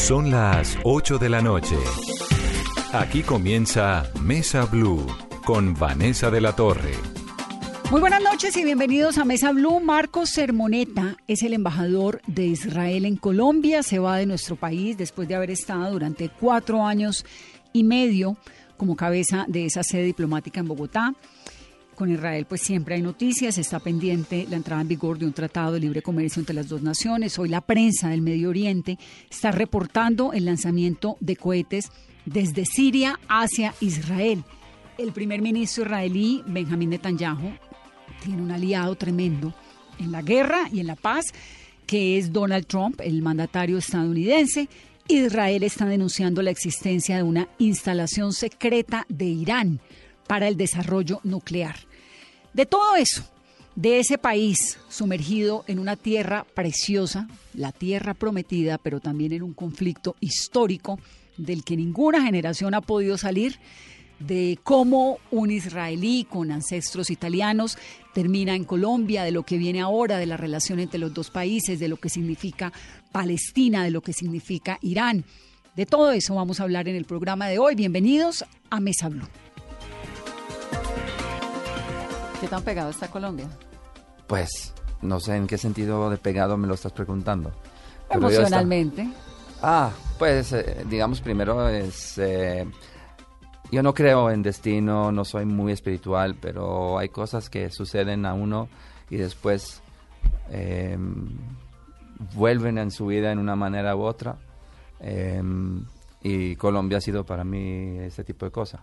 Son 0.00 0.30
las 0.30 0.76
8 0.82 1.18
de 1.18 1.28
la 1.28 1.40
noche. 1.40 1.76
Aquí 2.92 3.22
comienza 3.22 4.10
Mesa 4.20 4.64
Blue 4.64 5.06
con 5.44 5.74
Vanessa 5.74 6.30
de 6.30 6.40
la 6.40 6.56
Torre. 6.56 6.94
Muy 7.92 8.00
buenas 8.00 8.20
noches 8.20 8.56
y 8.56 8.64
bienvenidos 8.64 9.18
a 9.18 9.24
Mesa 9.24 9.52
Blue. 9.52 9.78
Marcos 9.78 10.30
Sermoneta 10.30 11.16
es 11.28 11.42
el 11.42 11.52
embajador 11.52 12.22
de 12.26 12.46
Israel 12.46 13.04
en 13.04 13.16
Colombia. 13.16 13.84
Se 13.84 14.00
va 14.00 14.16
de 14.16 14.26
nuestro 14.26 14.56
país 14.56 14.96
después 14.96 15.28
de 15.28 15.36
haber 15.36 15.50
estado 15.50 15.92
durante 15.92 16.28
cuatro 16.28 16.84
años 16.84 17.24
y 17.72 17.84
medio 17.84 18.36
como 18.76 18.96
cabeza 18.96 19.44
de 19.46 19.66
esa 19.66 19.84
sede 19.84 20.04
diplomática 20.04 20.58
en 20.58 20.66
Bogotá. 20.66 21.14
Con 22.00 22.10
Israel 22.10 22.46
pues 22.48 22.62
siempre 22.62 22.94
hay 22.94 23.02
noticias, 23.02 23.58
está 23.58 23.78
pendiente 23.78 24.46
la 24.48 24.56
entrada 24.56 24.80
en 24.80 24.88
vigor 24.88 25.18
de 25.18 25.26
un 25.26 25.34
tratado 25.34 25.74
de 25.74 25.80
libre 25.80 26.00
comercio 26.00 26.40
entre 26.40 26.54
las 26.54 26.66
dos 26.66 26.80
naciones. 26.80 27.38
Hoy 27.38 27.50
la 27.50 27.60
prensa 27.60 28.08
del 28.08 28.22
Medio 28.22 28.48
Oriente 28.48 28.98
está 29.30 29.50
reportando 29.50 30.32
el 30.32 30.46
lanzamiento 30.46 31.18
de 31.20 31.36
cohetes 31.36 31.90
desde 32.24 32.64
Siria 32.64 33.20
hacia 33.28 33.74
Israel. 33.80 34.44
El 34.96 35.12
primer 35.12 35.42
ministro 35.42 35.84
israelí, 35.84 36.42
Benjamín 36.46 36.88
Netanyahu, 36.88 37.52
tiene 38.24 38.40
un 38.40 38.50
aliado 38.50 38.94
tremendo 38.94 39.52
en 39.98 40.10
la 40.10 40.22
guerra 40.22 40.70
y 40.72 40.80
en 40.80 40.86
la 40.86 40.96
paz, 40.96 41.26
que 41.86 42.16
es 42.16 42.32
Donald 42.32 42.64
Trump, 42.64 43.02
el 43.04 43.20
mandatario 43.20 43.76
estadounidense. 43.76 44.70
Israel 45.06 45.64
está 45.64 45.84
denunciando 45.84 46.40
la 46.40 46.50
existencia 46.50 47.16
de 47.16 47.24
una 47.24 47.46
instalación 47.58 48.32
secreta 48.32 49.04
de 49.10 49.26
Irán 49.26 49.80
para 50.26 50.48
el 50.48 50.56
desarrollo 50.56 51.20
nuclear. 51.24 51.89
De 52.52 52.66
todo 52.66 52.96
eso, 52.96 53.22
de 53.76 54.00
ese 54.00 54.18
país 54.18 54.78
sumergido 54.88 55.64
en 55.68 55.78
una 55.78 55.96
tierra 55.96 56.44
preciosa, 56.54 57.28
la 57.54 57.70
tierra 57.70 58.14
prometida, 58.14 58.78
pero 58.78 59.00
también 59.00 59.32
en 59.32 59.42
un 59.42 59.54
conflicto 59.54 60.16
histórico 60.20 60.98
del 61.36 61.64
que 61.64 61.76
ninguna 61.76 62.22
generación 62.22 62.74
ha 62.74 62.80
podido 62.80 63.16
salir, 63.16 63.58
de 64.18 64.58
cómo 64.62 65.18
un 65.30 65.50
israelí 65.50 66.26
con 66.28 66.50
ancestros 66.50 67.08
italianos 67.08 67.78
termina 68.12 68.54
en 68.54 68.64
Colombia, 68.64 69.22
de 69.22 69.30
lo 69.30 69.44
que 69.44 69.56
viene 69.56 69.80
ahora, 69.80 70.18
de 70.18 70.26
la 70.26 70.36
relación 70.36 70.78
entre 70.78 70.98
los 70.98 71.14
dos 71.14 71.30
países, 71.30 71.78
de 71.78 71.88
lo 71.88 71.96
que 71.96 72.10
significa 72.10 72.72
Palestina, 73.12 73.82
de 73.82 73.90
lo 73.90 74.02
que 74.02 74.12
significa 74.12 74.78
Irán. 74.82 75.24
De 75.74 75.86
todo 75.86 76.12
eso 76.12 76.34
vamos 76.34 76.60
a 76.60 76.64
hablar 76.64 76.88
en 76.88 76.96
el 76.96 77.06
programa 77.06 77.48
de 77.48 77.58
hoy. 77.58 77.76
Bienvenidos 77.76 78.44
a 78.68 78.80
Mesa 78.80 79.08
Blue. 79.08 79.28
¿Qué 82.40 82.48
tan 82.48 82.62
pegado 82.62 82.88
está 82.88 83.08
Colombia? 83.08 83.46
Pues 84.26 84.72
no 85.02 85.20
sé 85.20 85.36
en 85.36 85.46
qué 85.46 85.58
sentido 85.58 86.08
de 86.08 86.16
pegado 86.16 86.56
me 86.56 86.66
lo 86.66 86.74
estás 86.74 86.92
preguntando. 86.92 87.52
Emocionalmente. 88.08 89.08
Ah, 89.60 89.90
pues 90.18 90.52
eh, 90.54 90.84
digamos 90.88 91.20
primero 91.20 91.68
es... 91.68 92.16
Eh, 92.16 92.66
yo 93.70 93.82
no 93.82 93.92
creo 93.92 94.30
en 94.30 94.42
destino, 94.42 95.12
no 95.12 95.24
soy 95.24 95.44
muy 95.44 95.72
espiritual, 95.72 96.34
pero 96.40 96.98
hay 96.98 97.10
cosas 97.10 97.50
que 97.50 97.70
suceden 97.70 98.24
a 98.24 98.32
uno 98.32 98.68
y 99.10 99.16
después 99.16 99.82
em, 100.50 101.28
vuelven 102.34 102.78
en 102.78 102.90
su 102.90 103.06
vida 103.06 103.32
en 103.32 103.38
una 103.38 103.54
manera 103.54 103.94
u 103.94 104.02
otra. 104.02 104.38
Em, 104.98 105.84
y 106.22 106.56
Colombia 106.56 106.98
ha 106.98 107.00
sido 107.02 107.24
para 107.24 107.44
mí 107.44 107.98
ese 107.98 108.24
tipo 108.24 108.46
de 108.46 108.50
cosa. 108.50 108.82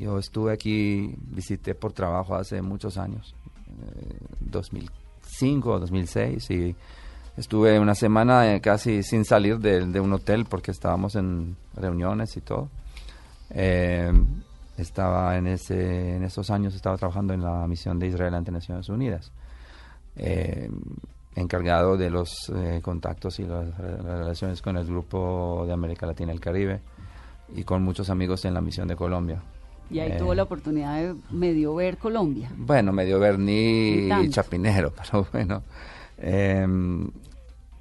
Yo 0.00 0.16
estuve 0.16 0.54
aquí, 0.54 1.14
visité 1.18 1.74
por 1.74 1.92
trabajo 1.92 2.34
hace 2.34 2.62
muchos 2.62 2.96
años, 2.96 3.34
2005 4.40 5.70
o 5.70 5.78
2006, 5.78 6.50
y 6.52 6.74
estuve 7.36 7.78
una 7.78 7.94
semana 7.94 8.54
eh, 8.54 8.62
casi 8.62 9.02
sin 9.02 9.26
salir 9.26 9.58
de, 9.58 10.00
un 10.00 10.10
hotel 10.14 10.46
porque 10.48 10.70
estábamos 10.70 11.16
en 11.16 11.54
reuniones 11.74 12.34
y 12.38 12.40
todo. 12.40 12.70
Eh, 13.50 14.10
estaba 14.78 15.36
en, 15.36 15.48
ese, 15.48 16.16
en 16.16 16.24
esos 16.24 16.48
años, 16.48 16.74
estaba 16.74 16.96
trabajando 16.96 17.34
en 17.34 17.42
la 17.42 17.66
misión 17.66 17.98
de 17.98 18.06
Israel 18.06 18.32
ante 18.32 18.50
Naciones 18.50 18.88
Unidas, 18.88 19.30
eh, 20.16 20.70
encargado 21.34 21.98
de 21.98 22.08
los 22.08 22.50
contactos 22.80 23.38
y 23.38 23.42
las 23.42 23.76
relaciones 23.76 24.62
con 24.62 24.78
el 24.78 24.86
grupo 24.86 25.64
de 25.66 25.74
América 25.74 26.06
Latina 26.06 26.32
y 26.32 26.36
el 26.36 26.40
Caribe 26.40 26.80
y 27.54 27.64
con 27.64 27.82
muchos 27.82 28.08
amigos 28.08 28.46
en 28.46 28.54
la 28.54 28.62
misión 28.62 28.88
de 28.88 28.96
Colombia. 28.96 29.42
Y 29.90 29.98
ahí 29.98 30.16
tuvo 30.16 30.34
la 30.34 30.44
oportunidad 30.44 31.02
de 31.02 31.14
medio 31.30 31.74
ver 31.74 31.98
Colombia. 31.98 32.50
Bueno, 32.56 32.92
medio 32.92 33.18
ver 33.18 33.38
ni 33.38 34.08
Chapinero, 34.28 34.92
pero 35.10 35.26
bueno. 35.32 35.62
Em, 36.18 37.10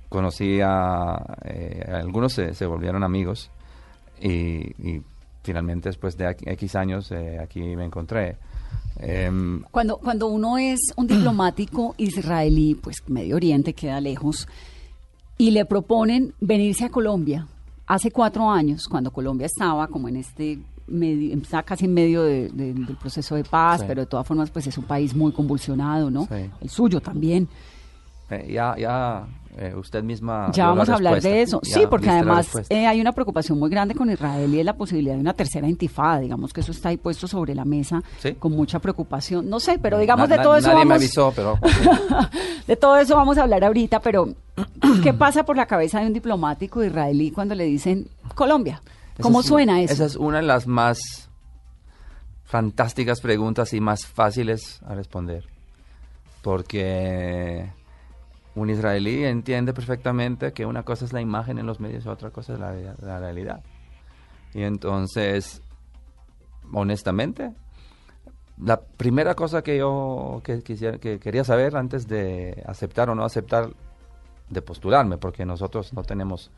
conocí 0.07 0.59
a, 0.61 1.37
eh, 1.43 1.85
algunos 1.87 2.33
se, 2.33 2.65
volvieron 2.65 3.03
amigos 3.03 3.51
y, 4.21 5.01
finalmente 5.43 5.89
después 5.89 6.17
de 6.17 6.35
X 6.45 6.75
años 6.75 7.11
eh, 7.11 7.39
aquí 7.39 7.61
me 7.61 7.85
encontré. 7.85 8.37
Em, 8.97 9.63
cuando, 9.71 9.97
cuando 9.97 10.27
uno 10.27 10.57
es 10.57 10.79
un 10.95 11.07
diplomático 11.07 11.95
israelí, 11.97 12.75
pues 12.75 12.97
Medio 13.07 13.35
Oriente 13.35 13.73
queda 13.73 14.01
lejos, 14.01 14.47
y 15.37 15.51
le 15.51 15.65
proponen 15.65 16.33
venirse 16.41 16.85
a 16.85 16.89
Colombia 16.89 17.47
hace 17.87 18.11
cuatro 18.11 18.49
años, 18.49 18.87
cuando 18.87 19.11
Colombia 19.11 19.47
estaba 19.47 19.87
como 19.87 20.09
en 20.09 20.17
este 20.17 20.59
medio, 20.91 21.35
está 21.37 21.63
casi 21.63 21.85
en 21.85 21.93
medio 21.93 22.23
del 22.23 22.97
proceso 22.99 23.35
de 23.35 23.43
paz, 23.43 23.83
pero 23.87 24.01
de 24.01 24.07
todas 24.07 24.25
formas 24.25 24.49
pues 24.49 24.67
es 24.67 24.77
un 24.77 24.85
país 24.85 25.15
muy 25.15 25.31
convulsionado, 25.31 26.09
¿no? 26.09 26.27
El 26.61 26.69
suyo 26.69 27.01
también. 27.01 27.47
Eh, 28.29 28.51
ya, 28.53 28.75
ya 28.77 29.25
eh, 29.57 29.73
usted 29.75 30.03
misma. 30.03 30.51
Ya 30.53 30.67
vamos 30.67 30.87
a 30.89 30.95
hablar 30.95 31.21
de 31.21 31.41
eso. 31.41 31.59
sí, 31.63 31.81
porque 31.89 32.09
además 32.09 32.49
eh, 32.69 32.85
hay 32.85 33.01
una 33.01 33.11
preocupación 33.11 33.57
muy 33.57 33.69
grande 33.69 33.95
con 33.95 34.09
Israel 34.09 34.53
y 34.53 34.59
es 34.59 34.65
la 34.65 34.73
posibilidad 34.73 35.15
de 35.15 35.21
una 35.21 35.33
tercera 35.33 35.67
intifada. 35.67 36.19
Digamos 36.19 36.53
que 36.53 36.61
eso 36.61 36.71
está 36.71 36.89
ahí 36.89 36.97
puesto 36.97 37.27
sobre 37.27 37.55
la 37.55 37.65
mesa 37.65 38.03
con 38.37 38.51
mucha 38.51 38.79
preocupación. 38.79 39.49
No 39.49 39.59
sé, 39.59 39.79
pero 39.79 39.97
digamos 39.97 40.29
de 40.29 40.37
todo 40.37 40.55
eso. 40.55 40.71
Nadie 40.71 40.85
me 40.85 40.95
avisó, 40.95 41.33
pero. 41.35 41.57
de 42.67 42.75
todo 42.75 42.97
eso 42.97 43.15
vamos 43.15 43.37
a 43.37 43.43
hablar 43.43 43.63
ahorita, 43.63 43.99
pero 43.99 44.29
¿qué 45.03 45.13
pasa 45.13 45.43
por 45.43 45.57
la 45.57 45.65
cabeza 45.65 45.99
de 45.99 46.07
un 46.07 46.13
diplomático 46.13 46.83
israelí 46.83 47.31
cuando 47.31 47.55
le 47.55 47.65
dicen 47.65 48.07
Colombia? 48.35 48.81
¿Cómo 49.21 49.43
suena 49.43 49.81
eso? 49.81 49.93
Esa 49.93 50.05
es 50.05 50.15
una 50.15 50.37
de 50.37 50.43
las 50.43 50.67
más 50.67 51.29
fantásticas 52.43 53.21
preguntas 53.21 53.73
y 53.73 53.81
más 53.81 54.05
fáciles 54.05 54.81
a 54.83 54.95
responder. 54.95 55.45
Porque 56.41 57.69
un 58.55 58.69
israelí 58.69 59.25
entiende 59.25 59.73
perfectamente 59.73 60.51
que 60.51 60.65
una 60.65 60.83
cosa 60.83 61.05
es 61.05 61.13
la 61.13 61.21
imagen 61.21 61.59
en 61.59 61.65
los 61.65 61.79
medios 61.79 62.05
y 62.05 62.09
otra 62.09 62.31
cosa 62.31 62.53
es 62.53 62.59
la, 62.59 63.19
realidad. 63.19 63.61
Y 64.53 64.63
entonces, 64.63 65.61
honestamente, 66.73 67.53
la 68.57 68.81
primera 68.81 69.35
cosa 69.35 69.61
que 69.61 69.77
yo 69.77 70.41
que, 70.43 70.61
que 70.63 71.19
quería 71.19 71.43
saber 71.43 71.77
antes 71.77 72.07
de 72.07 72.63
aceptar 72.65 73.09
o 73.09 73.15
no 73.15 73.23
aceptar, 73.23 73.69
de 74.49 74.61
postularme, 74.63 75.17
porque 75.17 75.45
nosotros 75.45 75.93
no 75.93 76.01
tenemos 76.01 76.51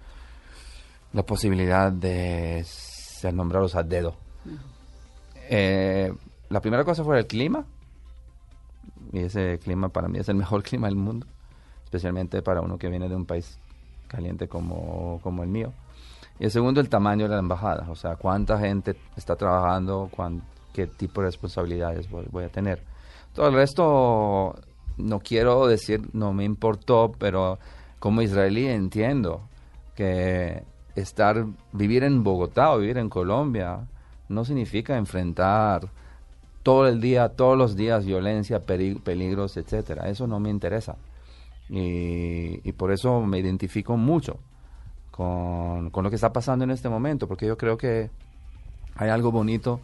la 1.13 1.23
posibilidad 1.23 1.91
de 1.91 2.63
ser 2.66 3.33
nombrados 3.33 3.75
a 3.75 3.83
dedo. 3.83 4.16
Eh, 5.49 6.11
la 6.49 6.61
primera 6.61 6.83
cosa 6.83 7.03
fue 7.03 7.19
el 7.19 7.27
clima, 7.27 7.66
y 9.11 9.19
ese 9.19 9.59
clima 9.59 9.89
para 9.89 10.07
mí 10.07 10.19
es 10.19 10.29
el 10.29 10.35
mejor 10.35 10.63
clima 10.63 10.88
del 10.88 10.95
mundo, 10.95 11.27
especialmente 11.83 12.41
para 12.41 12.61
uno 12.61 12.77
que 12.77 12.89
viene 12.89 13.09
de 13.09 13.16
un 13.16 13.25
país 13.25 13.59
caliente 14.07 14.47
como, 14.47 15.19
como 15.22 15.44
el 15.44 15.49
mío. 15.49 15.73
Y 16.39 16.45
el 16.45 16.51
segundo, 16.51 16.81
el 16.81 16.89
tamaño 16.89 17.28
de 17.28 17.35
la 17.35 17.39
embajada, 17.39 17.88
o 17.89 17.95
sea, 17.95 18.16
cuánta 18.16 18.57
gente 18.57 18.95
está 19.16 19.35
trabajando, 19.35 20.09
qué 20.73 20.88
tipo 20.88 21.22
de 21.22 21.28
responsabilidades 21.28 22.09
voy, 22.09 22.25
voy, 22.31 22.45
a 22.45 22.49
tener. 22.49 22.81
Todo 23.33 23.47
el 23.49 23.53
resto, 23.53 24.55
no 24.97 25.19
quiero 25.19 25.67
decir, 25.67 26.09
no 26.13 26.33
me 26.33 26.43
importó, 26.43 27.11
pero 27.19 27.59
como 27.99 28.22
israelí 28.22 28.66
entiendo 28.67 29.41
que 29.95 30.63
estar, 30.96 31.46
vivir 31.72 32.03
en 32.03 32.23
Bogotá 32.23 32.73
o 32.73 32.79
vivir 32.79 32.97
en 32.97 33.09
Colombia 33.09 33.88
no 34.29 34.46
significa 34.46 34.97
enfrentar 34.97 35.90
todo 36.64 36.88
el 36.88 37.02
día, 37.02 37.29
todos 37.29 37.58
los 37.58 37.76
días 37.76 38.05
violencia, 38.05 38.61
peligros, 38.61 39.58
etcétera. 39.58 40.09
Eso 40.09 40.28
no 40.28 40.40
me 40.40 40.49
interesa. 40.49 40.96
Y, 41.70 42.72
por 42.73 42.91
eso 42.91 43.22
me 43.22 43.40
identifico 43.40 43.96
mucho 43.96 44.38
con, 45.11 45.91
lo 45.93 46.09
que 46.09 46.16
está 46.16 46.34
pasando 46.34 46.64
en 46.66 46.72
este 46.72 46.90
momento, 46.90 47.28
porque 47.28 47.46
yo 47.46 47.58
creo 47.58 47.78
que 47.78 48.09
hay 48.96 49.09
algo 49.09 49.32
bonito 49.32 49.79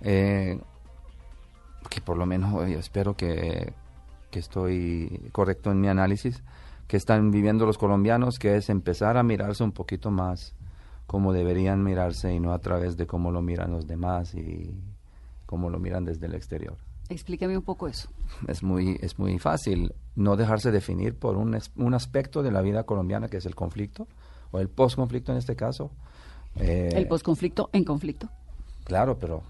eh, 0.00 0.58
que 1.90 2.00
por 2.00 2.16
lo 2.16 2.26
menos 2.26 2.52
yo 2.68 2.78
espero 2.78 3.16
que, 3.16 3.72
que 4.30 4.38
estoy 4.38 5.20
correcto 5.32 5.70
en 5.70 5.80
mi 5.80 5.88
análisis 5.88 6.42
que 6.86 6.96
están 6.96 7.30
viviendo 7.30 7.66
los 7.66 7.78
colombianos, 7.78 8.38
que 8.38 8.56
es 8.56 8.70
empezar 8.70 9.16
a 9.16 9.22
mirarse 9.22 9.64
un 9.64 9.72
poquito 9.72 10.10
más 10.10 10.54
como 11.06 11.32
deberían 11.32 11.82
mirarse 11.82 12.34
y 12.34 12.40
no 12.40 12.52
a 12.52 12.58
través 12.58 12.96
de 12.96 13.06
cómo 13.06 13.30
lo 13.30 13.40
miran 13.40 13.70
los 13.70 13.86
demás 13.86 14.34
y 14.34 14.74
cómo 15.46 15.70
lo 15.70 15.78
miran 15.78 16.04
desde 16.04 16.26
el 16.26 16.34
exterior. 16.34 16.76
Explíqueme 17.08 17.56
un 17.56 17.62
poco 17.62 17.86
eso. 17.86 18.08
Es 18.48 18.64
muy, 18.64 18.98
es 19.00 19.18
muy 19.18 19.38
fácil 19.38 19.94
no 20.16 20.36
dejarse 20.36 20.72
definir 20.72 21.14
por 21.14 21.36
un, 21.36 21.56
un 21.76 21.94
aspecto 21.94 22.42
de 22.42 22.50
la 22.50 22.62
vida 22.62 22.82
colombiana 22.82 23.28
que 23.28 23.36
es 23.36 23.46
el 23.46 23.54
conflicto 23.54 24.08
o 24.50 24.58
el 24.58 24.68
posconflicto 24.68 25.30
en 25.30 25.38
este 25.38 25.54
caso. 25.54 25.92
Eh, 26.56 26.90
el 26.94 27.06
posconflicto 27.06 27.70
en 27.72 27.84
conflicto. 27.84 28.28
Claro, 28.84 29.16
pero 29.18 29.42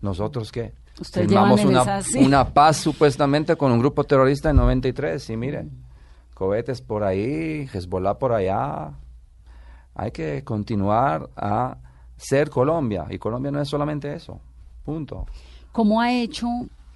nosotros 0.00 0.50
qué? 0.50 0.72
Ustedes 1.00 1.28
Firmamos 1.28 1.64
una, 1.64 2.02
sí. 2.02 2.18
una 2.18 2.52
paz 2.52 2.78
supuestamente 2.78 3.54
con 3.54 3.70
un 3.70 3.78
grupo 3.78 4.02
terrorista 4.02 4.50
en 4.50 4.56
93 4.56 5.30
y 5.30 5.36
miren, 5.36 5.70
cohetes 6.38 6.80
por 6.80 7.02
ahí, 7.02 7.68
Hezbollah 7.72 8.14
por 8.18 8.32
allá. 8.32 8.92
Hay 9.94 10.12
que 10.12 10.44
continuar 10.44 11.28
a 11.36 11.78
ser 12.16 12.48
Colombia 12.48 13.06
y 13.10 13.18
Colombia 13.18 13.50
no 13.50 13.60
es 13.60 13.68
solamente 13.68 14.14
eso. 14.14 14.40
Punto. 14.84 15.26
¿Cómo 15.72 16.00
ha 16.00 16.12
hecho 16.12 16.46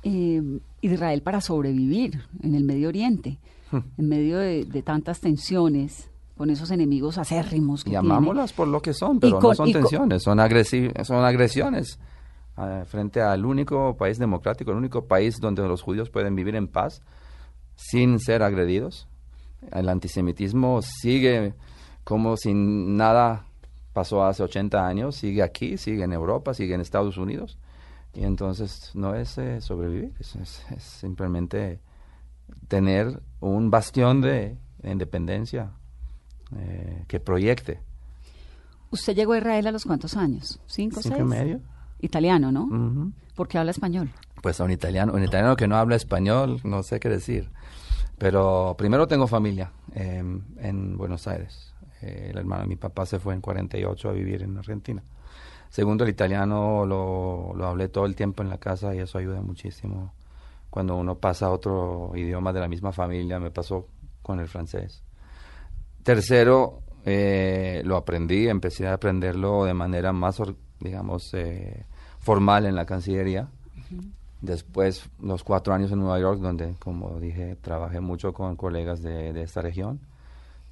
eh, 0.04 0.40
Israel 0.80 1.22
para 1.22 1.40
sobrevivir 1.40 2.22
en 2.42 2.54
el 2.54 2.62
Medio 2.64 2.88
Oriente? 2.88 3.38
Hmm. 3.72 3.78
En 3.98 4.08
medio 4.08 4.38
de, 4.38 4.64
de 4.64 4.82
tantas 4.82 5.18
tensiones, 5.20 6.08
con 6.36 6.48
esos 6.50 6.70
enemigos 6.70 7.18
acérrimos 7.18 7.82
que 7.82 7.90
tiene. 7.90 8.04
Llamámoslas 8.06 8.52
por 8.52 8.68
lo 8.68 8.80
que 8.80 8.92
son, 8.94 9.18
pero 9.18 9.40
con- 9.40 9.50
no 9.50 9.54
son 9.56 9.72
tensiones, 9.72 10.22
son, 10.22 10.38
agresi- 10.38 10.92
son 11.04 11.24
agresiones 11.24 11.98
eh, 12.58 12.84
frente 12.86 13.20
al 13.20 13.44
único 13.44 13.96
país 13.96 14.18
democrático, 14.18 14.70
el 14.70 14.76
único 14.76 15.06
país 15.06 15.40
donde 15.40 15.66
los 15.66 15.82
judíos 15.82 16.10
pueden 16.10 16.34
vivir 16.36 16.54
en 16.54 16.68
paz 16.68 17.02
sin 17.74 18.18
ser 18.20 18.42
agredidos. 18.42 19.08
El 19.70 19.88
antisemitismo 19.88 20.80
sigue 20.82 21.54
como 22.04 22.36
si 22.36 22.52
nada 22.54 23.44
pasó 23.92 24.24
hace 24.24 24.42
80 24.42 24.86
años, 24.86 25.16
sigue 25.16 25.42
aquí, 25.42 25.76
sigue 25.78 26.04
en 26.04 26.12
Europa, 26.12 26.54
sigue 26.54 26.74
en 26.74 26.80
Estados 26.80 27.16
Unidos. 27.18 27.58
Y 28.14 28.24
entonces 28.24 28.90
no 28.94 29.14
es 29.14 29.38
eh, 29.38 29.60
sobrevivir, 29.60 30.12
es, 30.18 30.34
es- 30.36 30.66
es 30.76 30.82
simplemente 30.82 31.80
tener 32.68 33.20
un 33.40 33.70
bastión 33.70 34.20
de 34.20 34.56
independencia 34.82 35.70
eh, 36.56 37.04
que 37.08 37.20
proyecte. 37.20 37.80
¿Usted 38.90 39.14
llegó 39.14 39.32
a 39.32 39.38
Israel 39.38 39.66
a 39.68 39.72
los 39.72 39.84
cuántos 39.84 40.16
años? 40.16 40.60
¿Cinco, 40.66 41.00
¿Cinco 41.00 41.16
y 41.16 41.18
seis? 41.20 41.28
medio? 41.30 41.60
Italiano, 42.00 42.52
¿no? 42.52 42.64
Ujú. 42.64 43.12
Porque 43.34 43.56
habla 43.58 43.70
español. 43.70 44.10
Pues 44.42 44.60
a 44.60 44.64
un 44.64 44.70
italiano, 44.72 45.12
un 45.14 45.22
italiano 45.22 45.56
que 45.56 45.68
no 45.68 45.76
habla 45.76 45.96
español, 45.96 46.60
no 46.64 46.82
sé 46.82 47.00
qué 47.00 47.08
decir. 47.08 47.48
Pero 48.22 48.76
primero 48.78 49.08
tengo 49.08 49.26
familia 49.26 49.72
eh, 49.96 50.22
en 50.58 50.96
Buenos 50.96 51.26
Aires. 51.26 51.74
Eh, 52.02 52.28
el 52.30 52.38
hermano 52.38 52.62
de 52.62 52.69
mi 52.69 52.76
papá 52.76 53.04
se 53.04 53.19
fue 53.19 53.34
en 53.34 53.40
48 53.40 54.08
a 54.08 54.12
vivir 54.12 54.44
en 54.44 54.56
Argentina. 54.56 55.02
Segundo, 55.70 56.04
el 56.04 56.10
italiano 56.10 56.86
lo, 56.86 57.52
lo 57.56 57.66
hablé 57.66 57.88
todo 57.88 58.06
el 58.06 58.14
tiempo 58.14 58.44
en 58.44 58.48
la 58.48 58.58
casa 58.58 58.94
y 58.94 59.00
eso 59.00 59.19
ayuda 59.19 59.40
muchísimo. 59.40 60.12
Cuando 60.70 60.94
uno 60.94 61.16
pasa 61.16 61.46
a 61.46 61.50
otro 61.50 62.12
idioma 62.14 62.52
de 62.52 62.60
la 62.60 62.69
misma 62.69 62.92
familia, 62.92 63.40
me 63.40 63.50
pasó 63.50 63.88
con 64.22 64.38
el 64.38 64.46
francés. 64.46 65.02
Tercero, 66.04 66.78
eh, 67.04 67.82
lo 67.84 67.96
aprendí, 67.96 68.46
empecé 68.46 68.86
a 68.86 68.94
aprenderlo 68.94 69.64
de 69.64 69.74
manera 69.74 70.12
más, 70.12 70.40
digamos, 70.78 71.34
eh, 71.34 71.86
formal 72.20 72.66
en 72.66 72.76
la 72.76 72.86
Cancillería. 72.86 73.48
Después, 74.42 75.08
los 75.22 75.44
cuatro 75.44 75.72
años 75.72 75.90
en 75.92 76.00
Nueva 76.00 76.18
York, 76.20 76.40
donde, 76.40 76.74
como 76.78 77.18
dije, 77.20 77.56
trabajé 77.62 78.00
mucho 78.00 78.32
con 78.32 78.56
colegas 78.56 79.00
de, 79.02 79.32
de 79.32 79.42
esta 79.42 79.62
región. 79.62 80.00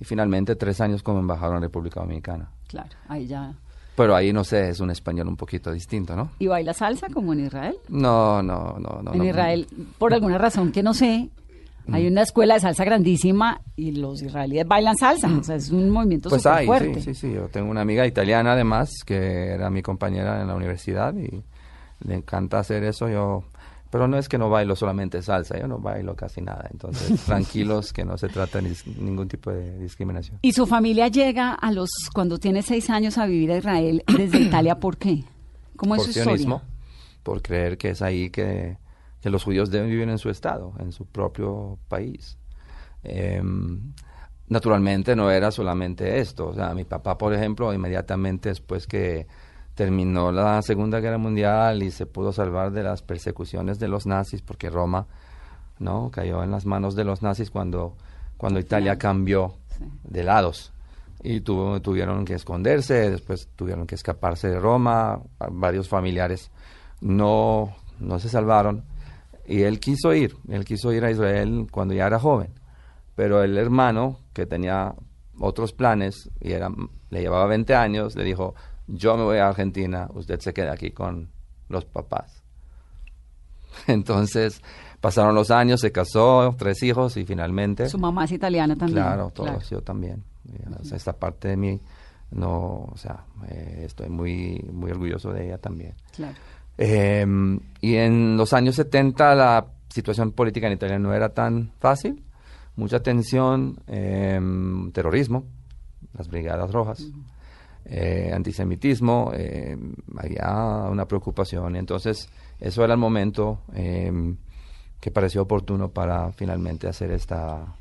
Y 0.00 0.05
finalmente, 0.05 0.56
tres 0.56 0.81
años 0.81 1.02
como 1.02 1.20
embajador 1.20 1.56
en 1.56 1.62
República 1.62 2.00
Dominicana. 2.00 2.50
Claro, 2.67 2.90
ahí 3.08 3.26
ya. 3.26 3.55
Pero 3.96 4.17
ahí, 4.17 4.32
no 4.32 4.44
sé, 4.44 4.70
es 4.70 4.81
un 4.81 4.90
español 4.90 5.28
un 5.28 5.37
poquito 5.37 5.70
distinto, 5.72 6.17
¿no? 6.17 6.31
¿Y 6.38 6.46
baila 6.46 6.72
salsa 6.75 7.08
como 7.12 7.32
en 7.32 7.46
Israel? 7.46 7.76
No, 7.88 8.43
no, 8.43 8.76
no. 8.78 9.02
no 9.02 9.12
en 9.12 9.19
no. 9.19 9.25
Israel, 9.25 9.67
por 9.99 10.14
alguna 10.14 10.38
razón 10.38 10.73
que 10.73 10.82
no 10.82 10.94
sé, 10.94 11.28
hay 11.93 12.05
Mm. 12.08 12.12
una 12.12 12.23
escuela 12.23 12.55
de 12.55 12.61
salsa 12.61 12.84
grandísima 12.84 13.61
y 13.76 13.93
los 13.93 14.23
israelíes 14.23 14.66
bailan 14.66 14.96
salsa. 14.96 15.28
O 15.28 15.43
sea, 15.44 15.56
es 15.56 15.70
un 15.70 15.90
movimiento 15.90 16.28
Pues 16.28 16.43
súper 16.43 16.58
hay, 16.58 16.66
fuerte. 16.66 16.94
sí, 17.02 17.14
sí, 17.14 17.28
sí. 17.28 17.32
Yo 17.34 17.49
tengo 17.49 17.70
una 17.70 17.82
amiga 17.82 18.06
italiana, 18.06 18.52
además, 18.52 18.90
que 19.05 19.49
era 19.52 19.70
mi 19.70 19.82
compañera 19.82 20.40
en 20.40 20.49
la 20.49 20.55
universidad 20.55 21.14
y 21.16 21.43
le 22.06 22.14
encanta 22.14 22.58
hacer 22.61 22.84
eso. 22.84 23.08
Yo, 23.08 23.44
pero 23.90 24.06
no 24.06 24.16
es 24.16 24.28
que 24.28 24.38
no 24.38 24.48
bailo 24.48 24.76
solamente 24.76 25.20
salsa, 25.20 25.58
yo 25.58 25.66
no 25.66 25.78
bailo 25.78 26.14
casi 26.14 26.40
nada. 26.40 26.69
Entonces, 26.72 27.20
tranquilos 27.26 27.92
que 27.92 28.04
no 28.04 28.16
se 28.16 28.28
trata 28.28 28.60
de 28.60 28.75
ningún 28.98 29.28
tipo 29.28 29.50
de 29.50 29.78
discriminación. 29.78 30.38
Y 30.42 30.52
su 30.52 30.66
familia 30.66 31.08
llega 31.08 31.52
a 31.52 31.72
los 31.72 31.90
cuando 32.14 32.38
tiene 32.38 32.62
seis 32.62 32.88
años 32.88 33.19
a 33.19 33.26
vivir 33.26 33.50
a 33.52 33.58
Israel 33.58 34.04
desde 34.16 34.38
Italia. 34.40 34.78
¿Por 34.78 34.96
qué? 34.96 35.25
¿Cómo 35.76 35.96
es 35.96 36.04
por 36.04 36.12
su 36.12 36.19
historia? 36.19 36.62
por 37.22 37.42
creer 37.42 37.76
que 37.76 37.90
es 37.90 38.00
ahí 38.00 38.31
que, 38.31 38.78
que 39.20 39.31
los 39.31 39.44
judíos 39.44 39.70
deben 39.70 39.90
vivir 39.90 40.08
en 40.08 40.19
su 40.19 40.31
estado, 40.31 40.72
en 40.78 40.92
su 40.92 41.06
propio 41.06 41.78
país. 41.88 42.38
Em, 43.02 43.92
naturalmente 44.48 45.16
no 45.16 45.31
era 45.31 45.50
solamente 45.50 46.20
esto. 46.20 46.48
O 46.48 46.54
sea, 46.54 46.75
mi 46.75 46.84
papá, 46.84 47.19
por 47.19 47.34
ejemplo, 47.34 47.72
inmediatamente 47.72 48.48
después 48.48 48.87
que 48.87 49.26
terminó 49.85 50.31
la 50.31 50.61
Segunda 50.61 51.00
Guerra 51.00 51.17
Mundial 51.17 51.82
y 51.82 51.91
se 51.91 52.05
pudo 52.05 52.32
salvar 52.35 52.71
de 52.71 52.82
las 52.82 53.00
persecuciones 53.00 53.79
de 53.79 53.88
los 53.88 54.05
nazis, 54.05 54.43
porque 54.43 54.69
Roma 54.69 55.06
no 55.79 56.11
cayó 56.11 56.43
en 56.44 56.50
las 56.50 56.67
manos 56.67 56.94
de 56.94 57.05
los 57.05 57.23
nazis 57.23 57.50
cuando, 57.50 57.97
cuando 58.37 58.61
Italia 58.61 58.99
cambió 58.99 59.55
Sí. 59.79 59.85
de 60.05 60.23
lados. 60.23 60.75
Y 61.23 61.41
tuvo- 61.41 61.81
tuvieron 61.81 62.27
que 62.27 62.35
esconderse, 62.35 63.11
después 63.11 63.49
tuvieron 63.56 63.87
que 63.87 63.94
escaparse 63.94 64.49
de 64.50 64.61
Roma, 64.61 65.19
varios 65.50 65.88
familiares 65.88 66.50
no, 67.00 67.75
no 68.00 68.19
se 68.19 68.29
salvaron. 68.29 68.85
Y 69.47 69.62
él 69.62 69.81
quiso 69.81 70.12
ir, 70.12 70.37
él 70.50 70.67
quiso 70.67 70.93
ir 70.93 71.06
a 71.06 71.11
Israel 71.11 71.69
cuando 71.71 71.94
ya 71.94 72.06
era 72.06 72.19
joven, 72.19 72.50
pero 73.17 73.43
el 73.43 73.56
hermano 73.56 74.19
que 74.35 74.44
tenía 74.44 74.94
otros 75.38 75.73
planes 75.73 76.29
y 76.38 76.53
era, 76.53 76.69
le 77.09 77.21
llevaba 77.23 77.47
20 77.47 77.75
años, 77.75 78.15
le 78.15 78.25
dijo, 78.25 78.55
yo 78.92 79.16
me 79.16 79.25
voy 79.25 79.38
a 79.38 79.48
Argentina, 79.48 80.08
usted 80.14 80.40
se 80.40 80.52
queda 80.52 80.72
aquí 80.72 80.90
con 80.90 81.28
los 81.69 81.84
papás. 81.84 82.42
Entonces 83.87 84.62
pasaron 85.00 85.34
los 85.34 85.50
años, 85.50 85.81
se 85.81 85.92
casó, 85.92 86.54
tres 86.58 86.82
hijos 86.82 87.16
y 87.16 87.25
finalmente... 87.25 87.88
Su 87.88 87.98
mamá 87.98 88.25
es 88.25 88.32
italiana 88.32 88.76
también. 88.76 89.02
Claro, 89.02 89.31
todos, 89.34 89.50
claro. 89.50 89.66
yo 89.70 89.82
también. 89.82 90.25
Eh, 90.52 90.64
o 90.81 90.84
sea, 90.84 90.96
esta 90.96 91.12
parte 91.14 91.48
de 91.48 91.56
mí, 91.56 91.81
no, 92.32 92.88
o 92.92 92.96
sea, 92.96 93.25
eh, 93.48 93.82
estoy 93.87 94.08
muy, 94.08 94.60
muy 94.72 94.90
orgulloso 94.90 95.32
de 95.32 95.46
ella 95.46 95.58
también. 95.58 95.94
claro. 96.14 96.34
Eh, 96.82 97.26
y 97.82 97.96
en 97.96 98.38
los 98.38 98.54
años 98.54 98.76
70 98.76 99.34
la 99.34 99.66
situación 99.90 100.32
política 100.32 100.66
en 100.66 100.72
Italia 100.72 100.98
no 100.98 101.12
era 101.12 101.28
tan 101.28 101.72
fácil, 101.78 102.22
mucha 102.76 103.02
tensión, 103.02 103.78
eh, 103.87 104.40
terrorismo, 104.94 105.44
las 106.16 106.28
brigadas 106.28 106.72
rojas, 106.72 107.06
eh, 107.85 108.31
antisemitismo, 108.35 109.32
eh, 109.35 109.76
había 110.16 110.88
una 110.90 111.07
preocupación. 111.07 111.76
Entonces, 111.76 112.28
eso 112.61 112.85
era 112.85 112.95
el 112.95 113.00
momento 113.00 113.61
eh, 113.75 114.12
que 115.00 115.11
pareció 115.11 115.43
oportuno 115.43 115.88
para 115.88 116.33
finalmente 116.33 116.87
hacer 116.87 117.11
esta... 117.11 117.75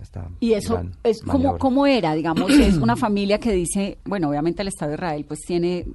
esta 0.00 0.28
Y 0.40 0.54
eso 0.54 0.80
es 1.04 1.20
como 1.20 1.34
maniobra. 1.34 1.58
cómo 1.58 1.86
era, 1.86 2.14
digamos, 2.14 2.50
es 2.58 2.76
una 2.78 2.96
familia 2.96 3.38
que 3.38 3.52
dice, 3.52 3.98
bueno, 4.04 4.30
obviamente 4.30 4.62
el 4.62 4.68
Estado 4.68 4.90
de 4.90 4.96
Israel 4.96 5.24
pues 5.26 5.40
tiene 5.40 5.86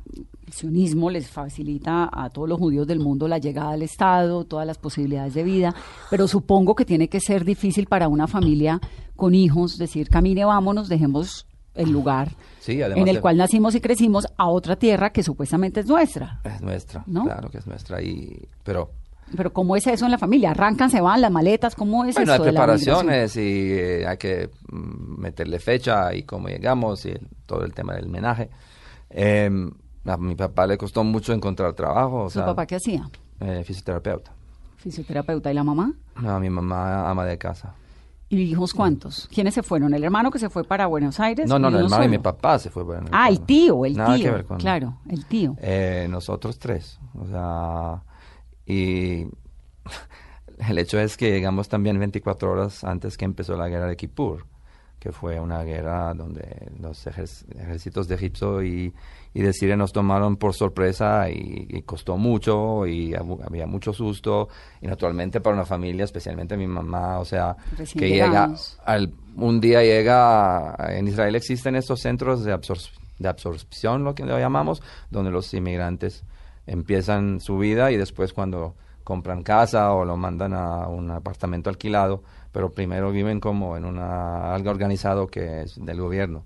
el 0.48 0.53
sionismo 0.53 1.10
les 1.10 1.27
facilita 1.30 2.10
a 2.12 2.30
todos 2.30 2.48
los 2.48 2.58
judíos 2.58 2.88
del 2.88 3.00
mundo 3.00 3.27
la 3.27 3.38
llegada 3.38 3.72
al 3.72 3.82
Estado, 3.82 4.46
todas 4.46 4.65
las 4.65 4.77
posibilidades 4.77 5.34
de 5.34 5.44
vida, 5.44 5.75
pero 6.10 6.27
supongo 6.27 6.74
que 6.74 6.86
tiene 6.86 7.10
que 7.10 7.20
ser 7.20 7.44
difícil 7.44 7.88
para 7.88 8.08
una 8.08 8.27
familia 8.27 8.80
con 9.18 9.36
hijos 9.36 9.77
decir, 9.77 10.08
camine, 10.08 10.46
vámonos, 10.46 10.88
dejemos 10.88 11.46
el 11.77 11.91
lugar 11.91 12.31
Sí, 12.60 12.81
en 12.81 13.07
el 13.07 13.15
de- 13.15 13.22
cual 13.22 13.38
nacimos 13.38 13.75
y 13.75 13.81
crecimos 13.81 14.27
a 14.38 14.48
otra 14.48 14.75
tierra 14.75 15.12
que 15.12 15.24
supuestamente 15.24 15.79
es 15.79 15.86
nuestra. 15.88 16.41
Es 16.43 16.62
nuestra, 16.62 17.03
¿No? 17.07 17.24
claro 17.24 17.50
que 17.50 17.60
es 17.60 17.67
nuestra. 17.67 18.01
Y, 18.01 18.48
pero 18.63 18.91
Pero 19.36 19.51
¿cómo 19.53 19.75
es 19.75 19.86
eso 19.88 20.05
en 20.05 20.12
la 20.12 20.17
familia? 20.17 20.51
¿Arrancan, 20.51 20.89
se 20.89 21.01
van 21.01 21.22
las 21.22 21.31
maletas? 21.31 21.75
¿Cómo 21.75 22.05
es 22.05 22.15
Bueno, 22.15 22.34
eso 22.34 22.43
hay 22.43 22.51
la 22.51 22.62
migración? 22.62 23.05
preparaciones 23.07 23.36
y 23.38 23.72
eh, 23.74 24.07
hay 24.07 24.17
que 24.17 24.50
mm, 24.72 25.19
meterle 25.22 25.60
fecha 25.60 26.13
y 26.13 26.24
cómo 26.24 26.48
llegamos 26.48 27.05
y 27.05 27.10
el- 27.10 27.27
todo 27.46 27.63
el 27.65 27.74
tema 27.74 27.93
del 27.93 28.07
menaje. 28.07 28.50
Eh, 29.10 29.50
a 30.05 30.17
mi 30.17 30.36
papá 30.36 30.65
le 30.67 30.77
costó 30.77 31.03
mucho 31.03 31.34
encontrar 31.34 31.74
trabajo. 31.74 32.24
O 32.24 32.29
¿Su 32.29 32.39
sea, 32.39 32.46
papá 32.46 32.65
qué 32.65 32.75
hacía? 32.75 33.10
eh, 33.41 33.63
fisioterapeuta. 33.65 34.31
Fisioterapeuta 34.77 35.51
y 35.51 35.53
la 35.53 35.63
mamá. 35.63 35.91
No, 36.22 36.39
mi 36.39 36.50
mamá 36.50 37.10
ama 37.10 37.25
de 37.25 37.38
casa. 37.38 37.74
¿Y 38.29 38.41
hijos 38.41 38.74
cuántos? 38.74 39.29
¿Quiénes 39.34 39.53
se 39.53 39.63
fueron? 39.63 39.93
¿El 39.93 40.03
hermano 40.03 40.31
que 40.31 40.39
se 40.39 40.50
fue 40.50 40.63
para 40.65 40.86
Buenos 40.88 41.19
Aires? 41.19 41.48
No, 41.48 41.57
no, 41.57 41.69
no, 41.69 41.77
¿Y 41.77 41.79
el 41.79 41.86
hermano 41.86 42.03
y 42.03 42.10
mi 42.10 42.17
papá 42.19 42.60
se 42.60 42.69
fue. 42.69 42.84
bueno, 42.84 43.07
Ah, 43.12 43.29
el 43.29 43.39
tío, 43.41 43.86
el 43.86 43.96
Nada 43.96 44.15
tío. 44.15 44.25
que 44.25 44.31
ver 44.31 44.46
con- 44.46 44.57
Claro, 44.57 44.98
el 45.10 45.25
tío. 45.25 45.55
Eh, 45.62 46.07
nosotros 46.10 46.60
tres. 46.60 47.00
O 47.17 47.25
sea, 47.25 48.03
y 48.65 49.27
el 50.67 50.77
hecho 50.77 51.00
es 51.00 51.15
que 51.15 51.31
llegamos 51.31 51.69
también 51.69 51.98
24 52.00 52.51
horas 52.51 52.84
antes 52.84 53.17
que 53.17 53.24
empezó 53.25 53.55
la 53.55 53.69
guerra 53.69 53.88
de 53.88 53.96
Kippur. 53.96 54.46
Que 55.00 55.12
fue 55.12 55.39
una 55.39 55.63
guerra 55.63 56.13
donde 56.13 56.72
los 56.80 57.06
ejércitos 57.06 58.08
de 58.08 58.16
Egipto 58.16 58.63
y, 58.63 58.94
y, 59.34 59.42
de 59.42 59.54
Siria 59.54 59.75
nos 59.75 59.94
tomaron 59.94 60.38
por 60.38 60.54
sorpresa 60.54 61.30
y, 61.30 61.82
costó 61.84 62.18
mucho 62.18 62.88
y 62.88 63.13
había 63.13 63.68
mucho 63.68 63.94
susto. 63.94 64.50
Y 64.82 64.88
naturalmente 64.88 65.39
para 65.39 65.56
una 65.56 65.66
familia, 65.66 66.06
especialmente 66.06 66.58
mi 66.58 66.68
mamá, 66.68 67.20
o 67.20 67.25
sea, 67.25 67.56
que 67.94 68.10
llega 68.10 68.54
al, 68.86 69.13
un 69.36 69.62
día 69.62 69.84
llega, 69.84 70.75
en 70.89 71.08
Israel 71.08 71.36
existen 71.36 71.75
estos 71.75 72.01
centros 72.01 72.44
de, 72.44 72.58
de 73.20 73.27
absorción, 73.30 74.04
lo 74.04 74.16
que 74.16 74.25
lo 74.25 74.39
llamamos, 74.39 74.82
donde 75.12 75.30
los 75.30 75.54
inmigrantes 75.54 76.24
empiezan 76.66 77.39
su 77.39 77.58
vida 77.60 77.92
y 77.92 77.98
después 77.98 78.34
cuando 78.34 78.75
compran 79.04 79.42
casa 79.44 79.94
o 79.94 80.04
lo 80.04 80.18
mandan 80.18 80.54
a 80.54 80.88
un 80.88 81.12
apartamento 81.12 81.70
alquilado, 81.70 82.24
pero 82.58 82.72
primero 82.72 83.12
viven 83.12 83.40
como 83.40 83.78
en 83.78 83.86
una 83.86 84.52
algo 84.52 84.72
organizado 84.72 85.28
que 85.28 85.62
es 85.62 85.76
del 85.80 86.02
gobierno. 86.02 86.44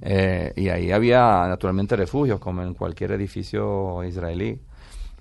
Eh, 0.00 0.54
y 0.56 0.70
ahí 0.70 0.90
había 0.90 1.46
naturalmente 1.48 1.96
refugios, 1.96 2.40
como 2.40 2.62
en 2.62 2.72
cualquier 2.72 3.12
edificio 3.12 4.02
israelí. 4.02 4.58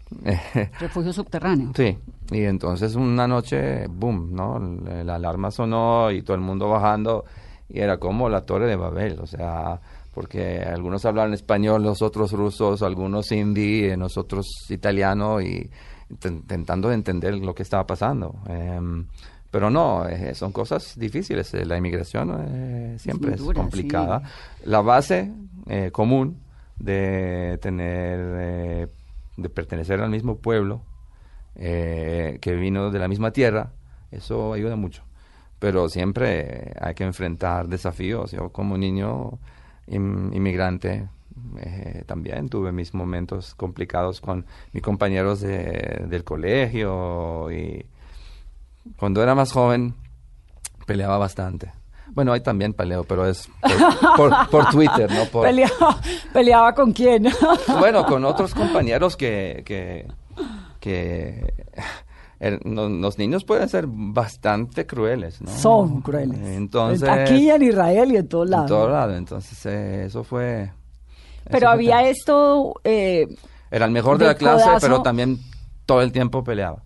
Refugio 0.79 1.11
subterráneo. 1.11 1.73
Sí, 1.75 1.97
y 2.31 2.43
entonces 2.43 2.95
una 2.95 3.27
noche, 3.27 3.87
boom, 3.89 4.33
¿no? 4.33 4.57
La 5.03 5.15
alarma 5.15 5.51
sonó 5.51 6.09
y 6.09 6.21
todo 6.21 6.35
el 6.35 6.41
mundo 6.41 6.69
bajando 6.69 7.25
y 7.67 7.81
era 7.81 7.97
como 7.97 8.29
la 8.29 8.45
torre 8.45 8.67
de 8.67 8.77
Babel, 8.77 9.19
o 9.19 9.27
sea, 9.27 9.81
porque 10.13 10.59
algunos 10.61 11.03
hablaban 11.03 11.33
español, 11.33 11.83
los 11.83 12.01
otros 12.01 12.31
rusos, 12.31 12.81
algunos 12.81 13.29
hindi, 13.33 13.93
nosotros 13.97 14.47
italiano 14.69 15.41
y 15.41 15.69
intentando 16.09 16.93
entender 16.93 17.35
lo 17.39 17.53
que 17.53 17.63
estaba 17.63 17.85
pasando. 17.85 18.35
Em, 18.47 19.05
pero 19.51 19.69
no, 19.69 20.07
eh, 20.07 20.35
son 20.35 20.51
cosas 20.51 20.97
difíciles. 20.97 21.53
Eh, 21.53 21.65
la 21.65 21.77
inmigración 21.77 22.45
eh, 22.47 22.95
siempre 22.99 23.35
es, 23.35 23.41
complicada. 23.41 24.23
La 24.65 24.81
base 24.81 25.31
común 25.91 26.41
de 26.79 27.59
tener, 27.61 28.89
de 29.37 29.49
pertenecer 29.49 30.01
al 30.01 30.09
mismo 30.09 30.37
pueblo, 30.37 30.81
que 31.55 32.57
vino 32.59 32.89
de 32.89 32.99
la 32.99 33.07
misma 33.07 33.31
tierra, 33.31 33.73
eso 34.09 34.53
ayuda 34.53 34.75
mucho. 34.75 35.03
Pero 35.59 35.89
siempre 35.89 36.73
hay 36.79 36.95
que 36.95 37.03
enfrentar 37.03 37.67
desafíos. 37.67 38.31
Yo 38.31 38.49
como 38.49 38.77
niño 38.77 39.37
inmigrante 39.87 41.07
eh, 41.57 42.03
también 42.05 42.49
tuve 42.49 42.71
mis 42.71 42.93
momentos 42.93 43.55
complicados 43.55 44.21
con 44.21 44.45
mis 44.71 44.83
compañeros 44.83 45.41
de, 45.41 46.05
del 46.07 46.23
colegio 46.23 47.51
y 47.51 47.85
cuando 48.97 49.21
era 49.21 49.35
más 49.35 49.51
joven 49.51 49.95
peleaba 50.85 51.17
bastante. 51.17 51.71
Bueno, 52.07 52.33
ahí 52.33 52.41
también 52.41 52.73
peleo, 52.73 53.03
pero 53.03 53.27
es 53.27 53.49
por, 54.17 54.69
Twitter, 54.71 55.09
¿no? 55.11 55.41
Peleaba, 55.41 56.01
¿Peleaba 56.33 56.73
con 56.73 56.91
quién? 56.91 57.27
bueno, 57.79 58.05
con 58.05 58.25
otros 58.25 58.55
compañeros 58.55 59.15
que, 59.15 59.61
que, 59.65 60.07
que 60.79 61.53
los 62.39 63.17
niños 63.19 63.43
pueden 63.43 63.69
ser 63.69 63.85
bastante 63.87 64.87
crueles, 64.87 65.39
¿no? 65.41 65.51
Son 65.51 66.01
crueles. 66.01 66.39
Entonces, 66.39 67.07
Aquí 67.07 67.49
en 67.51 67.61
Israel 67.61 68.11
y 68.11 68.17
en 68.17 68.27
todos 68.27 68.49
lados. 68.49 68.65
En 68.65 68.75
todos 68.75 68.91
lados. 68.91 69.15
Entonces, 69.15 69.65
eh, 69.67 70.05
eso 70.05 70.23
fue 70.23 70.71
pero 71.49 71.69
había 71.69 72.07
esto... 72.07 72.79
Eh, 72.83 73.27
Era 73.71 73.85
el 73.85 73.91
mejor 73.91 74.17
de, 74.17 74.25
la 74.25 74.35
clase, 74.35 74.69
pero 74.81 75.01
también 75.01 75.39
todo 75.85 76.01
el 76.01 76.11
tiempo 76.11 76.43
peleaba. 76.43 76.83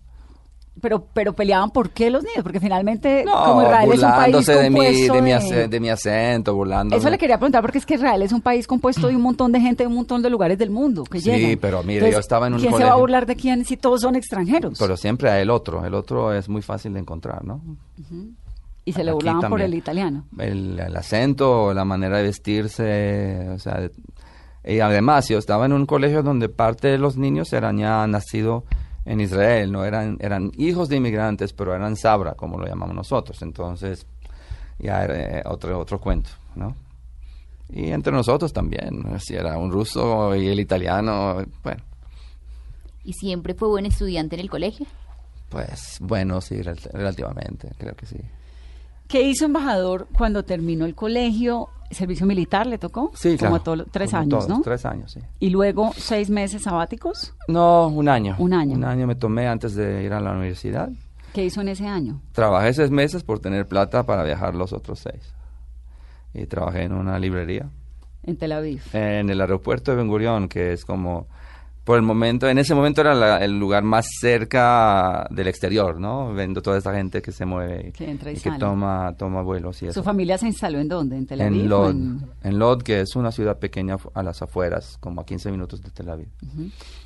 Pero, 0.80 1.06
pero 1.14 1.34
peleaban 1.34 1.70
por 1.70 1.90
qué 1.90 2.10
los 2.10 2.24
niños, 2.24 2.42
porque 2.42 2.58
finalmente 2.60 3.24
como 3.24 3.62
Israel 3.62 3.90
es 3.92 4.02
un 4.02 4.10
país 4.10 4.46
de 4.46 4.70
mi, 4.70 5.08
de, 5.08 5.22
mi, 5.22 5.68
de 5.68 5.80
mi 5.80 5.88
acento, 5.88 6.54
burlándose. 6.54 6.98
Eso 6.98 7.10
le 7.10 7.16
quería 7.16 7.38
preguntar 7.38 7.62
porque 7.62 7.78
es 7.78 7.86
que 7.86 7.94
Israel 7.94 8.22
es 8.22 8.32
un 8.32 8.40
país 8.40 8.66
compuesto 8.66 9.06
de 9.06 9.16
un 9.16 9.22
montón 9.22 9.52
de 9.52 9.60
gente 9.60 9.84
de 9.84 9.86
un 9.86 9.94
montón 9.94 10.20
de 10.20 10.30
lugares 10.30 10.58
del 10.58 10.70
mundo 10.70 11.04
que 11.04 11.20
Sí, 11.20 11.56
pero 11.60 11.82
mire, 11.84 12.10
yo 12.10 12.18
estaba 12.18 12.48
en 12.48 12.54
un 12.54 12.60
¿Quién 12.60 12.74
se 12.76 12.84
va 12.84 12.92
a 12.92 12.96
burlar 12.96 13.24
de 13.26 13.36
quién 13.36 13.64
si 13.64 13.76
todos 13.76 14.00
son 14.00 14.16
extranjeros? 14.16 14.78
Pero 14.78 14.96
siempre 14.96 15.30
hay 15.30 15.42
el 15.42 15.50
otro, 15.50 15.84
el 15.84 15.94
otro 15.94 16.32
es 16.32 16.48
muy 16.48 16.62
fácil 16.62 16.92
de 16.94 17.00
encontrar, 17.00 17.44
¿no? 17.44 17.62
Y 18.84 18.92
se 18.92 19.04
le 19.04 19.12
burlaban 19.12 19.48
por 19.48 19.62
el 19.62 19.74
italiano. 19.74 20.24
El, 20.38 20.78
el, 20.78 20.96
acento, 20.96 21.72
la 21.72 21.84
manera 21.84 22.18
de 22.18 22.24
vestirse, 22.24 23.48
o 23.50 23.58
sea, 23.58 23.88
y 24.64 24.80
además, 24.80 25.28
yo 25.28 25.38
estaba 25.38 25.66
en 25.66 25.72
un 25.72 25.84
colegio 25.84 26.22
donde 26.22 26.48
parte 26.48 26.88
de 26.88 26.98
los 26.98 27.16
niños 27.16 27.52
eran 27.52 27.78
ya 27.78 28.06
nacidos 28.06 28.64
en 29.04 29.20
Israel, 29.20 29.70
no 29.70 29.84
eran, 29.84 30.16
eran 30.20 30.50
hijos 30.56 30.88
de 30.88 30.96
inmigrantes, 30.96 31.52
pero 31.52 31.74
eran 31.74 31.96
sabra, 31.96 32.34
como 32.34 32.58
lo 32.58 32.66
llamamos 32.66 32.96
nosotros. 32.96 33.40
Entonces, 33.42 34.06
ya 34.78 35.04
era 35.04 35.38
eh, 35.38 35.42
otro, 35.46 35.78
otro 35.78 36.00
cuento, 36.00 36.30
¿no? 36.54 36.74
Y 37.70 37.90
entre 37.90 38.12
nosotros 38.12 38.52
también, 38.52 39.18
si 39.20 39.34
era 39.34 39.56
un 39.58 39.70
ruso 39.70 40.34
y 40.36 40.48
el 40.48 40.60
italiano, 40.60 41.42
bueno. 41.62 41.82
¿Y 43.04 43.12
siempre 43.14 43.54
fue 43.54 43.68
buen 43.68 43.86
estudiante 43.86 44.36
en 44.36 44.40
el 44.40 44.50
colegio? 44.50 44.86
Pues 45.48 45.98
bueno, 46.00 46.40
sí, 46.40 46.60
relativamente, 46.62 47.70
creo 47.78 47.94
que 47.94 48.06
sí. 48.06 48.18
¿Qué 49.08 49.22
hizo 49.22 49.44
embajador 49.44 50.08
cuando 50.16 50.44
terminó 50.44 50.84
el 50.86 50.94
colegio? 50.94 51.68
¿Servicio 51.90 52.26
militar 52.26 52.66
le 52.66 52.78
tocó? 52.78 53.12
Sí, 53.14 53.36
Como 53.38 53.60
claro. 53.62 53.84
tres 53.90 54.14
años, 54.14 54.48
¿no? 54.48 54.62
Tres 54.62 54.84
años, 54.84 55.12
sí. 55.12 55.20
¿Y 55.38 55.50
luego 55.50 55.92
seis 55.96 56.30
meses 56.30 56.62
sabáticos? 56.62 57.34
No, 57.46 57.88
un 57.88 58.08
año. 58.08 58.34
Un 58.38 58.52
año. 58.54 58.74
Un 58.74 58.84
año 58.84 59.06
me 59.06 59.14
tomé 59.14 59.46
antes 59.46 59.74
de 59.74 60.02
ir 60.02 60.12
a 60.12 60.20
la 60.20 60.32
universidad. 60.32 60.90
¿Qué 61.32 61.44
hizo 61.44 61.60
en 61.60 61.68
ese 61.68 61.86
año? 61.86 62.20
Trabajé 62.32 62.72
seis 62.72 62.90
meses 62.90 63.22
por 63.22 63.38
tener 63.38 63.68
plata 63.68 64.04
para 64.04 64.24
viajar 64.24 64.54
los 64.54 64.72
otros 64.72 65.00
seis. 65.00 65.34
Y 66.32 66.46
trabajé 66.46 66.82
en 66.84 66.92
una 66.94 67.18
librería. 67.18 67.68
¿En 68.24 68.36
Tel 68.36 68.52
Aviv? 68.52 68.82
En 68.92 69.28
el 69.30 69.40
aeropuerto 69.40 69.90
de 69.90 69.98
Ben 69.98 70.08
Gurion, 70.08 70.48
que 70.48 70.72
es 70.72 70.84
como 70.84 71.26
por 71.84 71.96
el 71.96 72.02
momento, 72.02 72.48
en 72.48 72.58
ese 72.58 72.74
momento 72.74 73.02
era 73.02 73.44
el 73.44 73.58
lugar 73.58 73.82
más 73.84 74.06
cerca 74.18 75.26
del 75.30 75.48
exterior, 75.48 76.00
¿no? 76.00 76.32
Viendo 76.32 76.62
toda 76.62 76.78
esta 76.78 76.94
gente 76.94 77.20
que 77.20 77.30
se 77.30 77.44
mueve 77.44 77.92
que 77.92 78.10
entra 78.10 78.32
y, 78.32 78.36
que 78.36 78.52
toma, 78.52 79.14
toma 79.18 79.42
vuelos 79.42 79.82
y 79.82 79.86
eso. 79.86 80.00
¿Su 80.00 80.02
familia 80.02 80.38
se 80.38 80.46
instaló 80.46 80.80
en 80.80 80.88
dónde? 80.88 81.16
¿En 81.16 81.26
Tel 81.26 81.42
Aviv? 81.42 81.60
En 81.60 81.68
Lod, 81.68 81.94
en... 82.42 82.58
Lod, 82.58 82.82
que 82.82 83.00
es 83.00 83.14
una 83.16 83.30
ciudad 83.30 83.58
pequeña 83.58 83.96
a 84.14 84.22
las 84.22 84.40
afueras, 84.40 84.96
como 84.98 85.20
a 85.20 85.26
15 85.26 85.50
minutos 85.50 85.82
de 85.82 85.90
Tel 85.90 86.08
Aviv. 86.08 86.28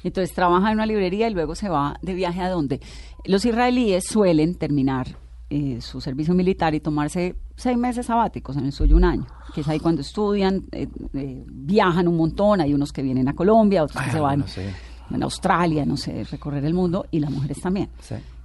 Entonces 0.04 0.32
trabaja 0.34 0.68
en 0.68 0.74
una 0.74 0.86
librería 0.86 1.28
y 1.28 1.34
luego 1.34 1.56
se 1.56 1.68
va 1.68 1.98
de 2.00 2.14
viaje 2.14 2.40
a 2.40 2.48
dónde. 2.48 2.80
Los 3.24 3.44
israelíes 3.44 4.04
suelen 4.04 4.54
terminar 4.54 5.16
eh, 5.50 5.80
su 5.80 6.02
servicio 6.02 6.34
militar 6.34 6.74
y 6.74 6.80
tomarse 6.80 7.34
seis 7.56 7.78
meses 7.78 8.04
sabáticos, 8.04 8.58
en 8.58 8.66
el 8.66 8.72
suyo 8.72 8.96
un 8.96 9.04
año, 9.04 9.26
que 9.54 9.62
es 9.62 9.68
ahí 9.68 9.80
cuando 9.80 10.02
estudian, 10.02 10.64
eh, 10.72 10.86
eh, 11.14 11.42
viajan 11.46 12.06
un 12.06 12.18
montón, 12.18 12.60
hay 12.60 12.74
unos 12.74 12.92
que 12.92 13.00
vienen 13.00 13.28
a 13.28 13.34
Colombia, 13.34 13.82
otros 13.82 14.02
que 14.02 14.10
se 14.10 14.20
van 14.20 14.42
a 14.42 15.24
Australia, 15.24 15.86
no 15.86 15.96
sé, 15.96 16.24
recorrer 16.24 16.66
el 16.66 16.74
mundo, 16.74 17.06
y 17.10 17.20
las 17.20 17.30
mujeres 17.30 17.62
también. 17.62 17.88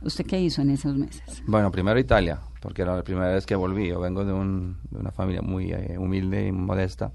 ¿Usted 0.02 0.26
qué 0.26 0.40
hizo 0.40 0.62
en 0.62 0.70
esos 0.70 0.96
meses? 0.96 1.44
Bueno, 1.46 1.70
primero 1.72 2.00
Italia, 2.00 2.40
porque 2.62 2.84
era 2.84 2.96
la 2.96 3.04
primera 3.04 3.34
vez 3.34 3.46
que 3.46 3.58
volví, 3.58 3.90
yo 3.90 4.00
vengo 4.00 4.24
de, 4.24 4.32
un, 4.32 4.78
de 4.90 5.00
una 5.00 5.12
familia 5.12 5.42
muy 5.42 5.74
humilde 5.98 6.48
y 6.48 6.54
modesta, 6.54 7.12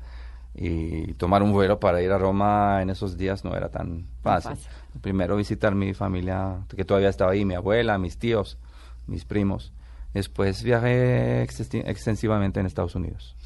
y 0.55 1.15
tomar 1.15 1.43
un 1.43 1.53
vuelo 1.53 1.81
para 1.81 2.03
ir 2.03 2.13
a 2.13 2.19
Roma 2.19 2.83
en 2.83 2.91
esos 2.91 3.17
días 3.17 3.43
no 3.43 3.57
era 3.57 3.71
tan 3.71 4.07
fácil. 4.23 4.59
Primero 5.01 5.35
visitar 5.35 5.75
mi 5.75 5.95
familia, 5.95 6.59
que 6.77 6.85
todavía 6.85 7.09
estaba 7.09 7.31
ahí, 7.31 7.47
mi 7.47 7.55
abuela, 7.55 7.97
mis 7.97 8.19
tíos, 8.19 8.59
mis 9.07 9.25
primos 9.25 9.73
Después 10.15 10.63
viajé 10.63 11.43
extensivamente 11.43 12.61
en 12.61 12.67
Estados 12.67 12.95
Unidos. 12.95 13.37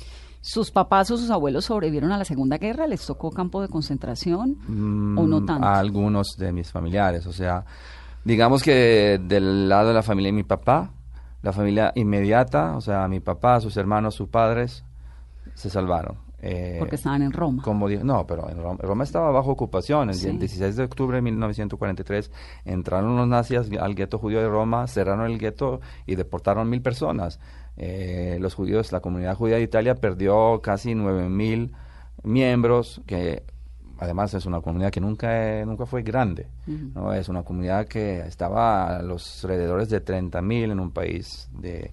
¿Sus 0.40 0.73
papás 0.73 1.11
o 1.12 1.16
sus 1.16 1.31
abuelos 1.31 1.66
sobrevivieron 1.66 2.11
a 2.11 2.19
la 2.19 2.25
Segunda 2.25 2.59
Guerra? 2.59 2.88
¿Les 2.88 3.07
tocó 3.07 3.31
campo 3.31 3.62
de 3.62 3.69
concentración 3.69 4.59
o 5.16 5.26
no 5.26 5.40
mm, 5.40 5.47
tanto? 5.47 5.66
A 5.66 5.78
algunos 5.78 6.37
de 6.37 6.52
mis 6.52 6.71
familiares. 6.71 7.26
O 7.26 7.33
sea, 7.33 7.64
digamos 8.25 8.62
que 8.62 9.21
del 9.23 9.69
lado 9.69 9.88
de 9.88 9.95
la 9.95 10.02
familia 10.02 10.31
de 10.31 10.37
mi 10.37 10.42
papá, 10.42 10.90
la 11.42 11.52
familia 11.52 11.92
inmediata, 11.95 12.76
o 12.76 12.81
sea, 12.81 13.07
mi 13.07 13.21
papá, 13.21 13.61
sus 13.61 13.76
hermanos, 13.76 14.16
sus 14.16 14.28
padres, 14.28 14.85
se 15.54 15.71
salvaron. 15.71 16.16
Eh, 16.45 16.77
Porque 16.81 16.97
estaban 16.97 17.23
en 17.23 17.33
Roma. 17.33 17.63
Como 17.63 17.89
no, 17.89 18.27
pero 18.27 18.51
en 18.51 18.59
Roma, 18.59 19.05
estaba 19.05 19.31
bajo 19.31 19.53
ocupación. 19.53 20.11
El 20.11 20.39
16 20.39 20.77
de 20.77 20.83
octubre 20.83 21.17
de 21.17 21.23
1943 21.23 22.31
entraron 22.65 23.17
los 23.17 23.29
nazis 23.29 23.61
al 23.79 23.95
gueto 23.95 24.19
judío 24.19 24.41
de 24.41 24.49
Roma, 24.49 24.89
cerraron 24.89 25.31
el 25.31 25.39
gueto 25.39 25.81
y 26.05 26.17
deportaron 26.17 26.69
mil 26.69 26.83
personas. 26.83 27.39
Eh, 27.77 28.39
los 28.41 28.55
judíos, 28.55 28.91
la 28.91 29.01
comunidad 29.01 29.37
judía 29.37 29.57
de 29.57 29.63
Italia 29.63 29.95
perdió 29.95 30.61
casi 30.61 30.97
nueve 30.97 31.29
mil 31.29 31.73
miembros, 32.25 33.01
que 33.07 33.45
además 33.99 34.35
es 34.35 34.45
una 34.45 34.61
comunidad 34.61 34.91
que 34.91 35.01
nunca, 35.01 35.65
nunca 35.65 35.87
fue 35.87 36.03
grande. 36.03 36.49
¿no? 36.67 37.15
Es 37.15 37.29
una 37.29 37.45
comunidad 37.45 37.87
que 37.87 38.19
estaba 38.21 38.97
a 38.97 39.03
los 39.03 39.45
alrededores 39.45 39.89
de 39.91 40.01
30 40.01 40.43
mil 40.43 40.73
en 40.73 40.81
un 40.81 40.91
país 40.91 41.49
de 41.53 41.93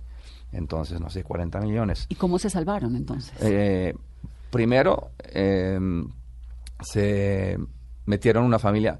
entonces, 0.52 1.00
no 1.00 1.10
sé, 1.12 1.24
40 1.24 1.60
millones. 1.62 2.08
¿Y 2.10 2.16
cómo 2.16 2.40
se 2.40 2.50
salvaron 2.50 2.96
entonces? 2.96 3.32
Eh, 3.42 3.94
Primero, 4.52 5.12
em, 5.34 6.10
se 6.82 7.58
metieron 8.06 8.46
una 8.46 8.60
familia. 8.60 9.00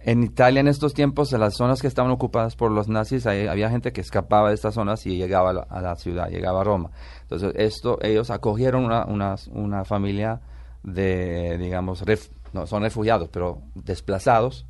en 0.00 0.22
Italia 0.22 0.60
en 0.60 0.68
estos 0.68 0.94
tiempos, 0.94 1.32
en 1.32 1.40
las 1.40 1.54
zonas 1.56 1.80
que 1.82 1.88
estaban 1.88 2.10
ocupadas 2.12 2.54
por 2.56 2.70
los 2.70 2.88
nazis, 2.88 3.26
ahí 3.26 3.46
había 3.48 3.68
gente 3.68 3.92
que 3.92 4.00
escapaba 4.00 4.48
de 4.48 4.54
estas 4.54 4.74
zonas 4.74 5.04
y 5.06 5.16
llegaba 5.16 5.50
a 5.50 5.52
la, 5.52 5.60
a 5.68 5.80
la 5.82 5.96
ciudad, 5.96 6.30
llegaba 6.30 6.60
a 6.60 6.64
Roma. 6.64 6.90
Entonces, 7.22 7.52
esto, 7.56 7.98
ellos 8.00 8.30
acogieron 8.30 8.84
una, 8.84 9.04
una, 9.06 9.34
una 9.50 9.84
familia 9.84 10.40
de, 10.84 11.58
digamos, 11.58 12.04
ref- 12.06 12.30
no 12.52 12.66
son 12.66 12.82
refugiados, 12.84 13.28
pero 13.28 13.60
desplazados. 13.74 14.66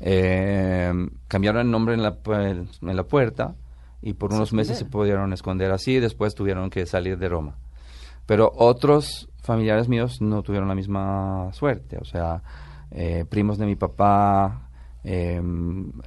Eh, 0.00 0.92
cambiaron 1.28 1.62
el 1.62 1.70
nombre 1.70 1.94
en 1.94 2.02
la, 2.02 2.16
en 2.26 2.96
la 2.96 3.04
puerta 3.04 3.54
y 4.02 4.12
por 4.14 4.32
unos 4.32 4.52
meses 4.52 4.78
se 4.78 4.84
pudieron 4.84 5.32
esconder 5.32 5.72
así 5.72 5.94
y 5.96 6.00
después 6.00 6.34
tuvieron 6.34 6.70
que 6.70 6.86
salir 6.86 7.18
de 7.18 7.28
Roma. 7.28 7.56
Pero 8.26 8.52
otros 8.54 9.28
familiares 9.44 9.88
míos 9.88 10.20
no 10.20 10.42
tuvieron 10.42 10.68
la 10.68 10.74
misma 10.74 11.50
suerte, 11.52 11.98
o 12.00 12.04
sea, 12.04 12.42
eh, 12.90 13.24
primos 13.28 13.58
de 13.58 13.66
mi 13.66 13.76
papá, 13.76 14.70
eh, 15.04 15.40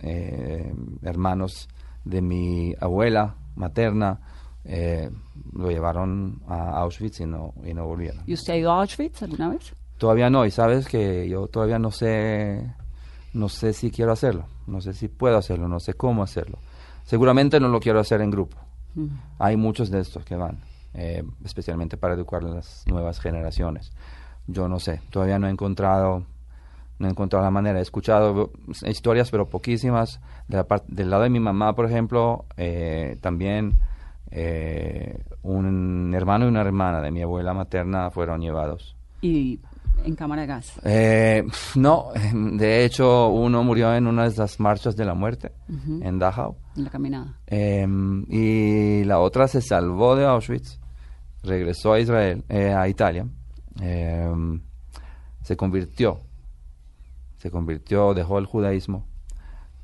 eh, 0.01 0.73
hermanos 1.03 1.69
de 2.03 2.21
mi 2.21 2.73
abuela 2.79 3.35
materna, 3.55 4.19
eh, 4.65 5.09
lo 5.53 5.69
llevaron 5.69 6.41
a 6.47 6.79
Auschwitz 6.81 7.21
y 7.21 7.25
no, 7.25 7.53
y 7.63 7.73
no 7.73 7.85
volvieron. 7.85 8.23
¿Y 8.25 8.33
usted 8.33 8.53
ha 8.53 8.57
ido 8.57 8.71
a 8.71 8.81
Auschwitz 8.81 9.21
alguna 9.23 9.49
vez? 9.49 9.73
Todavía 9.97 10.29
no, 10.29 10.45
y 10.45 10.51
sabes 10.51 10.87
que 10.87 11.27
yo 11.29 11.47
todavía 11.47 11.79
no 11.79 11.91
sé, 11.91 12.73
no 13.33 13.49
sé 13.49 13.73
si 13.73 13.91
quiero 13.91 14.11
hacerlo, 14.11 14.45
no 14.67 14.81
sé 14.81 14.93
si 14.93 15.07
puedo 15.07 15.37
hacerlo, 15.37 15.67
no 15.67 15.79
sé 15.79 15.93
cómo 15.93 16.23
hacerlo. 16.23 16.59
Seguramente 17.03 17.59
no 17.59 17.69
lo 17.69 17.79
quiero 17.79 17.99
hacer 17.99 18.21
en 18.21 18.31
grupo. 18.31 18.57
Mm. 18.95 19.07
Hay 19.39 19.57
muchos 19.57 19.89
de 19.89 20.01
estos 20.01 20.25
que 20.25 20.35
van, 20.35 20.59
eh, 20.93 21.23
especialmente 21.43 21.97
para 21.97 22.13
educar 22.13 22.43
a 22.43 22.47
las 22.47 22.85
nuevas 22.87 23.19
generaciones. 23.19 23.91
Yo 24.47 24.67
no 24.67 24.79
sé, 24.79 25.01
todavía 25.09 25.39
no 25.39 25.47
he 25.47 25.51
encontrado, 25.51 26.23
no 26.99 27.07
he 27.07 27.11
encontrado 27.11 27.43
la 27.43 27.51
manera. 27.51 27.79
He 27.79 27.81
escuchado 27.81 28.51
historias, 28.85 29.29
pero 29.29 29.45
poquísimas. 29.45 30.19
De 30.47 30.57
la 30.57 30.65
del 30.87 31.09
lado 31.09 31.23
de 31.23 31.29
mi 31.29 31.39
mamá, 31.39 31.73
por 31.73 31.85
ejemplo, 31.85 32.45
eh, 32.55 33.17
también 33.21 33.79
eh, 34.31 35.19
un 35.43 36.13
hermano 36.13 36.45
y 36.45 36.47
una 36.49 36.61
hermana 36.61 37.01
de 37.01 37.11
mi 37.11 37.21
abuela 37.21 37.53
materna 37.53 38.09
fueron 38.11 38.41
llevados. 38.41 38.95
Y 39.21 39.59
en 40.03 40.15
cámara 40.15 40.41
de 40.41 40.47
gas. 40.47 40.79
Eh, 40.83 41.43
no, 41.75 42.09
de 42.33 42.85
hecho 42.85 43.29
uno 43.29 43.63
murió 43.63 43.93
en 43.93 44.07
una 44.07 44.23
de 44.23 44.29
esas 44.29 44.59
marchas 44.59 44.95
de 44.95 45.05
la 45.05 45.13
muerte 45.13 45.51
en 45.67 46.19
Dachau. 46.19 46.57
En 46.75 46.83
la 46.83 46.89
caminada. 46.89 47.39
Em, 47.45 48.25
y 48.29 49.03
la 49.03 49.19
otra 49.19 49.47
se 49.47 49.61
salvó 49.61 50.15
de 50.15 50.25
Auschwitz, 50.25 50.79
regresó 51.43 51.93
a 51.93 51.99
Israel, 51.99 52.43
eh, 52.49 52.73
a 52.73 52.87
Italia, 52.87 53.27
em, 53.81 54.61
se 55.41 55.55
convirtió, 55.55 56.19
se 57.37 57.51
convirtió, 57.51 58.13
dejó 58.13 58.39
el 58.39 58.45
judaísmo 58.45 59.05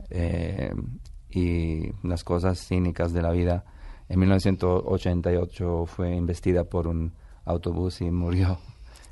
em, 0.09 0.99
y 1.29 1.91
las 2.07 2.23
cosas 2.23 2.59
cínicas 2.59 3.13
de 3.13 3.21
la 3.21 3.31
vida. 3.31 3.65
En 4.09 4.19
1988 4.19 5.85
fue 5.87 6.15
investida 6.15 6.65
por 6.65 6.87
un 6.87 7.13
autobús 7.45 8.01
y 8.01 8.11
murió 8.11 8.59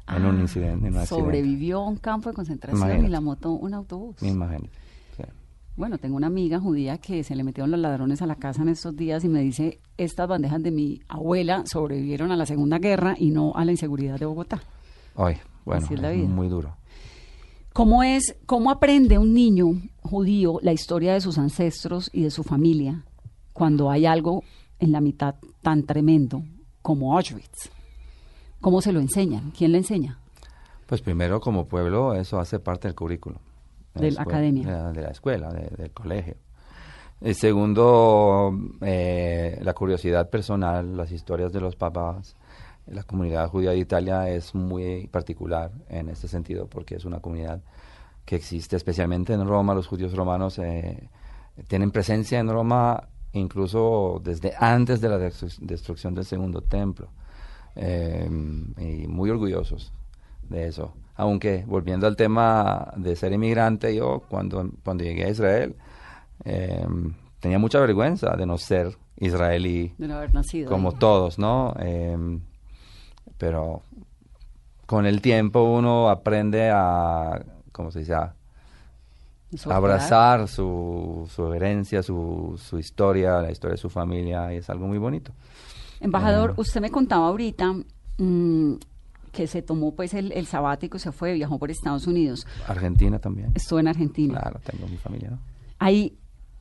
en 0.08 0.26
un 0.26 0.38
Ah, 0.38 0.42
incidente. 0.42 0.88
En 0.88 0.96
un. 0.98 1.06
Sobrevivió 1.06 1.80
a 1.80 1.88
un 1.88 1.98
campo 1.98 2.30
de 2.30 2.36
concentración 2.36 3.06
y 3.06 3.08
la 3.08 3.22
montó 3.22 3.52
un 3.52 3.74
autobús. 3.74 4.22
Imagínate. 4.22 4.70
sí. 5.18 5.24
Bueno, 5.78 5.98
tengo 5.98 6.18
una 6.18 6.28
amiga 6.28 6.60
judía 6.60 6.98
que 6.98 7.24
se 7.24 7.36
le 7.36 7.44
metieron 7.44 7.72
los 7.72 7.80
ladrones 7.80 8.22
a 8.22 8.28
la 8.28 8.36
casa 8.36 8.62
en 8.62 8.70
estos 8.70 8.96
días 8.96 9.24
y 9.24 9.30
me 9.30 9.42
dice, 9.42 9.80
estas 9.98 10.28
bandejas 10.28 10.62
de 10.62 10.72
mi 10.72 11.00
abuela 11.08 11.64
sobrevivieron 11.66 12.32
a 12.32 12.36
la 12.36 12.46
Segunda 12.46 12.78
Guerra 12.78 13.16
y 13.18 13.32
no 13.32 13.54
a 13.56 13.64
la 13.64 13.72
inseguridad 13.72 14.20
de 14.20 14.26
Bogotá. 14.26 14.62
Ay, 15.16 15.38
bueno, 15.66 15.86
es 15.86 15.92
es 15.92 16.30
muy 16.30 16.50
duro. 16.50 16.76
¿Cómo 17.74 18.04
es, 18.04 18.36
cómo 18.46 18.70
aprende 18.70 19.18
un 19.18 19.34
niño 19.34 19.68
judío 20.02 20.60
la 20.62 20.74
historia 20.74 21.14
de 21.14 21.22
sus 21.22 21.38
ancestros 21.38 22.10
y 22.12 22.24
de 22.24 22.32
su 22.32 22.44
familia 22.44 23.06
cuando 23.54 23.90
hay 23.90 24.06
algo 24.06 24.44
en 24.80 24.92
la 24.92 25.00
mitad 25.00 25.36
tan 25.62 25.84
tremendo 25.84 26.44
como 26.82 27.16
Auschwitz? 27.16 27.70
¿Cómo 28.62 28.82
se 28.82 28.92
lo 28.92 29.00
enseñan? 29.00 29.52
¿Quién 29.58 29.72
le 29.72 29.80
enseña? 29.80 30.18
Pues 30.86 31.02
primero, 31.02 31.40
como 31.40 31.68
pueblo, 31.68 32.14
eso 32.14 32.40
hace 32.40 32.60
parte 32.60 32.88
del 32.88 32.96
currículo. 32.96 33.38
De 33.96 34.12
la 34.12 34.22
academia. 34.22 34.92
De 34.92 35.02
la, 35.02 35.10
escuela, 35.10 35.50
de- 35.52 35.70
del 35.76 35.92
colegio. 35.92 36.36
Y 37.22 37.34
segundo, 37.34 38.52
eh, 38.82 39.60
la 39.62 39.74
curiosidad 39.74 40.30
personal, 40.30 40.96
las 40.98 41.12
historias 41.12 41.52
de 41.52 41.62
los 41.62 41.76
papás. 41.76 42.36
La 42.88 43.04
comunidad 43.04 43.48
judía 43.50 43.72
de 43.72 43.78
Italia 43.78 44.28
es 44.30 44.56
muy 44.56 45.08
particular 45.08 45.72
en 45.90 46.10
este 46.10 46.28
sentido 46.28 46.68
porque 46.68 46.96
es 46.96 47.06
una 47.06 47.20
comunidad 47.20 47.62
que 48.26 48.36
existe 48.36 48.76
especialmente 48.76 49.34
en 49.34 49.48
Roma. 49.48 49.76
Los 49.76 49.88
judíos 49.88 50.14
romanos 50.16 50.58
eh, 50.60 51.10
tienen 51.68 51.92
presencia 51.92 52.40
en 52.40 52.50
Roma 52.50 53.08
incluso 53.34 54.20
desde 54.24 54.54
antes 54.60 55.00
de 55.00 55.10
la 55.10 55.18
destru- 55.20 55.58
destrucción 55.60 56.16
del 56.16 56.26
segundo 56.26 56.62
templo. 56.62 57.08
Eh, 57.76 58.28
y 58.78 59.08
muy 59.08 59.30
orgullosos 59.30 59.92
de 60.50 60.68
eso. 60.68 60.94
Aunque 61.16 61.64
volviendo 61.68 62.08
al 62.08 62.16
tema 62.16 62.94
de 62.96 63.16
ser 63.16 63.34
inmigrante, 63.34 63.96
yo 63.96 64.24
cuando, 64.28 64.70
cuando 64.84 65.04
llegué 65.04 65.26
a 65.26 65.30
Israel 65.30 65.76
eh, 66.44 66.86
tenía 67.40 67.60
mucha 67.60 67.80
vergüenza 67.80 68.36
de 68.36 68.46
no 68.46 68.58
ser 68.58 68.98
israelí 69.18 69.94
De 69.98 70.08
no 70.08 70.16
haber 70.16 70.34
nacido. 70.34 70.70
como 70.70 70.94
todos, 70.94 71.38
¿no? 71.38 71.76
Eh, 71.80 72.18
pero 73.38 73.84
con 74.86 75.06
el 75.06 75.22
tiempo 75.22 75.64
uno 75.64 76.10
aprende 76.10 76.70
a, 76.70 77.44
¿cómo 77.72 77.92
se 77.92 78.00
dice? 78.00 78.14
A 78.14 78.34
abrazar 79.70 80.48
su, 80.48 81.30
su 81.34 81.54
herencia, 81.54 82.04
su, 82.04 82.60
su 82.62 82.80
historia, 82.80 83.42
la 83.42 83.52
historia 83.52 83.74
de 83.74 83.82
su 83.82 83.90
familia, 83.90 84.54
y 84.54 84.58
es 84.58 84.70
algo 84.70 84.88
muy 84.88 84.98
bonito. 84.98 85.34
Embajador, 86.02 86.54
usted 86.58 86.82
me 86.82 86.90
contaba 86.90 87.28
ahorita 87.28 87.74
mm, 88.18 88.74
que 89.32 89.48
se 89.48 89.62
tomó 89.62 89.96
pues 89.96 90.14
el, 90.14 90.32
el 90.34 90.46
sabático, 90.46 91.00
se 91.00 91.12
fue, 91.12 91.34
viajó 91.34 91.58
por 91.58 91.72
Estados 91.72 92.08
Unidos, 92.08 92.46
Argentina 92.68 93.20
también. 93.20 93.52
estuvo 93.56 93.80
en 93.80 93.88
Argentina. 93.88 94.40
Claro, 94.40 94.60
tengo 94.66 94.88
mi 94.88 94.98
familia, 94.98 95.30
¿no? 95.32 95.40
Ahí, 95.80 96.18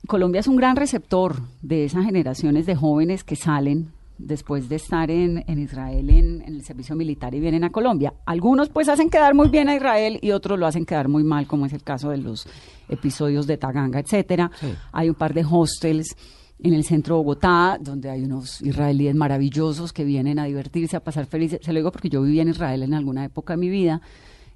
Colombia 0.07 0.41
es 0.41 0.47
un 0.47 0.57
gran 0.57 0.77
receptor 0.77 1.41
de 1.63 1.85
esas 1.85 2.05
generaciones 2.05 2.67
de 2.67 2.77
jóvenes 2.77 3.25
que 3.25 3.37
salen 3.37 3.93
después 4.19 4.69
de 4.69 4.77
estar 4.77 5.11
en, 5.11 5.45
en 5.47 5.59
Israel 5.59 6.11
en, 6.11 6.43
en 6.43 6.55
el 6.55 6.63
servicio 6.63 6.95
militar 6.95 7.35
y 7.35 7.41
vienen 7.41 7.65
a 7.65 7.71
Colombia. 7.71 8.13
Algunos 8.27 8.69
pues 8.69 8.89
hacen 8.89 9.09
quedar 9.11 9.35
muy 9.35 9.49
bien 9.49 9.69
a 9.69 9.75
Israel 9.75 10.19
y 10.23 10.31
otros 10.33 10.59
lo 10.59 10.67
hacen 10.67 10.85
quedar 10.85 11.09
muy 11.09 11.25
mal, 11.25 11.47
como 11.47 11.67
es 11.67 11.73
el 11.73 11.83
caso 11.83 12.11
de 12.11 12.19
los 12.19 12.47
episodios 12.89 13.47
de 13.47 13.57
Taganga, 13.57 13.99
etcétera. 13.99 14.51
Sí. 14.61 14.75
Hay 14.93 15.09
un 15.09 15.15
par 15.15 15.33
de 15.35 15.45
hostels 15.51 16.17
en 16.63 16.75
el 16.75 16.85
centro 16.85 17.15
de 17.17 17.19
Bogotá, 17.19 17.79
donde 17.81 18.11
hay 18.11 18.25
unos 18.25 18.61
israelíes 18.63 19.15
maravillosos 19.15 19.93
que 19.93 20.05
vienen 20.05 20.39
a 20.39 20.45
divertirse, 20.45 20.97
a 20.97 21.01
pasar 21.01 21.27
felices. 21.27 21.61
Se 21.63 21.73
lo 21.73 21.79
digo 21.79 21.91
porque 21.93 22.09
yo 22.11 22.23
viví 22.23 22.41
en 22.41 22.49
Israel 22.51 22.83
en 22.83 22.95
alguna 22.95 23.25
época 23.25 23.55
de 23.55 23.57
mi 23.59 23.69
vida, 23.69 24.01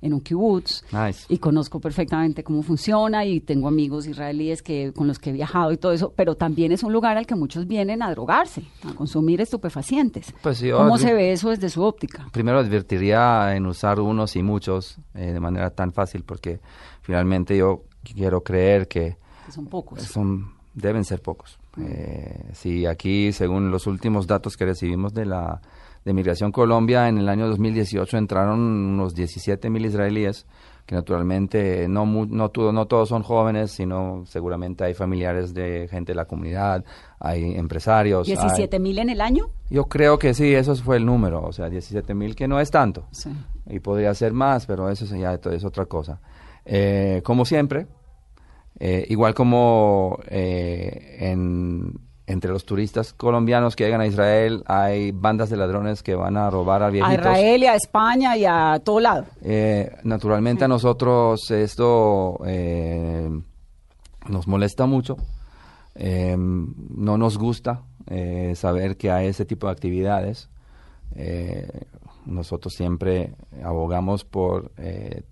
en 0.03 0.13
un 0.13 0.21
kibutz, 0.21 0.83
Nice. 0.93 1.25
y 1.31 1.39
conozco 1.39 1.81
perfectamente 1.81 2.45
cómo 2.45 2.63
funciona 2.63 3.25
y 3.25 3.41
tengo 3.41 3.69
amigos 3.69 4.07
israelíes 4.07 4.61
que 4.63 4.93
con 4.95 5.07
los 5.07 5.19
que 5.19 5.31
he 5.31 5.33
viajado 5.33 5.73
y 5.73 5.79
todo 5.79 5.93
eso, 5.93 6.13
pero 6.15 6.35
también 6.35 6.73
es 6.73 6.83
un 6.83 6.93
lugar 6.93 7.17
al 7.17 7.27
que 7.27 7.35
muchos 7.37 7.67
vienen 7.67 8.03
a 8.03 8.11
drogarse, 8.11 8.65
a 8.87 8.93
consumir 8.93 9.41
estupefacientes. 9.41 10.35
Pues 10.43 10.61
yo 10.61 10.77
¿Cómo 10.77 10.99
se 10.99 11.15
ve 11.15 11.33
eso 11.33 11.49
desde 11.49 11.71
su 11.71 11.83
óptica? 11.83 12.27
Primero 12.33 12.59
advertiría 12.59 13.57
en 13.57 13.65
usar 13.65 13.99
unos 13.99 14.37
y 14.37 14.43
muchos 14.43 14.99
eh, 15.15 15.33
de 15.33 15.41
manera 15.41 15.71
tan 15.71 15.91
fácil 15.95 16.23
porque 16.23 16.61
finalmente 17.01 17.57
yo 17.57 17.85
quiero 18.03 18.43
creer 18.43 18.89
que 18.89 19.17
Que 19.47 19.53
son 19.53 19.67
pocos. 19.69 20.03
son 20.03 20.53
deben 20.75 21.05
ser 21.05 21.23
pocos. 21.23 21.59
Eh, 21.81 22.51
sí, 22.53 22.87
aquí 22.87 23.33
según 23.33 23.71
los 23.71 23.87
últimos 23.87 24.27
datos 24.27 24.57
que 24.57 24.65
recibimos 24.65 25.13
de 25.15 25.27
la 25.27 25.61
de 26.05 26.13
Migración 26.13 26.53
Colombia 26.53 27.09
en 27.09 27.17
el 27.19 27.29
año 27.31 27.49
2018 27.49 28.19
entraron 28.19 28.61
unos 28.61 29.15
17 29.15 29.71
mil 29.71 29.87
israelíes 29.87 30.45
que 30.85 30.95
naturalmente 30.95 31.89
no 31.89 32.05
no, 32.05 32.51
no 32.73 32.87
todos 32.87 33.09
son 33.09 33.23
jóvenes, 33.23 33.71
sino 33.71 34.23
seguramente 34.27 34.85
hay 34.85 34.93
familiares 34.93 35.55
de 35.55 35.89
gente 35.91 36.13
de 36.13 36.17
la 36.17 36.27
comunidad, 36.27 36.85
hay 37.19 37.55
empresarios. 37.55 38.29
hay- 38.29 38.35
17 38.37 38.79
mil 38.79 38.99
en 38.99 39.09
el 39.09 39.23
año. 39.23 39.47
yo 39.71 39.87
creo 39.87 40.19
que 40.19 40.35
sí, 40.35 40.55
eso 40.55 40.77
fue 40.77 40.99
el 40.99 41.07
número, 41.07 41.43
o 41.43 41.53
sea, 41.53 41.71
17 41.71 42.13
mil 42.15 42.37
que 42.37 42.47
no 42.47 42.61
es 42.61 42.71
tanto. 42.71 43.07
Sí. 43.13 43.31
Y 43.71 43.81
podría 43.81 44.13
ser 44.13 44.35
más, 44.35 44.67
pero 44.67 44.91
eso 44.91 45.07
ya 45.17 45.33
es 45.35 45.65
otra 45.65 45.87
cosa. 45.87 46.21
Eh, 46.67 47.23
como 47.25 47.47
siempre, 47.47 47.87
eh, 48.81 49.07
igual 49.09 49.35
como 49.35 50.19
eh, 50.29 51.17
en, 51.21 51.93
entre 52.27 52.51
los 52.51 52.65
turistas 52.65 53.13
colombianos 53.13 53.77
que 53.77 53.85
llegan 53.85 54.01
a 54.01 54.07
Israel 54.07 54.65
hay 54.67 55.13
bandas 55.13 55.51
de 55.51 55.57
ladrones 55.57 56.03
que 56.03 56.15
van 56.15 56.37
a 56.37 56.49
robar 56.51 56.83
a 56.83 56.87
A 56.87 56.91
viejitos. 56.91 57.19
Israel 57.19 57.63
y 57.63 57.67
a 57.67 57.75
España 57.75 58.37
y 58.37 58.45
a 58.47 58.81
todo 58.85 59.01
lado. 59.01 59.27
Eh, 59.43 59.91
naturalmente 60.05 60.65
a 60.65 60.69
nosotros 60.69 61.51
esto 61.51 62.39
eh, 62.47 63.29
nos 64.29 64.49
molesta 64.49 64.87
mucho. 64.87 65.17
Eh, 65.97 66.35
no 66.37 67.17
nos 67.19 67.39
gusta 67.39 67.83
eh, 68.07 68.55
saber 68.57 68.97
que 68.97 69.11
hay 69.11 69.29
ese 69.29 69.45
tipo 69.45 69.67
de 69.67 69.73
actividades. 69.73 70.49
Eh, 71.15 71.69
nosotros 72.27 72.73
siempre 72.75 73.35
abogamos 73.63 74.25
por 74.25 74.73
eh, 74.79 75.23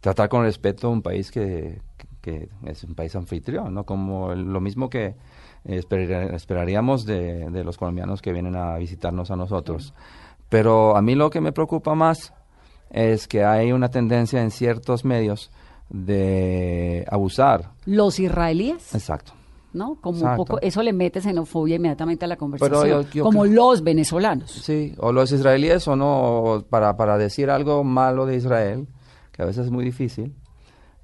tratar 0.00 0.28
con 0.28 0.44
respeto 0.44 0.86
a 0.86 0.90
un 0.90 1.02
país 1.02 1.30
que, 1.30 1.82
que 1.98 2.06
es 2.66 2.84
un 2.84 2.94
país 2.94 3.14
anfitrión, 3.16 3.72
¿no? 3.74 3.84
Como 3.84 4.34
lo 4.34 4.60
mismo 4.60 4.88
que 4.90 5.14
esperar- 5.64 6.34
esperaríamos 6.34 7.04
de, 7.06 7.50
de 7.50 7.64
los 7.64 7.76
colombianos 7.78 8.20
que 8.22 8.32
vienen 8.32 8.56
a 8.56 8.76
visitarnos 8.78 9.30
a 9.30 9.36
nosotros. 9.36 9.94
Pero 10.48 10.96
a 10.96 11.02
mí 11.02 11.14
lo 11.14 11.30
que 11.30 11.40
me 11.40 11.52
preocupa 11.52 11.94
más 11.94 12.32
es 12.90 13.28
que 13.28 13.44
hay 13.44 13.72
una 13.72 13.88
tendencia 13.88 14.42
en 14.42 14.50
ciertos 14.50 15.04
medios 15.04 15.50
de 15.90 17.04
abusar. 17.08 17.70
Los 17.86 18.18
israelíes, 18.18 18.94
Exacto. 18.94 19.32
¿no? 19.72 19.96
Como 20.00 20.24
un 20.28 20.36
poco, 20.36 20.60
eso 20.60 20.82
le 20.82 20.92
mete 20.92 21.20
xenofobia 21.20 21.76
inmediatamente 21.76 22.24
a 22.24 22.28
la 22.28 22.36
conversación. 22.36 22.88
yo- 23.04 23.10
yo 23.10 23.22
como 23.24 23.44
los 23.44 23.82
venezolanos. 23.84 24.50
Sí, 24.50 24.94
o 24.98 25.12
los 25.12 25.30
israelíes 25.32 25.86
o 25.88 25.94
no, 25.96 26.64
para, 26.68 26.96
para 26.96 27.16
decir 27.18 27.50
algo 27.50 27.84
malo 27.84 28.26
de 28.26 28.36
Israel, 28.36 28.88
que 29.32 29.42
a 29.42 29.46
veces 29.46 29.66
es 29.66 29.70
muy 29.70 29.84
difícil, 29.84 30.34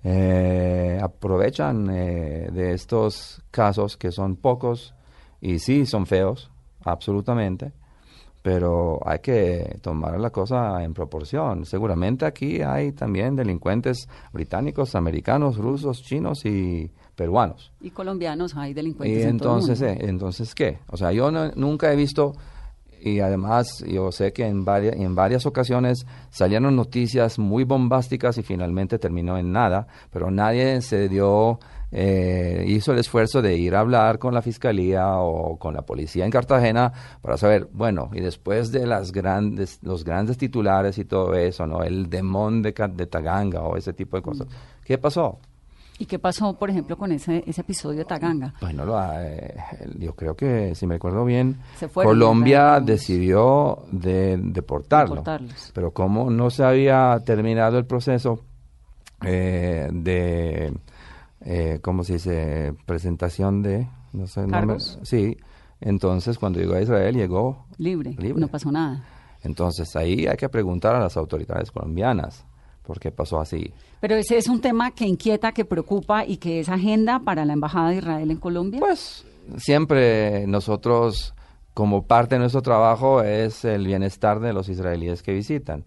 eh, 0.09 1.01
aprovechan 1.03 1.91
eh, 1.91 2.49
de 2.53 2.75
estos 2.75 3.43
casos 3.51 3.97
que 3.97 4.13
son 4.13 4.37
pocos 4.37 4.95
y 5.41 5.59
sí 5.59 5.85
son 5.85 6.07
feos, 6.07 6.49
absolutamente, 6.85 7.73
pero 8.43 9.01
hay 9.05 9.19
que 9.19 9.79
tomar 9.83 10.21
la 10.21 10.31
cosa 10.31 10.85
en 10.85 10.95
proporción. 10.95 11.65
Seguramente 11.67 12.25
aquí 12.25 12.63
hay 12.63 12.93
también 12.93 13.35
delincuentes 13.35 14.09
británicos, 14.33 14.95
americanos, 14.95 15.57
rusos, 15.57 16.03
chinos 16.05 16.45
y 16.47 16.89
peruanos. 17.17 17.73
Y 17.81 17.91
colombianos 17.91 18.57
hay 18.57 18.75
delincuentes 18.75 19.19
Y 19.19 19.23
en 19.23 19.39
todo 19.39 19.55
el 19.57 19.63
entonces, 19.63 19.81
mundo. 19.83 20.05
eh, 20.05 20.09
entonces 20.09 20.55
¿qué? 20.55 20.79
O 20.89 20.97
sea, 20.97 21.11
yo 21.11 21.33
no- 21.33 21.51
nunca 21.57 21.93
he 21.93 21.97
visto 21.97 22.35
y 23.01 23.21
además 23.21 23.85
yo 23.87 24.13
sé 24.13 24.33
que 24.33 24.47
en 24.47 24.65
varias 24.65 24.97
en 24.97 25.15
varias 25.15 25.47
ocasiones 25.47 26.07
salieron 26.31 26.77
noticias 26.77 27.39
muy 27.39 27.65
bombásticas 27.65 28.39
y 28.39 28.43
finalmente 28.43 28.99
terminó 28.99 29.39
en 29.39 29.53
nada, 29.53 29.87
pero 30.11 30.31
nadie 30.31 30.81
se 30.83 31.09
dio 31.09 31.59
eh, 31.93 32.65
hizo 32.67 32.93
el 32.93 32.99
esfuerzo 32.99 33.41
de 33.43 33.57
ir 33.57 33.75
a 33.75 33.81
hablar 33.81 34.19
con 34.19 34.35
la 34.35 34.43
fiscalía 34.43 35.19
o 35.19 35.57
con 35.57 35.75
la 35.75 35.83
policía 35.83 36.25
en 36.25 36.31
Cartagena 36.31 36.93
para 37.23 37.37
saber, 37.37 37.69
bueno, 37.73 38.11
y 38.13 38.21
después 38.21 38.73
de 38.73 38.87
las 38.87 39.13
grandes 39.13 39.79
los 39.83 40.05
grandes 40.05 40.37
titulares 40.37 40.99
y 40.99 41.05
todo 41.05 41.35
eso, 41.35 41.67
¿no? 41.67 41.83
El 41.83 42.11
demon 42.11 42.63
de, 42.63 42.75
de 42.95 43.07
Taganga 43.07 43.63
o 43.63 43.77
ese 43.77 43.93
tipo 43.93 44.17
de 44.17 44.23
cosas. 44.23 44.49
¿Qué 44.85 44.99
pasó? 44.99 45.39
¿Y 45.99 46.07
qué 46.07 46.19
pasó, 46.19 46.55
por 46.59 46.69
ejemplo, 46.69 46.97
con 46.99 47.11
ese, 47.13 47.43
ese 47.47 47.63
episodio 47.63 48.01
de 48.01 48.05
Taganga? 48.05 48.53
Bueno, 48.61 48.85
lo, 48.85 49.01
eh, 49.19 49.55
yo 49.99 50.15
creo 50.15 50.35
que, 50.37 50.75
si 50.75 50.87
me 50.87 50.97
acuerdo 50.97 51.25
bien, 51.25 51.59
Colombia 51.95 52.81
decidió 52.81 53.85
de, 53.91 54.37
deportarlo. 54.37 55.15
Deportarlos. 55.17 55.71
Pero 55.75 55.93
como 55.93 56.31
no 56.31 56.51
se 56.51 56.65
había 56.65 57.19
terminado 57.25 57.79
el 57.79 57.87
proceso 57.87 58.41
eh, 59.25 59.89
de, 59.91 60.75
eh, 61.41 61.79
¿cómo 61.83 62.05
se 62.05 62.15
dice? 62.15 62.75
Presentación 62.85 63.63
de, 63.63 63.89
no 64.13 64.27
sé, 64.27 64.41
no 64.43 64.47
me- 64.49 64.53
¿Cargos? 64.53 64.99
sí, 65.03 65.37
entonces 65.81 66.39
cuando 66.39 66.59
llegó 66.59 66.75
a 66.75 66.81
Israel 66.83 67.15
llegó 67.15 67.65
Libre, 67.79 68.15
Libre. 68.19 68.41
no 68.41 68.49
pasó 68.49 68.71
nada. 68.71 69.03
Entonces 69.43 69.95
ahí 69.97 70.27
hay 70.27 70.37
que 70.37 70.49
preguntar 70.49 70.95
a 70.95 71.01
las 71.01 71.17
autoridades 71.17 71.71
colombianas 71.71 72.45
por 72.87 73.01
qué 73.01 73.11
pasó 73.11 73.41
así. 73.41 73.73
Pero 74.01 74.15
ese 74.15 74.37
es 74.37 74.49
un 74.49 74.61
tema 74.61 74.91
que 74.93 75.07
inquieta, 75.07 75.53
que 75.53 75.65
preocupa 75.65 76.25
y 76.25 76.37
que 76.37 76.61
es 76.61 76.69
agenda 76.69 77.21
para 77.21 77.45
la 77.45 77.53
Embajada 77.53 77.91
de 77.91 77.97
Israel 77.97 78.31
en 78.31 78.37
Colombia. 78.39 78.81
Pues 78.81 79.27
siempre 79.57 80.47
nosotros, 80.47 81.35
como 81.75 82.07
parte 82.07 82.37
de 82.37 82.41
nuestro 82.41 82.63
trabajo, 82.63 83.23
es 83.23 83.65
el 83.65 83.87
bienestar 83.87 84.41
de 84.41 84.53
los 84.53 84.69
israelíes 84.69 85.23
que 85.23 85.33
visitan. 85.33 85.85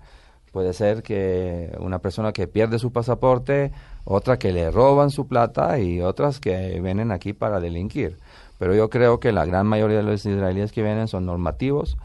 Puede 0.51 0.73
ser 0.73 1.03
que 1.03 1.75
una 1.79 1.99
persona 1.99 2.33
que 2.33 2.47
pierde 2.47 2.79
su 2.79 2.91
pasaporte, 2.91 3.71
otra 4.03 4.39
que 4.39 4.51
le 4.51 4.71
roban 4.71 5.11
su 5.11 5.27
plata 5.27 5.79
y 5.79 6.01
otras 6.01 6.39
que 6.39 6.79
vienen 6.81 7.11
aquí 7.11 7.33
para 7.33 7.59
delinquir. 7.59 8.17
Pero 8.57 8.75
yo 8.75 8.89
creo 8.89 9.19
que 9.19 9.31
la 9.31 9.45
gran 9.45 9.67
mayoría 9.67 9.97
de 9.97 10.03
los 10.03 10.25
israelíes 10.25 10.71
que 10.71 10.81
vienen 10.81 11.07
son 11.07 11.25
normativos. 11.25 11.97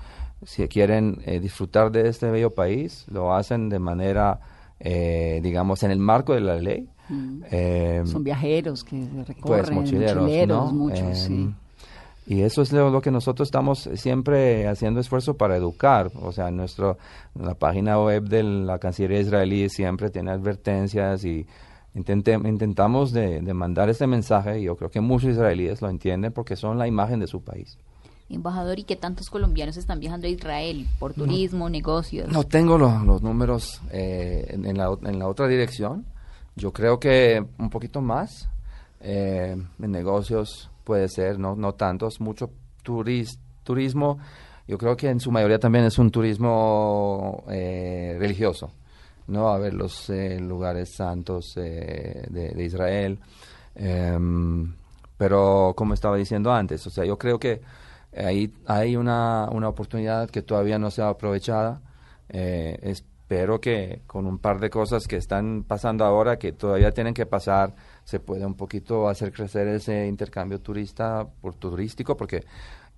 Si 0.44 0.68
quieren 0.68 1.22
eh, 1.24 1.40
disfrutar 1.40 1.90
de 1.90 2.08
este 2.08 2.30
bello 2.30 2.54
país, 2.54 3.06
lo 3.08 3.34
hacen 3.34 3.70
de 3.70 3.78
manera, 3.78 4.40
eh, 4.84 5.40
digamos, 5.42 5.82
en 5.82 5.90
el 5.90 5.98
marco 5.98 6.34
de 6.34 6.40
la 6.40 6.54
ley. 6.56 6.88
Eh, 7.50 8.02
Son 8.06 8.22
viajeros 8.22 8.84
que 8.84 8.96
recorren, 9.26 9.64
pues 9.64 9.70
mochileros, 9.70 10.22
mochileros, 10.22 10.72
¿no? 10.72 10.78
muchos, 10.78 11.18
sí. 11.18 11.50
Y 12.26 12.40
eso 12.40 12.62
es 12.62 12.72
lo, 12.72 12.88
lo 12.88 13.02
que 13.02 13.10
nosotros 13.10 13.48
estamos 13.48 13.90
siempre 13.96 14.66
haciendo 14.66 15.00
esfuerzo 15.00 15.34
para 15.36 15.56
educar. 15.56 16.10
O 16.22 16.32
sea, 16.32 16.50
nuestro, 16.50 16.96
la 17.34 17.54
página 17.54 18.00
web 18.00 18.22
de 18.24 18.42
la 18.42 18.78
Cancillería 18.78 19.20
israelí 19.20 19.68
siempre 19.68 20.08
tiene 20.08 20.30
advertencias 20.30 21.22
y 21.26 21.44
intente- 21.94 22.40
intentamos 22.48 23.12
de, 23.12 23.42
de 23.42 23.52
mandar 23.54 23.90
este 23.90 24.06
mensaje. 24.06 24.60
Y 24.60 24.64
yo 24.64 24.76
creo 24.76 24.90
que 24.90 25.02
muchos 25.02 25.32
israelíes 25.32 25.82
lo 25.82 25.90
entienden 25.90 26.32
porque 26.32 26.56
son 26.56 26.78
la 26.78 26.86
imagen 26.86 27.20
de 27.20 27.26
su 27.26 27.42
país. 27.42 27.76
Embajador, 28.30 28.78
¿y 28.78 28.84
qué 28.84 28.96
tantos 28.96 29.28
colombianos 29.30 29.76
están 29.76 30.00
viajando 30.00 30.26
a 30.26 30.30
Israel 30.30 30.86
por 30.98 31.12
turismo, 31.14 31.68
negocios? 31.68 32.28
No 32.32 32.44
tengo 32.44 32.78
lo- 32.78 32.98
los 33.04 33.22
números 33.22 33.80
eh, 33.90 34.46
en, 34.48 34.64
en 34.66 34.78
la, 34.78 34.96
en 35.02 35.18
la 35.18 35.28
otra 35.28 35.46
dirección. 35.46 36.06
Yo 36.56 36.72
creo 36.72 36.98
que 36.98 37.44
un 37.58 37.70
poquito 37.70 38.00
más. 38.00 38.48
eh, 39.00 39.56
en 39.80 39.90
negocios 39.90 40.70
puede 40.84 41.08
ser, 41.08 41.38
no, 41.38 41.54
no 41.54 41.74
tantos. 41.74 42.20
Mucho 42.20 42.50
turis- 42.82 43.38
turismo. 43.62 44.18
Yo 44.66 44.78
creo 44.78 44.96
que 44.96 45.10
en 45.10 45.20
su 45.20 45.30
mayoría 45.30 45.58
también 45.58 45.84
es 45.84 45.98
un 45.98 46.10
turismo 46.10 47.44
eh, 47.50 48.16
religioso. 48.18 48.70
¿no? 49.26 49.48
A 49.48 49.58
ver 49.58 49.74
los 49.74 50.08
lugares 50.40 50.94
santos 50.94 51.52
de, 51.56 52.26
de 52.30 52.64
Israel. 52.64 53.18
Em, 53.74 54.74
pero 55.18 55.74
como 55.76 55.94
estaba 55.94 56.16
diciendo 56.16 56.52
antes, 56.52 56.86
o 56.86 56.90
sea, 56.90 57.04
yo 57.04 57.18
creo 57.18 57.38
que 57.38 57.60
ahí 58.16 58.52
hay 58.66 58.96
una, 58.96 59.48
una 59.50 59.68
oportunidad 59.68 60.30
que 60.30 60.42
todavía 60.42 60.78
no 60.78 60.90
se 60.90 61.02
ha 61.02 61.08
aprovechada. 61.08 61.80
Eh, 62.28 62.78
espero 62.82 63.60
que 63.60 64.02
con 64.06 64.26
un 64.26 64.38
par 64.38 64.60
de 64.60 64.70
cosas 64.70 65.06
que 65.06 65.16
están 65.16 65.64
pasando 65.64 66.04
ahora, 66.04 66.38
que 66.38 66.52
todavía 66.52 66.90
tienen 66.92 67.14
que 67.14 67.26
pasar, 67.26 67.74
se 68.04 68.20
puede 68.20 68.44
un 68.44 68.54
poquito 68.54 69.08
hacer 69.08 69.32
crecer 69.32 69.68
ese 69.68 70.06
intercambio 70.06 70.60
turista 70.60 71.26
por 71.40 71.54
turístico, 71.54 72.16
porque 72.16 72.44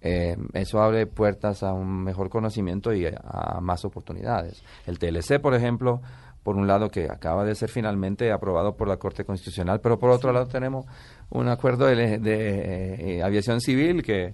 eh, 0.00 0.36
eso 0.52 0.80
abre 0.80 1.06
puertas 1.06 1.62
a 1.62 1.72
un 1.72 2.04
mejor 2.04 2.28
conocimiento 2.28 2.92
y 2.92 3.06
a, 3.06 3.20
a 3.24 3.60
más 3.60 3.84
oportunidades. 3.84 4.62
El 4.86 4.98
TLC, 4.98 5.40
por 5.40 5.54
ejemplo, 5.54 6.00
por 6.46 6.54
un 6.54 6.68
lado 6.68 6.90
que 6.90 7.10
acaba 7.10 7.44
de 7.44 7.56
ser 7.56 7.68
finalmente 7.68 8.30
aprobado 8.30 8.76
por 8.76 8.86
la 8.86 8.98
Corte 8.98 9.24
Constitucional, 9.24 9.80
pero 9.80 9.98
por 9.98 10.10
otro 10.10 10.32
lado 10.32 10.46
tenemos 10.46 10.86
un 11.30 11.48
acuerdo 11.48 11.86
de, 11.86 12.18
de, 12.18 13.16
eh, 13.16 13.22
aviación 13.24 13.60
civil 13.60 14.04
que, 14.04 14.32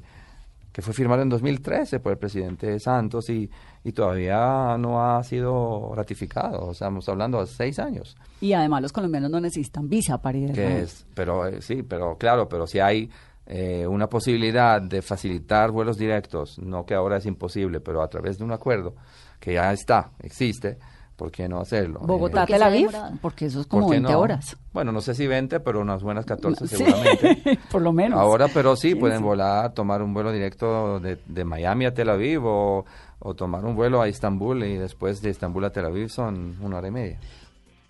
que 0.73 0.81
fue 0.83 0.95
firmado 0.95 1.23
en 1.23 1.29
2013 1.29 2.01
por 2.01 2.13
el 2.13 2.19
presidente 2.19 2.81
Santos 2.81 3.29
y, 3.29 3.49
y 3.85 3.93
todavía 3.93 4.77
no 4.79 5.05
ha 5.05 5.23
sido 5.23 5.93
ratificado. 5.95 6.69
O 6.69 6.75
sea, 6.75 6.89
estamos 6.89 7.09
hablando 7.09 7.41
de 7.41 7.47
seis 7.47 7.79
años. 7.79 8.17
Y 8.41 8.55
además 8.55 8.83
los 8.83 8.93
colombianos 8.93 9.31
no 9.31 9.41
necesitan 9.41 9.89
visa 9.89 10.21
para 10.21 10.39
ir 10.39 10.53
Que 10.53 10.81
es, 10.81 11.07
pero 11.15 11.47
eh, 11.47 11.61
sí, 11.61 11.83
pero 11.83 12.17
claro, 12.17 12.49
pero 12.49 12.67
si 12.67 12.81
hay 12.81 13.11
eh, 13.47 13.87
una 13.87 14.09
posibilidad 14.09 14.81
de 14.81 15.03
facilitar 15.03 15.71
vuelos 15.71 15.99
directos, 15.99 16.59
no 16.59 16.87
que 16.87 16.95
ahora 16.95 17.19
es 17.19 17.27
imposible, 17.27 17.81
pero 17.81 18.03
a 18.03 18.09
través 18.09 18.39
de 18.39 18.45
un 18.45 18.53
acuerdo 18.53 18.95
que 19.39 19.55
ya 19.55 19.73
está, 19.73 20.13
existe, 20.21 20.79
¿por 21.17 21.31
qué 21.31 21.49
no 21.49 21.61
hacerlo? 21.61 22.01
Bogotá, 22.01 22.45
Eh, 22.45 22.47
Tel 22.49 22.63
Aviv, 22.63 22.91
porque 23.21 23.47
eso 23.47 23.61
es 23.61 23.67
¿por 23.67 23.81
como 23.81 23.91
qué 23.91 23.97
20 24.01 24.13
no? 24.13 24.19
horas. 24.21 24.57
Bueno, 24.73 24.93
no 24.93 25.01
sé 25.01 25.15
si 25.15 25.27
20, 25.27 25.61
pero 25.61 25.81
unas 25.81 26.03
buenas 26.03 26.25
14 26.27 26.67
Sí, 26.69 26.77
seguramente. 26.77 27.59
por 27.71 27.83
lo 27.83 27.93
menos. 27.93 28.19
Ahora, 28.19 28.49
pero 28.49 28.77
sí, 28.77 28.91
Sí, 28.91 28.95
pueden 28.97 29.19
sí. 29.19 29.25
volar, 29.25 29.73
tomar 29.75 30.03
un 30.03 30.13
vuelo 30.15 30.33
directo 30.33 30.99
de, 31.01 31.19
de 31.27 31.45
Miami 31.45 31.87
a 31.87 31.95
Tel 31.95 32.09
Aviv 32.11 32.45
o, 32.45 32.85
o 33.21 33.35
tomar 33.35 33.65
un 33.65 33.75
vuelo 33.77 34.01
a 34.03 34.09
Estambul 34.09 34.65
y 34.65 34.77
después 34.77 35.23
de 35.23 35.31
Estambul 35.31 35.65
a 35.65 35.71
Tel 35.71 35.85
Aviv 35.87 36.09
son 36.09 36.57
una 36.61 36.79
hora 36.79 36.89
y 36.89 36.93
media. 36.93 37.19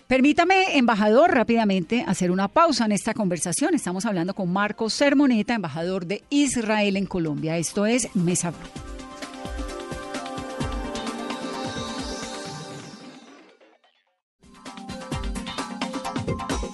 Permítame, 0.09 0.77
embajador, 0.77 1.31
rápidamente 1.31 2.05
hacer 2.07 2.31
una 2.31 2.49
pausa 2.49 2.85
en 2.85 2.93
esta 2.93 3.15
conversación. 3.15 3.73
Estamos 3.75 4.05
hablando 4.05 4.35
con 4.35 4.53
Marcos 4.53 4.93
Sermoneta, 4.93 5.55
embajador 5.55 6.05
de 6.05 6.23
Israel 6.29 6.99
en 6.99 7.07
Colombia. 7.07 7.57
Esto 7.57 7.87
es 7.87 8.15
Mesa 8.15 8.51
Blue. 8.51 8.59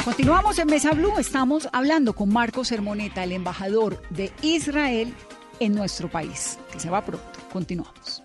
Continuamos 0.08 0.58
en 0.58 0.68
Mesa 0.68 0.92
Blue. 0.92 1.18
Estamos 1.18 1.68
hablando 1.70 2.14
con 2.14 2.30
Marcos 2.30 2.68
Sermoneta, 2.68 3.24
el 3.24 3.32
embajador 3.32 4.00
de 4.08 4.32
Israel 4.40 5.12
en 5.60 5.74
nuestro 5.74 6.08
país, 6.10 6.58
que 6.72 6.80
se 6.80 6.88
va 6.88 7.04
pronto. 7.04 7.26
Continuamos. 7.52 8.22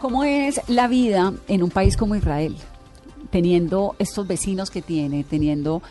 ¿Cómo 0.00 0.24
es 0.24 0.60
la 0.66 0.88
vida 0.88 1.32
en 1.46 1.62
un 1.62 1.70
país 1.70 1.96
como 1.96 2.16
Israel? 2.16 2.56
Teniendo 3.30 3.94
estos 4.00 4.26
vecinos 4.26 4.72
que 4.72 4.82
tiene, 4.82 5.22
teniendo, 5.22 5.82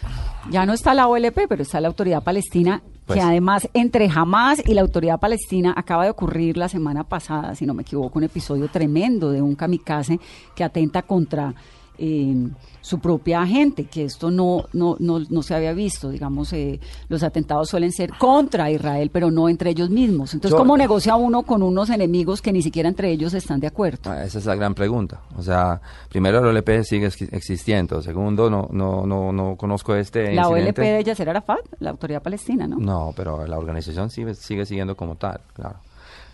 ya 0.50 0.66
no 0.66 0.74
está 0.74 0.94
la 0.94 1.08
OLP, 1.08 1.48
pero 1.48 1.64
está 1.64 1.80
la 1.80 1.88
Autoridad 1.88 2.22
Palestina, 2.22 2.84
Pues- 3.06 3.18
que 3.18 3.24
además 3.24 3.70
entre 3.74 4.10
Hamas 4.14 4.62
y 4.66 4.74
la 4.74 4.82
Autoridad 4.82 5.22
Palestina 5.22 5.74
acaba 5.74 6.04
de 6.04 6.10
ocurrir 6.10 6.58
la 6.58 6.68
semana 6.68 7.06
pasada, 7.06 7.56
si 7.56 7.66
no 7.66 7.74
me 7.74 7.84
equivoco, 7.84 8.20
un 8.20 8.26
episodio 8.26 8.68
tremendo 8.68 9.32
de 9.32 9.42
un 9.42 9.56
kamikaze 9.56 10.20
que 10.54 10.66
atenta 10.66 11.02
contra 11.02 11.56
eh, 11.98 12.36
su 12.82 13.00
propia 13.00 13.46
gente, 13.46 13.86
que 13.86 14.06
esto 14.06 14.32
no, 14.32 14.66
no, 14.74 14.96
no, 15.00 15.20
no 15.30 15.44
se 15.44 15.54
había 15.54 15.72
visto. 15.74 16.10
Digamos, 16.10 16.52
eh, 16.54 16.80
los 17.10 17.22
atentados 17.22 17.70
suelen 17.70 17.92
ser 17.92 18.12
contra 18.18 18.72
Israel, 18.72 19.10
pero 19.14 19.30
no 19.30 19.50
entre 19.50 19.70
ellos 19.70 19.90
mismos. 19.90 20.34
Entonces, 20.34 20.52
Yo- 20.52 20.58
¿cómo 20.58 20.78
negocia 20.78 21.16
uno 21.16 21.44
con 21.44 21.62
unos 21.62 21.90
enemigos 21.92 22.42
que 22.42 22.52
ni 22.52 22.62
siquiera 22.62 22.90
entre 22.90 23.12
ellos 23.12 23.34
están 23.36 23.60
de 23.60 23.68
acuerdo? 23.68 24.10
Ah, 24.12 24.24
Esa 24.24 24.40
es 24.40 24.46
la 24.46 24.56
gran 24.56 24.74
pregunta. 24.74 25.22
O 25.38 25.44
sea, 25.44 25.80
primero 26.10 26.40
el 26.40 26.46
OLP 26.46 26.84
sigue 26.84 27.08
exi- 27.08 27.30
existiendo. 27.32 28.02
Segundo, 28.02 28.50
no, 28.50 28.68
no, 28.72 29.06
no, 29.06 29.32
no 29.32 29.56
conozco 29.56 29.94
este 29.96 30.34
La 30.34 30.48
OLP 30.50 30.80
de 30.80 31.04
Yasser 31.04 31.30
Arafat, 31.30 31.60
la 31.80 31.92
autoridad 31.92 32.22
palestina, 32.24 32.66
¿no? 32.68 32.78
No, 32.78 33.14
pero 33.16 33.46
la 33.46 33.58
organización 33.60 34.10
sigue, 34.10 34.34
sigue 34.34 34.66
siguiendo 34.66 34.96
como 34.96 35.16
tal, 35.16 35.40
claro. 35.54 35.76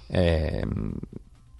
Eh, 0.09 0.63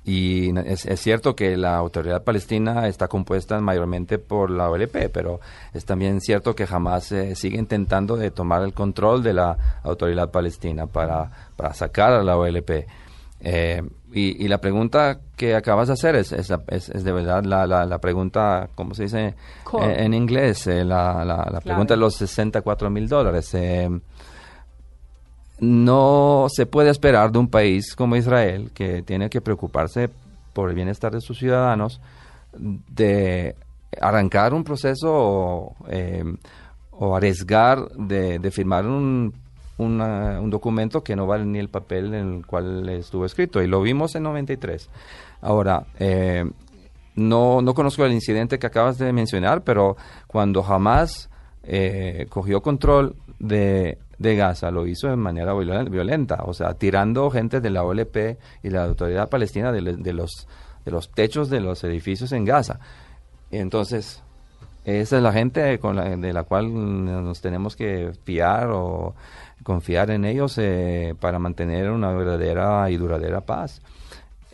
y 0.09 0.57
es, 0.59 0.85
es 0.85 1.01
cierto 1.01 1.35
que 1.35 1.57
la 1.57 1.75
autoridad 1.75 2.23
palestina 2.23 2.87
está 2.87 3.07
compuesta 3.09 3.59
mayormente 3.59 4.17
por 4.19 4.49
la 4.49 4.69
OLP, 4.69 5.09
pero 5.11 5.41
es 5.73 5.83
también 5.83 6.21
cierto 6.21 6.55
que 6.55 6.65
jamás 6.65 7.11
eh, 7.11 7.35
sigue 7.35 7.57
intentando 7.57 8.15
de 8.15 8.31
tomar 8.31 8.63
el 8.63 8.73
control 8.73 9.21
de 9.21 9.33
la 9.33 9.57
autoridad 9.83 10.31
palestina 10.31 10.87
para, 10.87 11.29
para 11.57 11.73
sacar 11.73 12.13
a 12.13 12.23
la 12.23 12.37
OLP. 12.37 12.87
Eh, 13.41 13.83
y, 14.13 14.43
y 14.43 14.47
la 14.47 14.59
pregunta 14.59 15.19
que 15.35 15.53
acabas 15.55 15.87
de 15.89 15.93
hacer 15.93 16.15
es, 16.15 16.31
es, 16.31 16.51
es- 16.69 16.89
es 16.89 17.03
de 17.03 17.11
verdad 17.11 17.43
la, 17.43 17.67
la, 17.67 17.85
la 17.85 17.99
pregunta, 17.99 18.69
¿cómo 18.73 18.93
se 18.95 19.03
dice. 19.03 19.35
Eh, 19.83 19.95
en 19.99 20.13
inglés? 20.13 20.65
Eh, 20.67 20.83
la, 20.85 21.23
la, 21.25 21.59
pregunta 21.59 21.93
de 21.93 21.97
Clave. 21.97 21.99
los 21.99 22.15
64 22.15 22.89
mil 22.89 23.07
dólares. 23.09 23.53
No 25.59 26.47
se 26.49 26.65
puede 26.65 26.91
esperar 26.91 27.31
de 27.31 27.39
un 27.39 27.47
país 27.47 27.95
como 27.95 28.15
Israel, 28.15 28.71
que 28.73 29.01
tiene 29.01 29.29
que 29.29 29.41
preocuparse 29.41 30.09
por 30.53 30.69
el 30.69 30.75
bienestar 30.75 31.11
de 31.11 31.21
sus 31.21 31.37
ciudadanos, 31.37 31.99
de 32.53 33.55
arrancar 33.99 34.53
un 34.53 34.63
proceso 34.63 35.11
o, 35.11 35.75
eh, 35.89 36.23
arriesgar 37.13 37.89
de, 37.89 38.51
firmar 38.51 38.85
un, 38.85 39.33
un 39.77 40.49
documento 40.49 41.03
que 41.03 41.15
no 41.15 41.27
vale 41.27 41.45
ni 41.45 41.59
el 41.59 41.69
papel 41.69 42.13
en 42.13 42.35
el 42.35 42.45
cual 42.45 42.87
estuvo 42.89 43.25
escrito. 43.25 43.61
Y 43.61 43.67
lo 43.67 43.81
vimos 43.81 44.15
en 44.15 44.23
93. 44.23 44.89
Ahora, 45.41 45.85
eh, 45.99 46.45
no, 47.15 47.61
no 47.61 47.73
conozco 47.73 48.05
el 48.05 48.13
incidente 48.13 48.59
que 48.59 48.67
acabas 48.67 48.97
de 48.97 49.11
mencionar, 49.11 49.63
pero 49.63 49.97
cuando 50.27 50.63
Hamas 50.63 51.29
eh, 51.63 52.27
cogió 52.29 52.61
control 52.61 53.15
de, 53.39 53.97
de 54.19 54.35
Gaza, 54.35 54.71
lo 54.71 54.87
hizo 54.87 55.07
de 55.07 55.15
manera 55.15 55.53
violen- 55.53 55.89
violenta, 55.89 56.43
o 56.45 56.53
sea, 56.53 56.73
tirando 56.73 57.29
gente 57.29 57.61
de 57.61 57.69
la 57.69 57.83
OLP 57.83 58.37
y 58.63 58.69
la 58.69 58.85
autoridad 58.85 59.29
palestina 59.29 59.71
de, 59.71 59.81
los, 60.13 60.47
de 60.85 60.91
los 60.91 61.09
techos 61.11 61.49
de 61.49 61.59
los 61.59 61.83
edificios 61.83 62.31
en 62.31 62.45
Gaza. 62.45 62.79
Entonces, 63.51 64.23
esa 64.85 65.17
es 65.17 65.23
la 65.23 65.33
gente 65.33 65.79
con 65.79 65.95
la, 65.97 66.15
de 66.15 66.33
la 66.33 66.43
cual 66.43 66.73
nos 67.23 67.41
tenemos 67.41 67.75
que 67.75 68.11
fiar 68.23 68.69
o 68.71 69.13
confiar 69.63 70.11
en 70.11 70.25
ellos 70.25 70.57
eh, 70.57 71.13
para 71.19 71.39
mantener 71.39 71.91
una 71.91 72.11
verdadera 72.11 72.89
y 72.89 72.97
duradera 72.97 73.41
paz. 73.41 73.81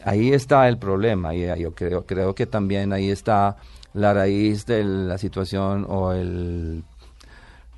Ahí 0.04 0.34
está 0.34 0.68
el 0.68 0.78
problema 0.78 1.34
y 1.34 1.44
eh, 1.44 1.56
yo 1.60 1.74
creo, 1.74 2.06
creo 2.06 2.36
que 2.36 2.46
también 2.46 2.92
ahí 2.94 3.10
está 3.10 3.58
la 3.94 4.14
raíz 4.14 4.66
de 4.66 4.84
la 4.84 5.18
situación 5.18 5.86
o 5.88 6.12
el, 6.14 6.84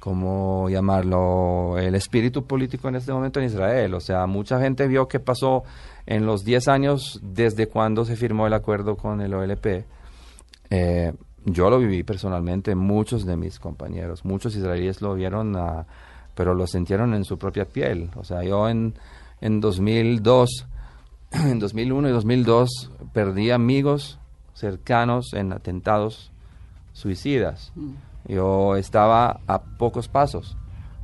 ¿cómo 0.06 0.70
llamarlo? 0.70 1.80
El 1.80 1.96
espíritu 1.96 2.46
político 2.46 2.88
en 2.88 2.96
este 2.96 3.12
momento 3.12 3.40
en 3.40 3.48
Israel. 3.48 3.96
O 3.96 4.00
sea, 4.00 4.28
mucha 4.28 4.60
gente 4.60 4.88
vio 4.88 5.08
qué 5.08 5.20
pasó 5.20 5.64
en 6.06 6.28
los 6.28 6.46
10 6.46 6.68
años 6.68 7.20
desde 7.24 7.66
cuando 7.66 8.06
se 8.06 8.16
firmó 8.16 8.46
el 8.46 8.54
acuerdo 8.54 8.98
con 8.98 9.20
el 9.20 9.34
OLP. 9.34 9.84
Eh, 10.70 11.12
yo 11.46 11.72
lo 11.72 11.80
viví 11.80 12.04
personalmente, 12.04 12.76
muchos 12.76 13.26
de 13.26 13.36
mis 13.36 13.58
compañeros, 13.58 14.24
muchos 14.26 14.56
israelíes 14.56 15.02
lo 15.02 15.16
vieron, 15.16 15.56
ah, 15.56 15.88
pero 16.36 16.54
lo 16.54 16.68
sintieron 16.68 17.16
en 17.16 17.24
su 17.24 17.40
propia 17.40 17.66
piel. 17.66 18.12
O 18.16 18.24
sea, 18.24 18.44
yo 18.44 18.70
en, 18.70 18.94
en 19.42 19.60
2002, 19.60 20.68
en 21.32 21.58
2001 21.58 22.10
y 22.10 22.12
2002 22.12 22.92
perdí 23.12 23.50
amigos 23.50 24.20
cercanos 24.54 25.34
en 25.34 25.52
atentados 25.52 26.32
suicidas. 26.94 27.74
Yo 28.28 28.76
estaba 28.76 29.40
a 29.48 29.62
pocos 29.62 30.08
pasos 30.08 30.56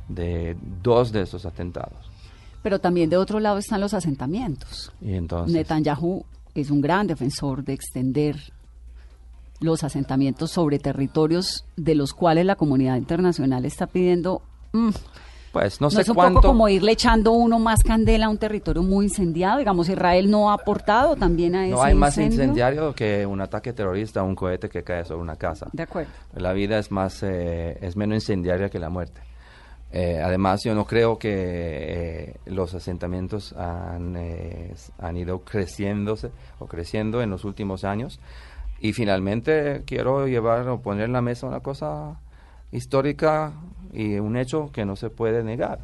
de 0.08 0.56
dos 0.82 1.12
de 1.12 1.22
esos 1.22 1.46
atentados. 1.46 2.10
Pero 2.62 2.78
también 2.78 3.10
de 3.10 3.16
otro 3.16 3.40
lado 3.40 3.58
están 3.58 3.80
los 3.80 3.94
asentamientos. 3.94 4.92
Y 5.00 5.14
entonces, 5.14 5.54
Netanyahu 5.54 6.24
es 6.54 6.70
un 6.70 6.80
gran 6.80 7.06
defensor 7.06 7.64
de 7.64 7.72
extender 7.72 8.36
los 9.60 9.84
asentamientos 9.84 10.50
sobre 10.50 10.78
territorios 10.78 11.64
de 11.76 11.94
los 11.94 12.12
cuales 12.12 12.44
la 12.44 12.56
comunidad 12.56 12.96
internacional 12.96 13.64
está 13.64 13.86
pidiendo. 13.86 14.42
mm, 14.72 14.90
pues 15.52 15.80
no 15.80 15.86
no, 15.86 15.90
sé 15.90 16.00
es 16.00 16.08
un 16.08 16.14
cuánto. 16.14 16.40
poco 16.40 16.48
como 16.48 16.68
irle 16.68 16.92
echando 16.92 17.32
uno 17.32 17.58
más 17.58 17.82
candela 17.82 18.26
a 18.26 18.28
un 18.30 18.38
territorio 18.38 18.82
muy 18.82 19.04
incendiado. 19.06 19.58
Digamos, 19.58 19.88
Israel 19.88 20.30
no 20.30 20.50
ha 20.50 20.54
aportado 20.54 21.14
también 21.16 21.54
a 21.54 21.66
ese 21.66 21.74
no 21.74 21.82
hay 21.82 21.94
más 21.94 22.16
incendio? 22.16 22.44
incendiario 22.44 22.94
que 22.94 23.26
un 23.26 23.40
ataque 23.40 23.72
terrorista 23.72 24.22
o 24.22 24.26
un 24.26 24.34
cohete 24.34 24.68
que 24.68 24.82
cae 24.82 25.04
sobre 25.04 25.20
una 25.20 25.36
casa. 25.36 25.68
De 25.72 25.82
acuerdo. 25.82 26.10
La 26.34 26.52
vida 26.52 26.78
es 26.78 26.90
más, 26.90 27.22
eh, 27.22 27.78
es 27.82 27.96
menos 27.96 28.16
incendiaria 28.16 28.70
que 28.70 28.78
la 28.78 28.88
muerte. 28.88 29.20
Eh, 29.94 30.22
además, 30.24 30.62
yo 30.64 30.74
no 30.74 30.86
creo 30.86 31.18
que 31.18 31.28
eh, 31.30 32.34
los 32.46 32.74
asentamientos 32.74 33.52
han, 33.52 34.16
eh, 34.16 34.74
han 34.98 35.16
ido 35.18 35.40
creciéndose 35.44 36.30
o 36.58 36.66
creciendo 36.66 37.20
en 37.20 37.28
los 37.28 37.44
últimos 37.44 37.84
años. 37.84 38.18
Y 38.80 38.94
finalmente 38.94 39.82
quiero 39.84 40.26
llevar 40.26 40.66
o 40.68 40.80
poner 40.80 41.04
en 41.04 41.12
la 41.12 41.20
mesa 41.20 41.46
una 41.46 41.60
cosa 41.60 42.16
histórica 42.72 43.52
y 43.92 44.18
un 44.18 44.36
hecho 44.36 44.70
que 44.72 44.84
no 44.84 44.96
se 44.96 45.10
puede 45.10 45.44
negar. 45.44 45.80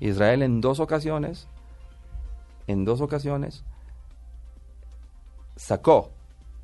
Israel 0.00 0.42
en 0.42 0.60
dos 0.60 0.80
ocasiones, 0.80 1.46
en 2.66 2.84
dos 2.84 3.00
ocasiones, 3.00 3.64
sacó 5.56 6.10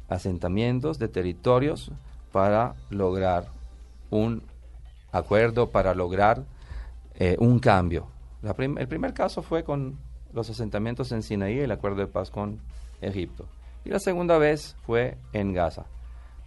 asentamientos 0.09 0.99
de 0.99 1.09
territorios 1.09 1.93
para 2.33 2.75
lograr 2.91 3.47
un 4.11 4.43
acuerdo, 5.13 5.71
para 5.71 5.95
lograr 5.95 6.45
eh, 7.15 7.37
un 7.39 7.59
cambio. 7.59 8.09
El 8.43 8.89
primer 8.89 9.15
caso 9.15 9.43
fue 9.43 9.65
con 9.65 9.99
los 10.33 10.51
asentamientos 10.51 11.13
en 11.13 11.23
Sinaí, 11.23 11.59
el 11.59 11.71
acuerdo 11.71 12.01
de 12.01 12.07
paz 12.07 12.31
con 12.31 12.61
Egipto. 13.01 13.47
Y 13.85 13.91
la 13.91 13.99
segunda 13.99 14.39
vez 14.39 14.77
fue 14.85 15.19
en 15.33 15.53
Gaza. 15.53 15.87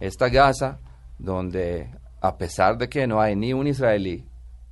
Esta 0.00 0.28
Gaza, 0.28 0.78
donde 1.18 1.90
a 2.24 2.38
pesar 2.38 2.78
de 2.78 2.88
que 2.88 3.06
no 3.06 3.20
hay 3.20 3.34
ni 3.36 3.52
un 3.52 3.66
israelí 3.66 4.24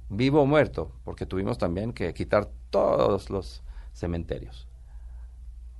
vivo 0.09 0.41
o 0.43 0.47
muerto, 0.47 0.93
porque 1.05 1.27
tuvimos 1.27 1.59
también 1.59 1.93
que 1.93 2.15
quitar 2.15 2.49
todos 2.71 3.29
los 3.29 3.63
cementerios 3.93 4.67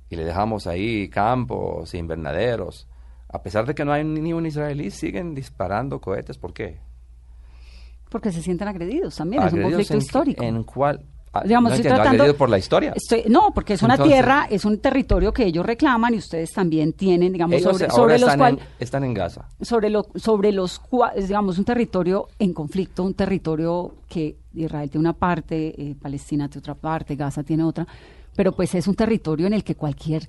y 0.09 0.15
le 0.17 0.25
dejamos 0.25 0.67
ahí 0.67 1.07
campos, 1.09 1.93
invernaderos. 1.93 2.87
A 3.29 3.41
pesar 3.41 3.65
de 3.65 3.73
que 3.73 3.85
no 3.85 3.93
hay 3.93 4.03
ni 4.03 4.33
un 4.33 4.45
israelí, 4.45 4.91
siguen 4.91 5.33
disparando 5.33 6.01
cohetes. 6.01 6.37
¿Por 6.37 6.53
qué? 6.53 6.79
Porque 8.09 8.29
se 8.33 8.41
sienten 8.41 8.67
agredidos 8.67 9.15
también, 9.15 9.41
es 9.43 9.53
un 9.53 9.59
¿Agredidos 9.59 9.87
conflicto 9.87 9.93
en- 9.93 9.99
histórico. 10.01 10.43
¿En 10.43 10.63
cuál? 10.65 11.05
Ah, 11.33 11.43
Digamos, 11.45 11.69
no 11.69 11.75
estoy 11.75 11.87
entiendo, 11.87 11.95
tratando- 11.95 12.23
¿agredidos 12.23 12.37
por 12.37 12.49
la 12.49 12.57
historia? 12.57 12.93
Estoy- 12.93 13.23
no, 13.29 13.51
porque 13.53 13.73
es 13.73 13.81
una 13.83 13.93
Entonces- 13.93 14.13
tierra, 14.15 14.47
es 14.49 14.65
un 14.65 14.79
territorio 14.79 15.31
que 15.33 15.45
ellos 15.45 15.65
reclaman 15.65 16.13
y 16.13 16.17
ustedes 16.17 16.51
también 16.51 16.91
tienen, 16.91 17.31
digamos, 17.31 17.55
Ellos 17.55 17.77
sobre, 17.89 18.13
los 18.19 18.21
están, 18.29 18.37
cual, 18.39 18.53
en, 18.53 18.59
están 18.79 19.03
en 19.05 19.13
Gaza. 19.13 19.45
sobre 19.61 19.89
lo, 19.89 20.05
sobre 20.15 20.51
los 20.51 20.81
cua- 20.81 21.13
es, 21.15 21.29
digamos, 21.29 21.57
un 21.57 21.63
territorio 21.63 22.27
en 22.37 22.53
conflicto, 22.53 23.03
un 23.03 23.13
territorio 23.13 23.93
que 24.09 24.35
Israel 24.53 24.89
tiene 24.89 24.99
una 25.07 25.13
parte, 25.13 25.73
eh, 25.81 25.95
Palestina 26.01 26.49
tiene 26.49 26.59
otra 26.59 26.75
parte, 26.75 27.15
Gaza 27.15 27.43
tiene 27.43 27.63
otra, 27.63 27.87
pero 28.35 28.51
pues 28.51 28.75
es 28.75 28.85
un 28.87 28.95
territorio 28.95 29.47
en 29.47 29.53
el 29.53 29.63
que 29.63 29.75
cualquier 29.75 30.27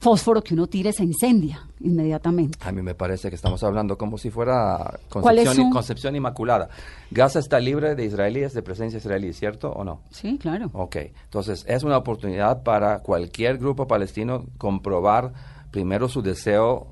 fósforo 0.00 0.42
que 0.42 0.54
uno 0.54 0.66
tire 0.66 0.92
se 0.92 1.02
incendia 1.04 1.60
inmediatamente. 1.80 2.58
A 2.62 2.70
mí 2.72 2.82
me 2.82 2.94
parece 2.94 3.28
que 3.30 3.36
estamos 3.36 3.62
hablando 3.62 3.98
como 3.98 4.16
si 4.18 4.30
fuera 4.30 4.98
¿Cuál 5.10 5.38
es 5.38 5.48
concepción, 5.72 6.14
inmaculada. 6.16 6.68
Gaza 7.10 7.38
está 7.40 7.58
libre 7.60 7.94
de 7.94 8.04
israelíes, 8.04 8.52
de 8.54 8.62
presencia 8.62 8.98
israelí, 8.98 9.32
¿cierto 9.32 9.70
o 9.72 9.84
no? 9.84 10.00
Sí, 10.10 10.38
claro. 10.40 10.70
Ok, 10.72 10.96
entonces 10.96 11.64
es 11.68 11.82
una 11.82 11.96
oportunidad 11.96 12.62
para 12.62 13.00
cualquier 13.00 13.58
grupo 13.58 13.86
palestino 13.86 14.44
comprobar 14.56 15.32
primero 15.70 16.08
su 16.08 16.22
deseo 16.22 16.88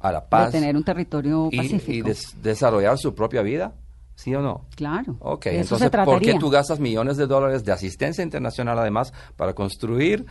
a 0.00 0.12
la 0.12 0.26
paz 0.28 0.52
de 0.52 0.58
tener 0.60 0.76
un 0.76 0.84
territorio 0.84 1.48
pacífico. 1.54 1.92
y 1.92 2.02
des- 2.02 2.36
desarrollar 2.42 2.98
su 2.98 3.14
propia 3.14 3.40
vida, 3.40 3.72
¿sí 4.16 4.34
o 4.34 4.42
no? 4.42 4.66
Claro. 4.76 5.16
Ok, 5.20 5.46
eso 5.46 5.76
entonces, 5.76 5.90
¿por 6.04 6.20
qué 6.20 6.34
tú 6.38 6.50
gastas 6.50 6.78
millones 6.78 7.16
de 7.16 7.26
dólares 7.26 7.64
de 7.64 7.72
asistencia 7.72 8.22
internacional 8.22 8.78
además 8.78 9.14
para 9.36 9.54
construir 9.54 10.26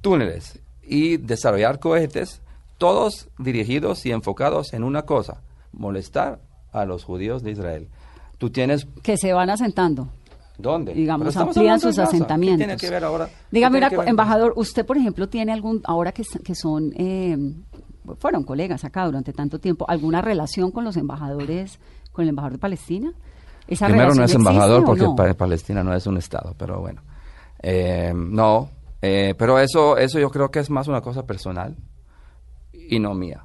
túneles 0.00 0.58
y 0.86 1.16
desarrollar 1.16 1.78
cohetes, 1.78 2.42
todos 2.78 3.28
dirigidos 3.38 4.04
y 4.06 4.12
enfocados 4.12 4.72
en 4.72 4.84
una 4.84 5.02
cosa, 5.02 5.42
molestar 5.72 6.40
a 6.72 6.84
los 6.84 7.04
judíos 7.04 7.42
de 7.42 7.52
Israel? 7.52 7.88
Tú 8.38 8.50
tienes... 8.50 8.86
que 9.02 9.16
se 9.16 9.32
van 9.32 9.50
asentando. 9.50 10.08
¿Dónde? 10.56 10.94
Digamos, 10.94 11.36
amplían 11.36 11.80
sus 11.80 11.96
Gaza. 11.96 12.10
¿Qué 12.10 12.16
asentamientos. 12.16 12.58
tiene 12.58 12.76
que 12.76 12.90
ver 12.90 13.04
ahora? 13.04 13.26
¿Qué 13.26 13.32
Dígame, 13.50 13.80
ver? 13.80 13.92
embajador, 14.06 14.52
usted, 14.56 14.86
por 14.86 14.96
ejemplo, 14.96 15.28
tiene 15.28 15.52
algún, 15.52 15.80
ahora 15.84 16.12
que, 16.12 16.22
que 16.44 16.54
son, 16.54 16.92
eh, 16.96 17.36
fueron 18.18 18.44
colegas 18.44 18.84
acá 18.84 19.04
durante 19.04 19.32
tanto 19.32 19.58
tiempo, 19.58 19.84
¿alguna 19.88 20.22
relación 20.22 20.70
con 20.70 20.84
los 20.84 20.96
embajadores, 20.96 21.80
con 22.12 22.22
el 22.22 22.28
embajador 22.28 22.52
de 22.52 22.58
Palestina? 22.58 23.12
¿Esa 23.66 23.86
Primero 23.86 24.14
no 24.14 24.24
es 24.24 24.34
embajador 24.34 24.84
porque 24.84 25.34
Palestina 25.34 25.82
no 25.82 25.94
es 25.94 26.06
un 26.06 26.18
estado, 26.18 26.54
pero 26.56 26.80
bueno. 26.80 27.02
Eh, 27.62 28.12
no, 28.14 28.68
eh, 29.06 29.34
pero 29.36 29.58
eso, 29.58 29.98
eso 29.98 30.18
yo 30.18 30.30
creo 30.30 30.50
que 30.50 30.60
es 30.60 30.70
más 30.70 30.88
una 30.88 31.02
cosa 31.02 31.26
personal 31.26 31.76
y 32.72 32.98
no 32.98 33.12
mía. 33.12 33.44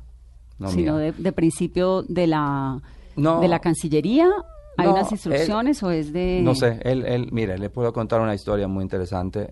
No 0.58 0.70
Sino 0.70 0.98
De, 0.98 1.32
principio 1.34 2.04
de 2.04 2.28
la, 2.28 2.82
de 3.16 3.48
la 3.48 3.60
Cancillería. 3.60 4.30
¿Hay 4.78 4.88
unas 4.88 5.12
instrucciones 5.12 5.84
o 5.84 5.92
es 5.92 6.14
de...? 6.14 6.40
No 6.42 6.56
sé, 6.56 6.80
él, 6.84 7.06
él, 7.06 7.28
mire, 7.34 7.58
le 7.58 7.70
puedo 7.70 7.92
contar 7.92 8.22
una 8.22 8.34
historia 8.34 8.70
muy 8.70 8.84
interesante 8.84 9.52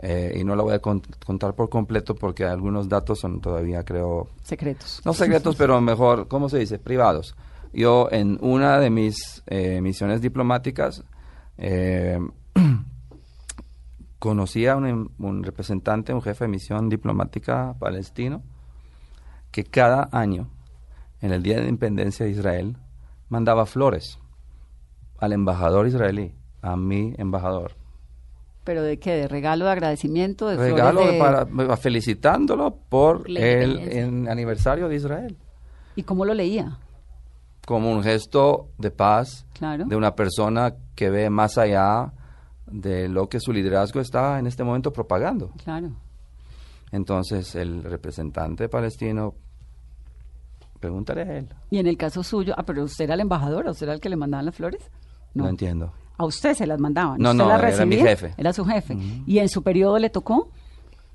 eh, 0.00 0.36
y 0.36 0.42
no 0.42 0.56
la 0.56 0.64
voy 0.64 0.74
a 0.74 0.80
contar 0.80 1.54
por 1.54 1.68
completo 1.68 2.16
porque 2.16 2.44
algunos 2.44 2.88
datos 2.88 3.20
son 3.20 3.40
todavía, 3.40 3.84
creo... 3.84 4.26
Secretos. 4.42 5.00
No 5.04 5.12
secretos, 5.12 5.54
pero 5.54 5.80
mejor, 5.80 6.26
¿cómo 6.26 6.48
se 6.48 6.58
dice? 6.58 6.80
Privados. 6.80 7.36
Yo 7.72 8.08
en 8.10 8.36
una 8.40 8.80
de 8.80 8.90
mis 8.90 9.44
eh, 9.46 9.80
misiones 9.80 10.20
diplomáticas 10.20 11.04
eh, 11.58 12.18
conocí 14.18 14.66
a 14.66 14.76
un, 14.76 15.42
representante, 15.42 16.12
un 16.12 16.22
jefe 16.22 16.44
de 16.44 16.48
misión 16.48 16.88
diplomática 16.88 17.74
palestino, 17.78 18.42
que 19.50 19.64
cada 19.64 20.08
año, 20.12 20.48
en 21.20 21.32
el 21.32 21.42
Día 21.42 21.56
de 21.56 21.68
Independencia 21.68 22.26
de 22.26 22.32
Israel, 22.32 22.76
mandaba 23.28 23.66
flores 23.66 24.18
al 25.18 25.32
embajador 25.32 25.86
israelí, 25.86 26.34
a 26.62 26.76
mi 26.76 27.14
embajador. 27.18 27.72
¿Pero 28.64 28.82
de 28.82 28.98
qué? 28.98 29.12
¿De 29.12 29.28
regalo 29.28 29.66
de 29.66 29.70
agradecimiento? 29.70 30.48
De 30.48 30.56
regalo 30.56 31.00
para, 31.18 31.76
felicitándolo 31.76 32.76
por 32.88 33.24
el, 33.30 34.26
aniversario 34.28 34.88
de 34.88 34.96
Israel. 34.96 35.36
¿Y 35.94 36.02
cómo 36.02 36.24
lo 36.24 36.34
leía? 36.34 36.78
Como 37.64 37.90
un 37.90 38.02
gesto 38.02 38.68
de 38.78 38.90
paz 38.90 39.46
de 39.60 39.96
una 39.96 40.14
persona 40.14 40.74
que 40.94 41.10
ve 41.10 41.30
más 41.30 41.58
allá 41.58 42.12
de 42.66 43.08
lo 43.08 43.28
que 43.28 43.40
su 43.40 43.52
liderazgo 43.52 44.00
está 44.00 44.38
en 44.38 44.46
este 44.46 44.64
momento 44.64 44.92
propagando. 44.92 45.50
Claro. 45.62 45.90
Entonces 46.92 47.54
el 47.54 47.82
representante 47.82 48.68
palestino, 48.68 49.34
preguntaré 50.80 51.22
a 51.22 51.38
él. 51.38 51.48
Y 51.70 51.78
en 51.78 51.86
el 51.86 51.96
caso 51.96 52.22
suyo, 52.22 52.54
ah, 52.56 52.64
pero 52.64 52.84
usted 52.84 53.04
era 53.04 53.14
el 53.14 53.20
embajador, 53.20 53.66
¿usted 53.66 53.86
era 53.86 53.94
el 53.94 54.00
que 54.00 54.08
le 54.08 54.16
mandaban 54.16 54.46
las 54.46 54.54
flores? 54.54 54.90
No, 55.34 55.48
entiendo. 55.48 55.92
A 56.16 56.24
usted 56.24 56.54
se 56.54 56.66
las 56.66 56.80
mandaban. 56.80 57.18
No, 57.20 57.34
no, 57.34 57.54
era 57.54 57.84
mi 57.84 57.96
jefe. 57.96 58.34
Era 58.36 58.52
su 58.52 58.64
jefe. 58.64 58.96
¿Y 59.26 59.38
en 59.38 59.48
su 59.48 59.62
periodo 59.62 59.98
le 59.98 60.08
tocó 60.08 60.48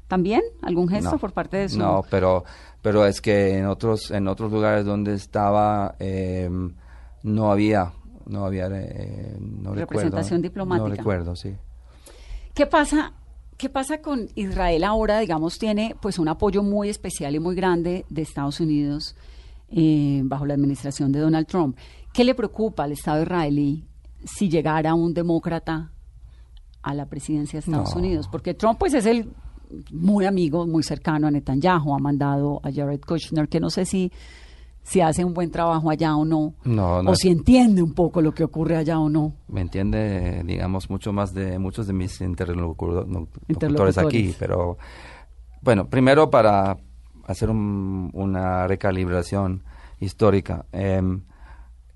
también 0.08 0.42
algún 0.62 0.88
gesto 0.90 1.18
por 1.18 1.32
parte 1.32 1.58
de 1.58 1.70
su? 1.70 1.80
No, 1.80 2.04
pero, 2.10 2.44
pero 2.82 3.06
es 3.06 3.20
que 3.20 3.58
en 3.58 3.66
otros, 3.66 4.12
en 4.12 4.28
otros 4.28 4.52
lugares 4.52 4.86
donde 4.86 5.16
estaba 5.16 5.96
eh, 6.00 6.50
no 7.24 7.52
había 7.52 7.94
no 8.28 8.46
había 8.46 8.68
eh, 8.68 9.38
no 9.40 9.74
representación 9.74 10.42
diplomática. 10.42 10.90
No 10.90 10.96
recuerdo, 10.96 11.36
sí. 11.36 11.56
¿Qué 12.54 12.66
pasa? 12.66 13.14
¿Qué 13.58 13.70
pasa 13.70 14.02
con 14.02 14.28
Israel 14.36 14.84
ahora? 14.84 15.20
Digamos, 15.20 15.60
tiene 15.60 15.96
pues 16.02 16.20
un 16.20 16.28
apoyo 16.28 16.64
muy 16.64 16.90
especial 16.90 17.36
y 17.36 17.40
muy 17.40 17.56
grande 17.56 18.06
de 18.10 18.22
Estados 18.24 18.60
Unidos 18.60 19.16
eh, 19.70 20.22
bajo 20.24 20.46
la 20.46 20.56
administración 20.56 21.12
de 21.12 21.20
Donald 21.20 21.48
Trump. 21.48 21.78
¿Qué 22.12 22.24
le 22.24 22.36
preocupa 22.36 22.84
al 22.84 22.92
Estado 22.92 23.22
israelí 23.22 23.86
si 24.24 24.50
llegara 24.50 24.94
un 24.94 25.14
demócrata 25.14 25.92
a 26.82 26.94
la 26.94 27.06
presidencia 27.06 27.60
de 27.60 27.66
Estados 27.66 27.96
Unidos? 27.96 28.28
Porque 28.30 28.54
Trump 28.54 28.80
pues 28.80 28.94
es 28.94 29.06
el 29.06 29.32
muy 29.92 30.26
amigo, 30.26 30.68
muy 30.68 30.84
cercano 30.84 31.28
a 31.28 31.32
Netanyahu, 31.32 31.94
ha 31.94 32.00
mandado 32.00 32.60
a 32.64 32.72
Jared 32.72 33.02
Kushner, 33.02 33.48
que 33.48 33.60
no 33.60 33.70
sé 33.70 33.86
si 33.86 34.12
si 34.84 35.02
hace 35.02 35.24
un 35.24 35.34
buen 35.34 35.52
trabajo 35.52 35.90
allá 35.90 36.16
o 36.16 36.26
no, 36.26 36.56
o 36.66 37.16
si 37.16 37.30
entiende 37.30 37.82
un 37.82 37.94
poco 37.94 38.22
lo 38.22 38.34
que 38.34 38.44
ocurre 38.44 38.78
allá 38.78 39.00
o 39.00 39.10
no. 39.10 39.34
Me 39.48 39.62
entiende, 39.62 40.44
digamos, 40.46 40.90
mucho 40.90 41.14
más 41.14 41.34
de 41.34 41.60
muchos 41.60 41.88
de 41.88 41.94
mis 41.94 42.20
interlocutores 42.22 43.98
aquí, 43.98 44.36
pero 44.40 44.78
bueno, 45.62 45.88
primero 45.88 46.30
para 46.30 46.78
hacer 47.26 47.50
una 47.50 48.68
recalibración 48.68 49.64
histórica. 50.00 50.66
Em, 50.72 51.22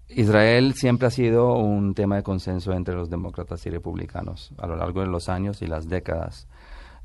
Israel 0.07 0.73
siempre 0.75 1.07
ha 1.07 1.11
sido 1.11 1.53
un 1.55 1.95
tema 1.95 2.17
de 2.17 2.23
consenso 2.23 2.73
entre 2.73 2.95
los 2.95 3.09
demócratas 3.09 3.65
y 3.65 3.69
republicanos 3.71 4.53
a 4.57 4.67
lo 4.67 4.75
largo 4.75 5.01
de 5.01 5.07
los 5.07 5.29
años 5.29 5.61
y 5.61 5.67
las 5.67 5.89
décadas. 5.89 6.47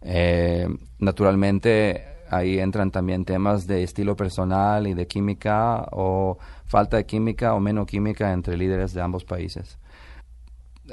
Eh, 0.02 0.68
naturalmente, 0.98 2.04
Ahí 2.30 2.60
entran 2.60 2.92
también 2.92 3.24
temas 3.24 3.66
de 3.66 3.82
estilo 3.82 4.14
personal 4.14 4.86
y 4.86 4.94
de 4.94 5.08
química 5.08 5.88
o 5.90 6.38
falta 6.64 6.96
de 6.96 7.04
química 7.04 7.54
o 7.54 7.60
menos 7.60 7.86
química 7.86 8.32
entre 8.32 8.56
líderes 8.56 8.94
de 8.94 9.02
ambos 9.02 9.24
países. 9.24 9.80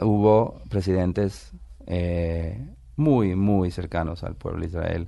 Hubo 0.01 0.59
presidentes 0.67 1.53
eh, 1.85 2.59
muy, 2.95 3.35
muy 3.35 3.69
cercanos 3.69 4.23
al 4.23 4.35
pueblo 4.35 4.61
de 4.61 4.65
Israel 4.65 5.07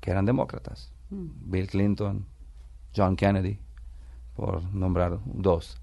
que 0.00 0.10
eran 0.10 0.24
demócratas. 0.24 0.90
Mm. 1.10 1.26
Bill 1.50 1.66
Clinton, 1.66 2.26
John 2.96 3.14
Kennedy, 3.14 3.58
por 4.34 4.64
nombrar 4.74 5.18
dos. 5.26 5.78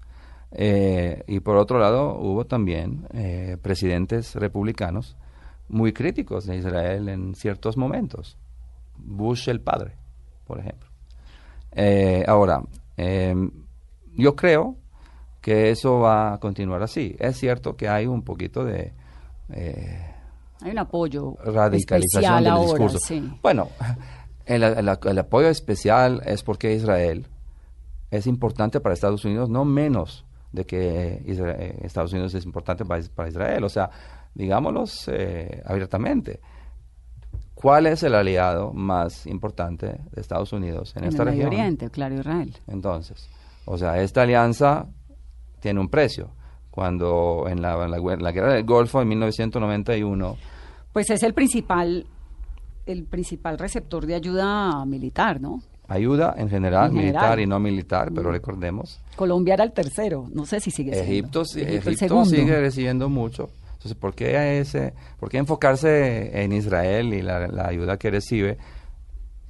Eh, 0.50 1.22
y 1.28 1.38
por 1.38 1.56
otro 1.56 1.78
lado, 1.78 2.18
hubo 2.18 2.46
también 2.46 3.06
eh, 3.14 3.58
presidentes 3.62 4.34
republicanos 4.34 5.16
muy 5.68 5.92
críticos 5.92 6.46
de 6.46 6.56
Israel 6.56 7.08
en 7.08 7.36
ciertos 7.36 7.76
momentos. 7.76 8.36
Bush 9.04 9.48
el 9.48 9.60
padre, 9.60 9.96
por 10.46 10.58
ejemplo. 10.58 10.88
Eh, 11.72 12.24
ahora, 12.26 12.62
em, 12.96 13.50
yo 14.14 14.36
creo 14.36 14.76
que 15.40 15.70
eso 15.70 16.00
va 16.00 16.34
a 16.34 16.38
continuar 16.38 16.82
así. 16.82 17.16
Es 17.18 17.38
cierto 17.38 17.76
que 17.76 17.88
hay 17.88 18.06
un 18.06 18.22
poquito 18.22 18.64
de... 18.64 18.92
Eh, 19.50 20.14
hay 20.60 20.70
un 20.70 20.78
apoyo 20.78 21.36
radicalización 21.44 22.44
del 22.44 22.60
discurso. 22.60 22.98
Bueno, 23.42 23.68
el, 24.46 24.88
apoyo 24.88 25.48
especial 25.48 26.22
es 26.24 26.42
porque 26.42 26.74
Israel 26.74 27.26
es 28.10 28.26
importante 28.26 28.78
para 28.78 28.94
Estados 28.94 29.24
Unidos, 29.24 29.48
no 29.48 29.64
menos 29.64 30.24
de 30.52 30.64
que 30.64 31.22
eh, 31.26 31.78
Estados 31.82 32.12
Unidos 32.12 32.34
es 32.34 32.44
importante 32.44 32.84
para, 32.84 33.28
Israel. 33.28 33.64
O 33.64 33.68
sea, 33.68 33.90
digámoslo 34.34 34.84
abiertamente. 35.64 36.40
¿Cuál 37.62 37.86
es 37.86 38.02
el 38.02 38.16
aliado 38.16 38.72
más 38.72 39.24
importante 39.24 39.86
de 39.86 40.20
Estados 40.20 40.52
Unidos 40.52 40.94
en, 40.96 41.04
esta 41.04 41.22
región? 41.22 41.46
Oriente, 41.46 41.90
claro, 41.90 42.16
Israel. 42.16 42.52
Entonces, 42.66 43.30
o 43.66 43.78
sea, 43.78 44.02
esta 44.02 44.22
alianza 44.22 44.86
tiene 45.60 45.78
un 45.78 45.88
precio. 45.88 46.30
Cuando 46.72 47.44
en 47.48 47.62
la, 47.62 47.76
guerra 48.32 48.54
del 48.54 48.64
Golfo 48.64 49.00
en 49.00 49.08
1991... 49.08 50.36
Pues 50.92 51.10
es 51.10 51.22
el 51.22 51.34
principal, 51.34 52.04
el 52.84 53.04
principal 53.04 53.56
receptor 53.58 54.06
de 54.06 54.16
ayuda 54.16 54.84
militar, 54.84 55.40
¿no? 55.40 55.62
Ayuda 55.86 56.34
en 56.36 56.48
general, 56.48 56.90
militar 56.90 57.38
y 57.38 57.46
no 57.46 57.60
militar, 57.60 58.10
pero 58.12 58.30
mm. 58.30 58.32
recordemos. 58.32 59.00
Colombia 59.14 59.54
era 59.54 59.64
el 59.64 59.72
tercero, 59.72 60.26
no 60.32 60.46
sé 60.46 60.58
si 60.58 60.72
sigue 60.72 60.94
siendo. 60.94 61.12
Egipto, 61.12 61.42
Egipto 61.54 62.24
sigue 62.24 62.58
recibiendo 62.58 63.08
mucho. 63.08 63.50
Entonces, 63.82 63.98
¿por 63.98 64.14
qué, 64.14 64.60
ese, 64.60 64.94
¿por 65.18 65.28
qué 65.28 65.38
enfocarse 65.38 66.40
en 66.40 66.52
Israel 66.52 67.12
y 67.12 67.20
la, 67.20 67.66
ayuda 67.66 67.96
que 67.96 68.12
recibe? 68.12 68.56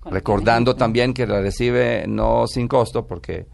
Recordando 0.07 0.75
también 0.75 1.13
que 1.13 1.27
la 1.27 1.43
recibe 1.43 2.07
no 2.09 2.47
sin 2.47 2.67
costo, 2.67 3.07
porque, 3.07 3.47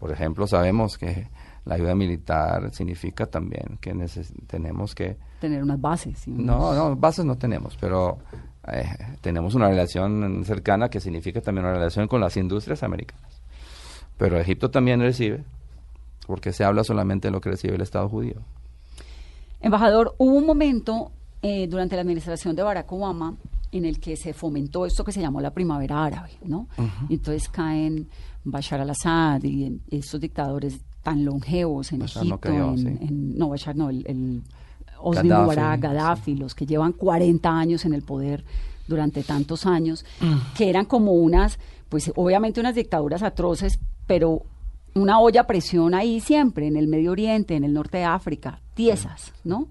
por 0.00 0.10
ejemplo, 0.10 0.48
sabemos 0.48 0.98
que 0.98 1.28
la 1.64 1.76
ayuda 1.76 1.94
militar 1.94 2.74
significa 2.74 3.26
también 3.26 3.78
que 3.80 3.94
tenemos 4.48 4.96
que... 4.96 5.16
Tener 5.38 5.62
unas 5.62 5.80
bases. 5.80 6.26
No, 6.26 6.74
no, 6.74 6.96
bases 6.96 7.24
no 7.24 7.38
tenemos, 7.38 7.76
pero 7.80 8.18
eh, 8.66 8.84
tenemos 9.20 9.54
una 9.54 9.68
relación 9.68 10.42
cercana 10.44 10.88
que 10.88 10.98
significa 10.98 11.40
también 11.40 11.66
una 11.66 11.74
relación 11.74 12.08
con 12.08 12.20
las 12.20 12.36
industrias 12.36 12.82
americanas. 12.82 13.42
Pero 14.18 14.40
Egipto 14.40 14.72
también 14.72 15.00
recibe, 15.00 15.44
porque 16.26 16.52
se 16.52 16.64
habla 16.64 16.82
solamente 16.82 17.28
de 17.28 17.32
lo 17.32 17.40
que 17.40 17.50
recibe 17.50 17.76
el 17.76 17.82
Estado 17.82 18.08
judío. 18.08 18.42
Embajador, 19.66 20.14
hubo 20.18 20.34
un 20.36 20.46
momento 20.46 21.12
eh, 21.42 21.66
durante 21.66 21.96
la 21.96 22.02
administración 22.02 22.54
de 22.56 22.62
Barack 22.62 22.90
Obama 22.92 23.36
en 23.72 23.84
el 23.84 24.00
que 24.00 24.16
se 24.16 24.32
fomentó 24.32 24.86
esto 24.86 25.04
que 25.04 25.12
se 25.12 25.20
llamó 25.20 25.40
la 25.40 25.52
primavera 25.52 26.04
árabe, 26.04 26.30
¿no? 26.44 26.68
y 27.08 27.14
entonces 27.14 27.48
caen 27.48 28.08
Bashar 28.44 28.80
al-Assad 28.80 29.42
y, 29.42 29.80
estos 29.90 30.20
dictadores 30.20 30.80
tan 31.02 31.24
longevos 31.24 31.92
en 31.92 32.02
Egipto, 32.02 32.48
no, 32.52 32.74
en, 32.74 33.36
no, 33.36 33.48
Bashar 33.48 33.76
no, 33.76 33.90
el, 33.90 34.04
el 34.06 34.42
Osni 34.98 35.28
Mubarak, 35.28 35.80
Gaddafi, 35.80 36.36
los 36.36 36.54
que 36.54 36.64
llevan 36.64 36.92
40 36.92 37.50
años 37.50 37.84
en 37.84 37.94
el 37.94 38.02
poder 38.02 38.44
durante 38.88 39.22
tantos 39.22 39.66
años, 39.66 40.04
mm. 40.20 40.54
que 40.56 40.70
eran 40.70 40.84
como 40.84 41.12
unas, 41.12 41.58
pues 41.88 42.12
obviamente 42.14 42.60
unas 42.60 42.74
dictaduras 42.74 43.22
atroces, 43.22 43.78
pero 44.06 44.42
una 44.94 45.20
olla 45.20 45.42
a 45.42 45.46
presión 45.46 45.94
ahí 45.94 46.20
siempre, 46.20 46.66
en 46.66 46.76
el 46.76 46.86
Medio 46.86 47.12
Oriente, 47.12 47.56
en 47.56 47.64
el 47.64 47.72
norte 47.72 47.98
de 47.98 48.04
África, 48.04 48.60
tiesas, 48.76 49.32
¿no? 49.42 49.66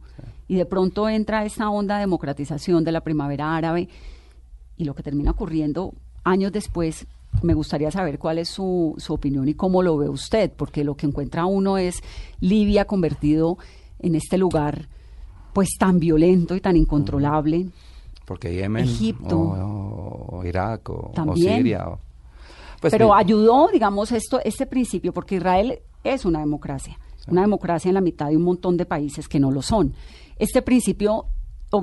Y 0.50 0.56
de 0.56 0.66
pronto 0.66 1.08
entra 1.08 1.46
esta 1.46 1.70
onda 1.70 1.96
de 1.96 2.02
democratización 2.02 2.84
de 2.84 2.92
la 2.92 3.02
primavera 3.02 3.56
árabe 3.56 3.88
y 4.78 4.84
lo 4.84 4.94
que 4.94 5.04
termina 5.04 5.32
ocurriendo 5.32 5.94
años 6.26 6.52
después 6.52 7.08
me 7.42 7.54
gustaría 7.54 7.92
saber 7.92 8.18
cuál 8.20 8.40
es 8.40 8.50
su, 8.50 8.96
su 8.98 9.14
opinión 9.14 9.48
y 9.48 9.54
cómo 9.54 9.82
lo 9.84 9.96
ve 9.98 10.10
usted, 10.10 10.52
porque 10.56 10.84
lo 10.84 10.96
que 10.96 11.06
encuentra 11.06 11.46
uno 11.46 11.78
es 11.78 12.02
Libia 12.42 12.86
convertido 12.86 13.58
en 14.00 14.16
este 14.16 14.38
lugar 14.38 14.88
pues 15.54 15.70
tan 15.80 16.00
violento 16.00 16.56
y 16.56 16.60
tan 16.62 16.76
incontrolable. 16.76 17.68
Porque 18.26 18.54
Yemen, 18.54 18.84
Egipto. 18.86 19.38
o, 19.40 20.38
o 20.38 20.46
Irak, 20.46 20.90
o, 20.90 21.12
o. 21.16 21.36
Siria. 21.36 21.86
pues 22.82 22.92
Pero 22.92 23.10
mi- 23.14 23.20
ayudó, 23.20 23.70
digamos, 23.72 24.12
esto, 24.12 24.40
este 24.44 24.66
principio, 24.66 25.14
porque 25.14 25.36
Israel 25.36 25.80
es 26.04 26.26
una 26.26 26.40
democracia, 26.40 26.98
una 27.28 27.42
democracia 27.42 27.90
en 27.90 27.96
la 27.96 28.02
mitad 28.02 28.30
de 28.30 28.38
un 28.38 28.44
montón 28.44 28.78
de 28.78 28.86
países 28.86 29.28
que 29.28 29.40
no 29.40 29.52
lo 29.52 29.62
son. 29.62 29.94
Este 30.38 30.62
principio 30.62 31.26
de 31.72 31.78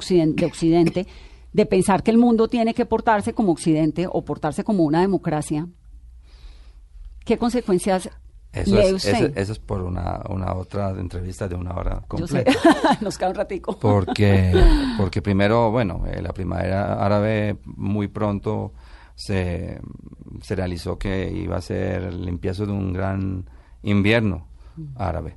Occidente, 0.46 1.06
de 1.52 1.66
pensar 1.66 2.02
que 2.02 2.10
el 2.10 2.18
mundo 2.18 2.48
tiene 2.48 2.74
que 2.74 2.86
portarse 2.86 3.34
como 3.34 3.52
Occidente 3.52 4.06
o 4.10 4.24
portarse 4.24 4.64
como 4.64 4.84
una 4.84 5.00
democracia, 5.00 5.66
¿qué 7.24 7.36
consecuencias 7.36 8.10
Eso 8.52 8.78
es, 8.78 8.92
usted? 8.92 9.14
eso, 9.14 9.32
eso 9.34 9.52
es 9.52 9.58
por 9.58 9.82
una, 9.82 10.22
una 10.28 10.54
otra 10.54 10.90
entrevista 10.90 11.48
de 11.48 11.54
una 11.54 11.74
hora 11.74 12.02
completa. 12.08 12.52
nos 13.00 13.18
queda 13.18 13.30
un 13.30 13.34
ratico. 13.34 13.78
Porque, 13.78 14.52
porque 14.96 15.20
primero, 15.20 15.70
bueno, 15.70 16.04
eh, 16.06 16.22
la 16.22 16.32
primavera 16.32 17.04
árabe 17.04 17.58
muy 17.64 18.08
pronto 18.08 18.72
se, 19.14 19.80
se 20.40 20.56
realizó 20.56 20.98
que 20.98 21.30
iba 21.30 21.56
a 21.56 21.60
ser 21.60 22.02
el 22.04 22.28
empiezo 22.28 22.64
de 22.66 22.72
un 22.72 22.92
gran 22.92 23.44
invierno 23.82 24.51
árabe. 24.96 25.36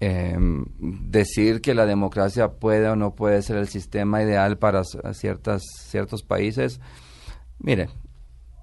Eh, 0.00 0.36
decir 0.78 1.60
que 1.60 1.74
la 1.74 1.86
democracia 1.86 2.52
puede 2.52 2.88
o 2.88 2.96
no 2.96 3.14
puede 3.14 3.42
ser 3.42 3.56
el 3.56 3.68
sistema 3.68 4.22
ideal 4.22 4.58
para 4.58 4.82
ciertas, 4.84 5.62
ciertos 5.88 6.22
países, 6.22 6.80
mire, 7.58 7.88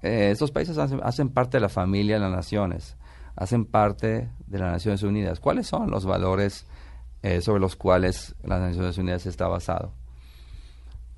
eh, 0.02 0.30
estos 0.32 0.50
países 0.50 0.78
hacen, 0.78 1.00
hacen 1.02 1.28
parte 1.30 1.56
de 1.56 1.62
la 1.62 1.68
familia 1.68 2.16
de 2.16 2.20
las 2.20 2.30
naciones, 2.30 2.96
hacen 3.36 3.64
parte 3.64 4.28
de 4.46 4.58
las 4.58 4.72
Naciones 4.72 5.02
Unidas. 5.02 5.40
¿Cuáles 5.40 5.66
son 5.66 5.90
los 5.90 6.04
valores 6.04 6.66
eh, 7.22 7.40
sobre 7.40 7.60
los 7.60 7.76
cuales 7.76 8.34
las 8.42 8.60
Naciones 8.60 8.98
Unidas 8.98 9.26
está 9.26 9.46
basado? 9.46 9.94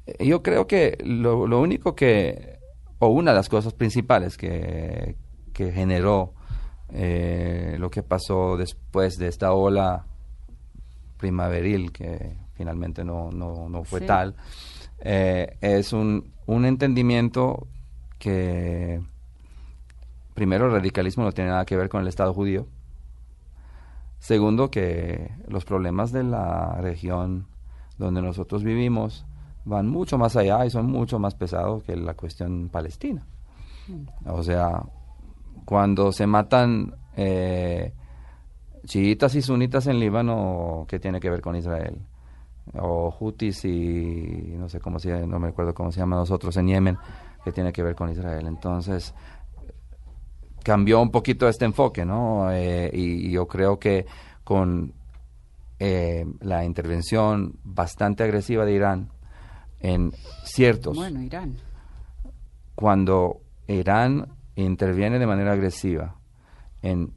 Eh, 0.06 0.26
Yo 0.26 0.42
creo 0.42 0.66
que 0.66 0.98
lo, 1.04 1.46
lo 1.46 1.60
único 1.60 1.94
que, 1.94 2.58
o 2.98 3.08
una 3.08 3.32
de 3.32 3.36
las 3.36 3.48
cosas 3.48 3.72
principales 3.72 4.36
que, 4.36 5.16
que 5.52 5.72
generó 5.72 6.34
eh, 6.90 7.76
lo 7.78 7.90
que 7.90 8.02
pasó 8.02 8.56
después 8.56 9.16
de 9.16 9.28
esta 9.28 9.52
ola 9.52 10.06
primaveril, 11.16 11.92
que 11.92 12.36
finalmente 12.54 13.04
no, 13.04 13.30
no, 13.30 13.68
no 13.68 13.84
fue 13.84 14.00
Sí. 14.00 14.06
tal, 14.06 14.34
eh, 15.00 15.56
es 15.60 15.92
un, 15.92 16.32
un 16.46 16.64
entendimiento 16.64 17.66
que 18.18 19.02
primero 20.34 20.66
el 20.66 20.72
radicalismo 20.72 21.24
no 21.24 21.32
tiene 21.32 21.50
nada 21.50 21.64
que 21.64 21.76
ver 21.76 21.88
con 21.88 22.02
el 22.02 22.08
Estado 22.08 22.32
judío. 22.34 22.66
Segundo, 24.18 24.70
que 24.70 25.30
los 25.48 25.64
problemas 25.64 26.10
de 26.12 26.24
la 26.24 26.78
región 26.80 27.46
donde 27.98 28.22
nosotros 28.22 28.64
vivimos 28.64 29.26
van 29.64 29.88
mucho 29.88 30.18
más 30.18 30.36
allá 30.36 30.64
y 30.64 30.70
son 30.70 30.86
mucho 30.86 31.18
más 31.18 31.34
pesados 31.34 31.82
que 31.84 31.96
la 31.96 32.14
cuestión 32.14 32.68
palestina. 32.70 33.26
O 34.26 34.42
sea, 34.42 34.82
cuando 35.64 36.12
se 36.12 36.26
matan 36.26 36.94
eh, 37.16 37.92
chiitas 38.86 39.34
y 39.34 39.42
sunitas 39.42 39.86
en 39.86 39.98
Líbano, 39.98 40.84
¿qué 40.88 40.98
tiene 40.98 41.20
que 41.20 41.30
ver 41.30 41.40
con 41.40 41.56
Israel? 41.56 42.00
O 42.74 43.14
hutis 43.18 43.64
y 43.64 44.54
no 44.56 44.68
sé 44.68 44.80
cómo 44.80 44.98
se 44.98 45.26
no 45.26 45.38
me 45.38 45.48
acuerdo 45.48 45.74
cómo 45.74 45.92
se 45.92 46.00
llama 46.00 46.16
nosotros 46.16 46.56
en 46.56 46.68
Yemen, 46.68 46.98
¿qué 47.44 47.52
tiene 47.52 47.72
que 47.72 47.82
ver 47.82 47.94
con 47.94 48.10
Israel? 48.10 48.46
Entonces, 48.46 49.14
cambió 50.62 51.00
un 51.00 51.10
poquito 51.10 51.48
este 51.48 51.64
enfoque, 51.64 52.04
¿no? 52.04 52.50
Eh, 52.50 52.90
y, 52.92 53.28
y 53.28 53.30
yo 53.30 53.46
creo 53.46 53.78
que 53.78 54.06
con 54.44 54.92
eh, 55.78 56.24
la 56.40 56.64
intervención 56.64 57.54
bastante 57.64 58.22
agresiva 58.22 58.64
de 58.64 58.72
Irán 58.74 59.08
en 59.80 60.12
ciertos 60.44 60.96
Bueno, 60.96 61.20
Irán. 61.20 61.56
cuando 62.74 63.40
Irán 63.66 64.28
interviene 64.56 65.18
de 65.18 65.26
manera 65.26 65.52
agresiva 65.52 66.16
en 66.82 67.12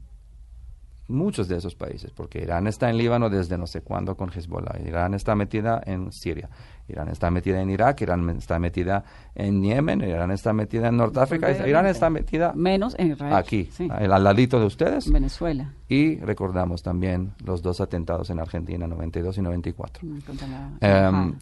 muchos 1.08 1.48
de 1.48 1.56
esos 1.56 1.74
países, 1.74 2.12
porque 2.12 2.40
Irán 2.42 2.66
está 2.66 2.90
en 2.90 2.98
Líbano 2.98 3.30
desde 3.30 3.56
no 3.56 3.66
sé 3.66 3.80
cuándo 3.80 4.16
con 4.16 4.30
Hezbollah, 4.30 4.78
Irán 4.86 5.14
está 5.14 5.34
metida 5.34 5.80
en 5.84 6.12
Siria, 6.12 6.50
Irán 6.86 7.08
está 7.08 7.30
metida 7.30 7.60
en 7.60 7.70
Irak, 7.70 8.02
Irán 8.02 8.28
está 8.30 8.58
metida 8.58 9.04
en 9.34 9.62
Yemen, 9.62 10.02
Irán 10.02 10.30
está 10.30 10.52
metida 10.52 10.88
en 10.88 10.98
Norteáfrica, 10.98 11.66
Irán 11.66 11.86
está 11.86 12.10
metida 12.10 12.52
Menos 12.54 12.94
en 12.98 13.12
Israel. 13.12 13.32
aquí, 13.34 13.68
sí, 13.72 13.88
al, 13.90 14.22
ladito 14.22 14.60
de 14.60 14.66
ustedes, 14.66 15.10
Venezuela. 15.10 15.72
y 15.88 16.16
recordamos 16.16 16.82
también 16.82 17.32
los 17.42 17.62
dos 17.62 17.80
atentados 17.80 18.28
en 18.28 18.38
Argentina, 18.38 18.86
92 18.86 19.38
y 19.38 19.42
94. 19.42 20.06
mm, 20.06 20.18
contra 20.20 20.46
la 20.46 20.70
embajada. 20.80 21.32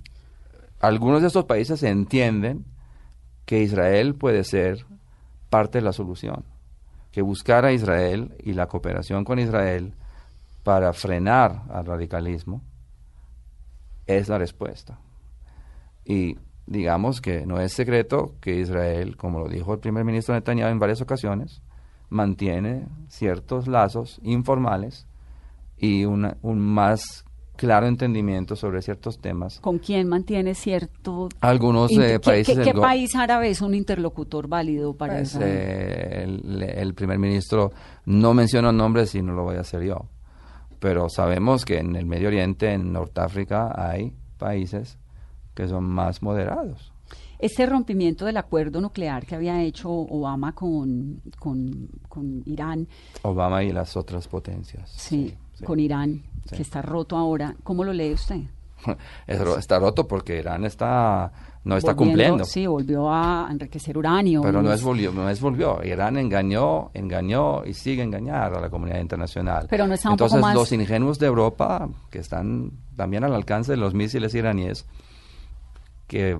algunos 0.81 1.21
de 1.23 1.27
estos 1.27 1.45
países 1.45 1.83
entienden 1.83 2.65
que 3.45 3.63
Israel 3.63 4.15
puede 4.15 4.45
ser 4.45 4.87
parte 5.51 5.79
de 5.79 5.85
la 5.85 5.93
solución, 5.93 6.45
que 7.13 7.23
buscar 7.23 7.65
a 7.65 7.73
Israel 7.73 8.35
y 8.43 8.53
la 8.53 8.67
cooperación 8.67 9.25
con 9.25 9.39
Israel 9.39 9.95
para 10.63 10.93
frenar 10.93 11.63
al 11.71 11.87
radicalismo 11.87 12.63
es 14.07 14.29
la 14.29 14.39
respuesta. 14.39 14.99
Y 16.05 16.37
digamos 16.67 17.21
que 17.21 17.47
no 17.47 17.61
es 17.61 17.73
secreto 17.73 18.35
que 18.41 18.61
Israel, 18.61 19.17
como 19.17 19.41
lo 19.41 19.49
dijo 19.49 19.75
el 19.75 19.81
primer 19.81 20.05
ministro 20.05 20.35
Netanyahu 20.35 20.71
en 20.71 20.79
varias 20.79 21.01
ocasiones, 21.01 21.63
mantiene 22.09 22.87
ciertos 23.09 23.67
lazos 23.67 24.21
informales 24.23 25.07
y 25.77 26.05
un 26.05 26.35
más 26.43 27.26
claro 27.57 27.87
entendimiento 27.87 28.55
sobre 28.57 28.83
ciertos 28.83 29.19
temas. 29.19 29.59
¿Con 29.61 29.79
quién 29.79 30.09
mantiene 30.09 30.55
cierto... 30.55 31.29
Algunos 31.41 31.91
eh, 31.93 31.97
¿Qué- 32.13 32.21
países... 32.21 32.57
¿Qué, 32.59 32.63
qué 32.65 32.73
Go- 32.73 32.81
país 32.83 33.15
árabe 33.17 33.51
es 33.51 33.61
un 33.61 33.75
interlocutor 33.75 34.47
válido 34.49 34.95
para 34.95 35.15
pues, 35.15 35.33
Israel? 35.35 35.51
eh, 35.53 36.23
el, 36.25 36.63
el 36.63 36.95
primer 36.95 37.19
ministro 37.19 37.73
no 38.05 38.35
mencionó 38.35 38.73
nombres 38.73 39.15
y 39.15 39.23
no 39.23 39.33
lo 39.33 39.45
voy 39.45 39.57
a 39.57 39.61
hacer 39.61 39.83
yo. 39.83 40.07
Pero 40.79 41.09
sabemos 41.09 41.65
que 41.65 41.79
en 41.79 41.97
el 41.97 42.07
Medio 42.07 42.29
Oriente, 42.29 42.73
en 42.73 42.93
Norteáfrica, 42.93 43.73
hay 43.77 44.13
países 44.39 44.99
que 45.55 45.67
son 45.67 45.85
más 45.85 46.23
moderados. 46.23 46.93
Este 47.39 47.67
rompimiento 47.67 48.25
del 48.25 48.37
acuerdo 48.39 48.81
nuclear 48.81 49.27
que 49.27 49.35
había 49.35 49.63
hecho 49.63 49.91
Obama 49.91 50.55
con, 50.55 51.21
con, 51.39 51.89
con 52.09 52.43
Irán, 52.47 52.89
Obama 53.23 53.63
y 53.63 53.73
las 53.73 53.97
otras 53.97 54.27
potencias. 54.29 54.91
sí, 54.97 55.35
sí. 55.55 55.65
con 55.65 55.79
Irán, 55.81 56.23
Sí. 56.49 56.57
que 56.57 56.63
está 56.63 56.83
roto 56.83 57.17
ahora, 57.17 57.55
¿cómo 57.63 57.85
lo 57.85 57.93
lee 57.93 58.13
usted? 58.13 58.41
Está 59.27 59.79
roto 59.79 60.07
porque 60.07 60.39
Irán 60.39 60.65
está 60.65 61.33
no 61.65 61.77
está 61.77 61.95
Volviendo- 61.95 62.13
cumpliendo. 62.13 62.45
Sí, 62.45 62.67
volvió 62.67 63.11
a 63.11 63.49
enriquecer 63.51 63.99
uranio. 63.99 64.43
Pero 64.43 64.63
no 64.63 64.73
es 64.73 64.83
volvió, 64.83 65.11
no 65.11 65.29
es 65.29 65.41
volvió. 65.41 65.83
Irán 65.83 66.17
engañó, 66.17 66.91
engañó 66.95 67.65
y 67.65 67.75
sigue 67.75 68.03
engañar 68.05 68.55
a 68.55 68.61
la 68.61 68.71
comunidad 68.71 69.01
internacional. 69.01 69.67
Pero 69.69 69.87
no 69.89 69.95
está 69.95 70.11
un 70.11 70.17
poco 70.17 70.27
Entonces 70.27 70.41
más- 70.43 70.55
los 70.55 70.71
ingenuos 70.73 71.19
de 71.19 71.27
Europa, 71.27 71.89
que 72.11 72.19
están 72.21 72.71
también 72.95 73.25
al 73.25 73.35
alcance 73.35 73.73
de 73.73 73.79
los 73.79 73.95
misiles 73.95 74.33
iraníes, 74.35 74.87
que, 76.07 76.39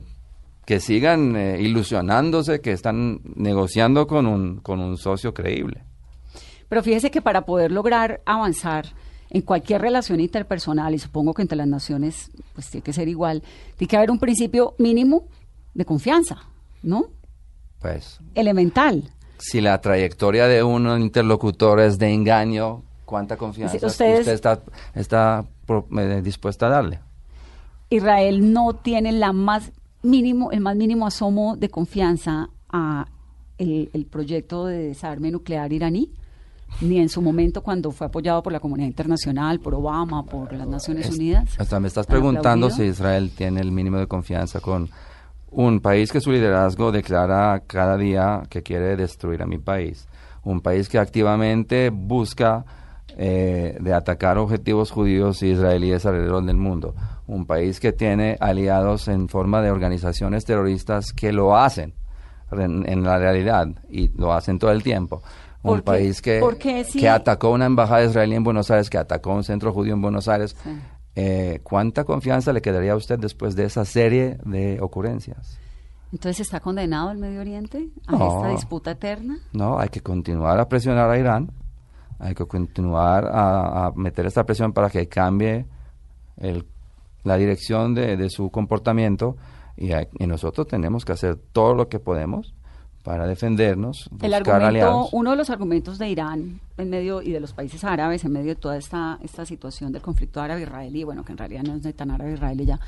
que 0.65 0.79
sigan 0.79 1.35
eh, 1.35 1.61
ilusionándose 1.61 2.61
que 2.61 2.71
están 2.73 3.21
negociando 3.35 4.07
con 4.07 4.27
un, 4.27 4.59
con 4.59 4.79
un 4.81 4.97
socio 4.97 5.35
creíble. 5.35 5.83
Pero 6.69 6.83
fíjese 6.85 7.11
que 7.11 7.23
para 7.23 7.47
poder 7.47 7.73
lograr 7.73 8.21
avanzar 8.27 8.87
en 9.31 9.43
cualquier 9.43 9.81
relación 9.83 10.21
interpersonal, 10.21 10.95
y 10.95 10.99
supongo 10.99 11.35
que 11.35 11.43
entre 11.43 11.57
las 11.57 11.67
naciones 11.67 12.31
pues 12.55 12.71
tiene 12.71 12.83
que 12.85 12.93
ser 12.93 13.09
igual, 13.09 13.43
tiene 13.77 13.89
que 13.89 13.97
haber 13.97 14.11
un 14.11 14.19
principio 14.19 14.75
mínimo 14.79 15.25
de 15.75 15.85
confianza, 15.85 16.39
¿no? 16.83 17.07
Pues 17.81 18.19
Elemental. 18.35 19.11
si 19.39 19.61
la 19.61 19.81
trayectoria 19.81 20.47
de 20.47 20.63
un 20.63 20.89
interlocutor 21.01 21.81
es 21.81 21.99
de 21.99 22.13
engaño, 22.13 22.83
¿cuánta 23.05 23.37
confianza 23.37 23.77
ustedes- 23.87 24.21
usted 24.21 24.33
está, 24.33 24.63
está 24.95 25.45
pro- 25.67 25.87
eh, 25.99 26.21
dispuesta 26.23 26.67
a 26.67 26.71
darle? 26.71 27.01
Israel 27.91 28.53
no 28.53 28.75
tiene 28.75 29.13
la 29.13 29.33
más 29.33 29.71
mínimo, 30.03 30.51
el 30.53 30.61
más 30.61 30.77
mínimo 30.77 31.07
asomo 31.07 31.57
de 31.57 31.69
confianza 31.69 32.49
a 32.71 33.07
el, 33.59 33.91
el 33.93 34.07
proyecto 34.07 34.67
de 34.67 34.79
desarme 34.89 35.31
nuclear 35.31 35.73
iraní, 35.73 36.11
ni 36.81 36.99
en 36.99 37.09
su 37.09 37.23
momento 37.23 37.63
cuando 37.63 37.91
fue 37.91 38.07
apoyado 38.07 38.43
por 38.43 38.53
la 38.53 38.61
comunidad 38.61 38.89
internacional, 38.89 39.61
por 39.61 39.75
Obama, 39.75 40.25
por 40.25 40.53
las 40.53 40.67
Naciones 40.69 41.07
Es- 41.09 41.15
Unidas. 41.17 41.59
Hasta 41.59 41.81
me 41.81 41.89
estás 41.89 42.07
¿Han 42.07 42.11
preguntando 42.11 42.71
si? 42.71 42.83
Israel 42.85 43.33
tiene 43.35 43.61
el 43.61 43.73
mínimo 43.73 43.99
de 43.99 44.07
confianza 44.07 44.61
con 44.61 44.89
un 45.51 45.81
país 45.81 46.13
que 46.13 46.21
su 46.21 46.31
liderazgo 46.33 46.93
declara 46.93 47.63
cada 47.67 47.97
día 47.97 48.43
que 48.51 48.63
quiere 48.63 48.97
destruir 48.97 49.43
a 49.43 49.47
mi 49.47 49.59
país. 49.59 50.07
Un 50.45 50.61
país 50.61 50.89
que 50.89 50.99
activamente 50.99 51.91
busca 51.91 52.65
eh, 53.19 53.79
de 53.81 53.95
atacar 53.95 54.37
objetivos 54.37 54.91
judíos 54.91 55.43
y 55.43 55.47
israelíes 55.53 56.05
alrededor 56.05 56.45
del 56.45 56.57
mundo. 56.57 56.95
Un 57.27 57.47
país 57.47 57.81
que 57.81 57.93
tiene 57.93 58.37
aliados 58.41 59.09
en 59.09 59.29
forma 59.29 59.63
de 59.63 59.71
organizaciones 59.71 60.45
terroristas 60.45 61.13
que 61.13 61.33
lo 61.33 61.57
hacen 61.57 61.95
en, 62.53 62.87
en 62.89 63.03
la 63.03 63.19
realidad, 63.19 63.67
y 63.91 64.09
lo 64.17 64.33
hacen 64.35 64.59
todo 64.59 64.71
el 64.71 64.83
tiempo, 64.83 65.23
un 65.73 65.83
país 65.83 66.21
que, 66.23 66.41
¿Por 66.41 66.57
qué 66.59 66.85
si- 66.85 67.01
que 67.01 67.09
atacó 67.09 67.51
una 67.51 67.67
embajada 67.67 68.05
israelí 68.05 68.35
en 68.35 68.45
Buenos 68.45 68.71
Aires, 68.71 68.89
que 68.91 68.99
atacó 68.99 69.33
un 69.35 69.45
centro 69.45 69.73
judío 69.73 69.95
en 69.95 70.03
Buenos 70.03 70.29
Aires, 70.29 70.57
Sí. 70.63 70.71
eh, 71.17 71.61
¿cuánta 71.63 72.05
confianza 72.05 72.53
le 72.53 72.61
quedaría 72.63 72.93
a 72.93 72.97
usted 72.97 73.19
después 73.19 73.57
de 73.57 73.65
esa 73.65 73.85
serie 73.85 74.39
de 74.45 74.79
ocurrencias? 74.81 75.59
Entonces, 76.13 76.41
¿está 76.47 76.61
condenado 76.61 77.11
el 77.11 77.19
Medio 77.19 77.41
Oriente 77.41 77.89
a 78.07 78.13
No. 78.13 78.37
esta 78.37 78.49
disputa 78.51 78.91
eterna? 78.93 79.39
No, 79.53 79.79
hay 79.79 79.89
que 79.89 80.01
continuar 80.01 80.59
a 80.61 80.69
presionar 80.69 81.11
a 81.11 81.19
Irán, 81.19 81.51
hay 82.19 82.35
que 82.35 82.47
continuar 82.47 83.27
a, 83.27 83.87
a 83.87 83.93
meter 83.93 84.25
esta 84.27 84.45
presión 84.45 84.73
para 84.73 84.89
que 84.89 85.09
cambie 85.09 85.67
el- 86.39 86.65
la 87.25 87.37
dirección 87.37 87.95
de, 87.95 88.17
de 88.17 88.31
su 88.31 88.51
comportamiento 88.51 89.37
y, 89.77 89.93
hay- 89.93 90.07
y 90.19 90.27
nosotros 90.27 90.69
tenemos 90.69 91.05
que 91.05 91.13
hacer 91.13 91.37
todo 91.53 91.75
lo 91.75 91.89
que 91.89 91.99
podemos 91.99 92.55
para 93.07 93.25
defendernos, 93.27 94.09
El 94.11 94.19
buscar 94.19 94.35
argumento, 94.35 94.67
aliados. 94.67 95.09
uno 95.13 95.31
de 95.31 95.37
los 95.37 95.49
argumentos 95.49 95.97
de 95.99 96.09
Irán 96.09 96.61
en 96.77 96.91
medio 96.91 97.23
y 97.23 97.31
de 97.31 97.39
los 97.39 97.53
países 97.53 97.85
árabes 97.85 98.25
en 98.25 98.33
medio 98.33 98.49
de 98.49 98.57
toda 98.57 98.77
esta, 98.77 99.19
esta 99.23 99.47
situación 99.47 99.93
del 99.93 100.03
conflicto 100.03 100.41
árabe-israelí, 100.41 101.05
bueno, 101.05 101.25
que 101.25 101.31
en 101.31 101.39
realidad 101.39 101.63
no 101.63 101.77
es 101.77 101.95
tan 101.95 102.11
árabe-israelí 102.11 102.67
ya, 102.67 102.81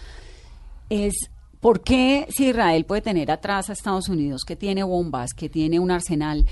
es 0.91 1.31
por 1.61 1.83
qué 1.83 2.27
si 2.31 2.49
Israel 2.49 2.85
puede 2.85 3.01
tener 3.01 3.31
atrás 3.31 3.71
a 3.71 3.75
Estados 3.75 4.09
Unidos, 4.09 4.43
que 4.45 4.57
tiene 4.57 4.83
bombas, 4.83 5.35
que 5.35 5.49
tiene 5.49 5.79
un 5.79 5.93
arsenal 5.93 6.47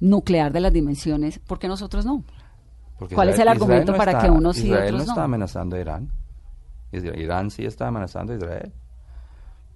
nuclear 0.00 0.52
de 0.52 0.60
las 0.60 0.72
dimensiones, 0.74 1.38
¿por 1.38 1.58
qué 1.58 1.66
nosotros 1.66 2.04
no? 2.04 2.22
Porque 2.98 3.14
¿Cuál 3.14 3.28
es 3.30 3.36
el 3.36 3.40
Israel- 3.40 3.48
argumento 3.56 3.92
Israel 3.92 3.92
no 3.92 3.98
para 3.98 4.12
está- 4.12 4.22
que 4.24 4.30
unos 4.30 4.56
sí 4.56 4.66
y 4.66 4.70
Israel 4.70 4.94
otros 4.94 5.00
no 5.00 5.06
no? 5.06 5.12
está 5.12 5.24
amenazando 5.24 5.76
a 5.76 5.80
Irán. 5.80 6.10
Irán 6.92 7.50
sí 7.50 7.64
está 7.64 7.88
amenazando 7.88 8.34
a 8.34 8.36
Israel. 8.36 8.72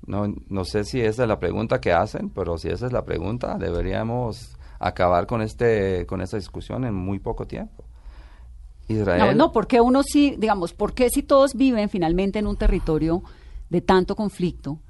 No, 0.07 0.35
no 0.49 0.65
sé 0.65 0.85
si 0.85 1.01
esa 1.01 1.23
es 1.23 1.29
la 1.29 1.39
pregunta 1.39 1.81
que 1.81 1.93
hacen, 1.93 2.31
pero 2.31 2.59
si 2.59 2.69
esa 2.69 2.87
es 2.87 2.93
la 2.93 3.05
pregunta, 3.05 3.57
deberíamos 3.59 4.57
acabar 4.79 5.27
con 5.27 5.43
este 5.43 6.07
con 6.07 6.21
esta 6.21 6.37
discusión 6.37 6.85
en 6.85 6.95
muy 6.95 7.21
poco 7.21 7.47
tiempo. 7.47 7.85
Israel, 8.89 9.21
No, 9.21 9.47
no, 9.47 9.53
porque 9.53 9.81
uno 9.81 10.03
sí, 10.03 10.35
digamos, 10.39 10.75
¿por 10.75 10.93
qué 10.93 11.09
si 11.09 11.23
todos 11.23 11.55
viven 11.55 11.89
finalmente 11.89 12.41
en 12.41 12.47
un 12.49 12.57
territorio 12.57 13.23
de 13.71 13.81
tanto 13.81 14.17
conflicto, 14.17 14.81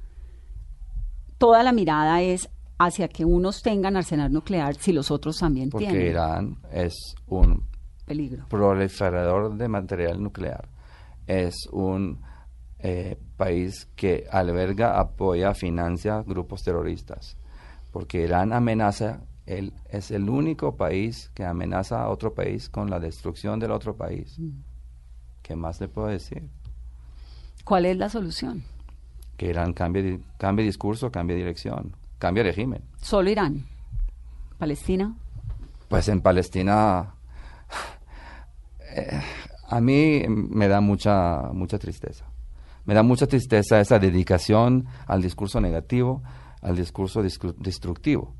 toda 1.39 1.63
la 1.63 1.73
mirada 1.73 2.23
es 2.23 2.49
hacia 2.79 3.09
que 3.09 3.25
unos 3.25 3.63
tengan 3.63 3.97
arsenal 3.97 4.33
nuclear 4.33 4.75
si 4.75 4.93
los 4.93 5.11
otros 5.11 5.37
también 5.39 5.71
porque 5.71 5.87
tienen 5.87 6.09
Irán 6.09 6.59
es 6.73 6.95
un 7.27 7.65
peligro? 8.05 8.47
proliferador 8.49 9.57
de 9.57 9.69
material 9.69 10.23
nuclear. 10.23 10.69
Es 11.27 11.55
un 11.71 12.21
eh, 12.79 13.17
país 13.43 13.89
que 13.97 14.29
alberga, 14.31 15.01
apoya, 15.01 15.53
financia 15.53 16.23
grupos 16.23 16.63
terroristas. 16.63 17.37
Porque 17.91 18.23
Irán 18.23 18.53
amenaza, 18.53 19.23
él 19.47 19.73
es 19.91 20.13
el 20.13 20.31
único 20.31 20.77
país 20.77 21.29
que 21.35 21.45
amenaza 21.45 22.05
a 22.05 22.09
otro 22.09 22.35
país 22.35 22.69
con 22.69 22.89
la 22.89 23.01
destrucción 23.01 23.59
del 23.59 23.73
otro 23.73 23.97
país. 23.97 24.39
¿Qué 25.43 25.57
más 25.57 25.81
le 25.81 25.89
puedo 25.89 26.07
decir? 26.07 26.49
¿Cuál 27.65 27.87
es 27.87 27.97
la 27.97 28.09
solución? 28.09 28.63
Que 29.37 29.47
Irán 29.49 29.73
cambie, 29.73 30.21
cambie 30.39 30.65
discurso, 30.65 31.11
cambie 31.11 31.35
dirección, 31.35 31.97
cambie 32.21 32.45
régimen. 32.45 32.83
Solo 33.01 33.29
Irán, 33.29 33.67
Palestina. 34.57 35.17
Pues 35.89 36.07
en 36.07 36.21
Palestina 36.21 37.15
eh, 38.95 39.21
a 39.69 39.81
mí 39.81 40.23
me 40.29 40.69
da 40.69 40.81
mucha 40.81 41.51
mucha 41.53 41.77
tristeza. 41.81 42.32
Me 42.85 42.95
da 42.95 43.03
mucha 43.03 43.27
tristeza 43.27 43.81
esa 43.81 43.99
dedicación 43.99 44.87
al 45.07 45.23
discurso 45.23 45.61
negativo, 45.61 46.23
al 46.61 46.77
discurso 46.77 47.23
destructivo, 47.23 48.35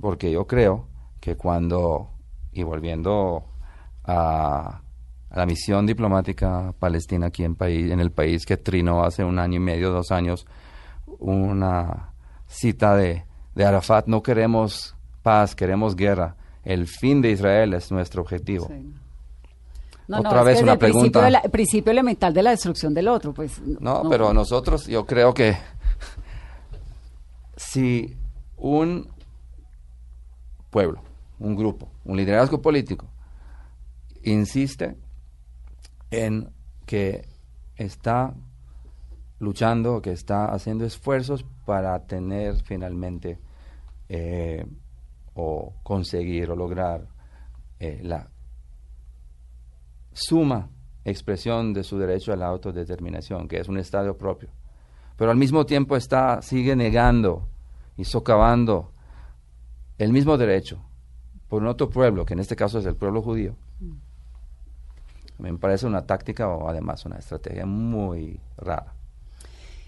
porque 0.00 0.30
yo 0.30 0.46
creo 0.46 0.86
que 1.20 1.36
cuando 1.36 2.10
y 2.52 2.62
volviendo 2.62 3.44
a, 4.04 4.80
a 5.30 5.36
la 5.36 5.46
misión 5.46 5.86
diplomática 5.86 6.74
palestina 6.78 7.26
aquí 7.26 7.44
en 7.44 7.54
país 7.54 7.90
en 7.90 8.00
el 8.00 8.10
país 8.10 8.46
que 8.46 8.56
trinó 8.56 9.04
hace 9.04 9.24
un 9.24 9.38
año 9.38 9.56
y 9.56 9.60
medio, 9.60 9.90
dos 9.90 10.10
años, 10.10 10.46
una 11.18 12.12
cita 12.46 12.96
de, 12.96 13.24
de 13.54 13.64
Arafat, 13.64 14.06
no 14.06 14.22
queremos 14.22 14.96
paz, 15.22 15.54
queremos 15.54 15.96
guerra. 15.96 16.36
El 16.64 16.86
fin 16.86 17.20
de 17.20 17.30
Israel 17.30 17.74
es 17.74 17.90
nuestro 17.92 18.22
objetivo. 18.22 18.68
No, 20.08 20.20
Otra 20.20 20.42
vez 20.42 20.56
que 20.56 20.62
una 20.62 20.72
desde 20.72 20.86
el 20.86 20.92
principio, 20.92 21.20
pregunta. 21.20 21.40
el 21.44 21.50
principio 21.50 21.92
elemental 21.92 22.32
de 22.32 22.42
la 22.42 22.50
destrucción 22.50 22.94
del 22.94 23.08
otro, 23.08 23.34
pues. 23.34 23.60
No, 23.60 24.08
pero 24.08 24.32
nosotros, 24.32 24.86
yo 24.86 25.04
creo 25.04 25.34
que 25.34 25.56
si 27.56 28.16
un 28.56 29.06
pueblo, 30.70 31.02
un 31.38 31.54
grupo, 31.54 31.90
un 32.04 32.16
liderazgo 32.16 32.62
político 32.62 33.06
insiste 34.22 34.96
en 36.10 36.50
que 36.86 37.28
está 37.76 38.34
luchando, 39.40 40.00
que 40.00 40.12
está 40.12 40.46
haciendo 40.46 40.84
esfuerzos 40.84 41.44
para 41.64 42.06
tener 42.06 42.62
finalmente 42.62 43.38
eh, 44.08 44.64
o 45.34 45.74
conseguir 45.82 46.50
o 46.50 46.56
lograr 46.56 47.06
eh, 47.78 48.00
la 48.02 48.28
suma 50.18 50.68
expresión 51.04 51.72
de 51.72 51.84
su 51.84 51.98
derecho 51.98 52.32
a 52.32 52.36
la 52.36 52.46
autodeterminación, 52.46 53.48
que 53.48 53.60
es 53.60 53.68
un 53.68 53.78
Estado 53.78 54.16
propio. 54.16 54.50
Pero 55.16 55.30
al 55.30 55.36
mismo 55.36 55.66
tiempo 55.66 55.96
está, 55.96 56.42
sigue 56.42 56.76
negando 56.76 57.48
y 57.96 58.04
socavando 58.04 58.92
el 59.98 60.12
mismo 60.12 60.36
derecho 60.36 60.80
por 61.48 61.62
un 61.62 61.68
otro 61.68 61.88
pueblo, 61.88 62.24
que 62.24 62.34
en 62.34 62.40
este 62.40 62.56
caso 62.56 62.78
es 62.78 62.86
el 62.86 62.94
pueblo 62.94 63.22
judío. 63.22 63.56
Me 65.38 65.56
parece 65.56 65.86
una 65.86 66.02
táctica 66.02 66.48
o 66.48 66.68
además 66.68 67.04
una 67.06 67.16
estrategia 67.16 67.64
muy 67.64 68.40
rara. 68.56 68.92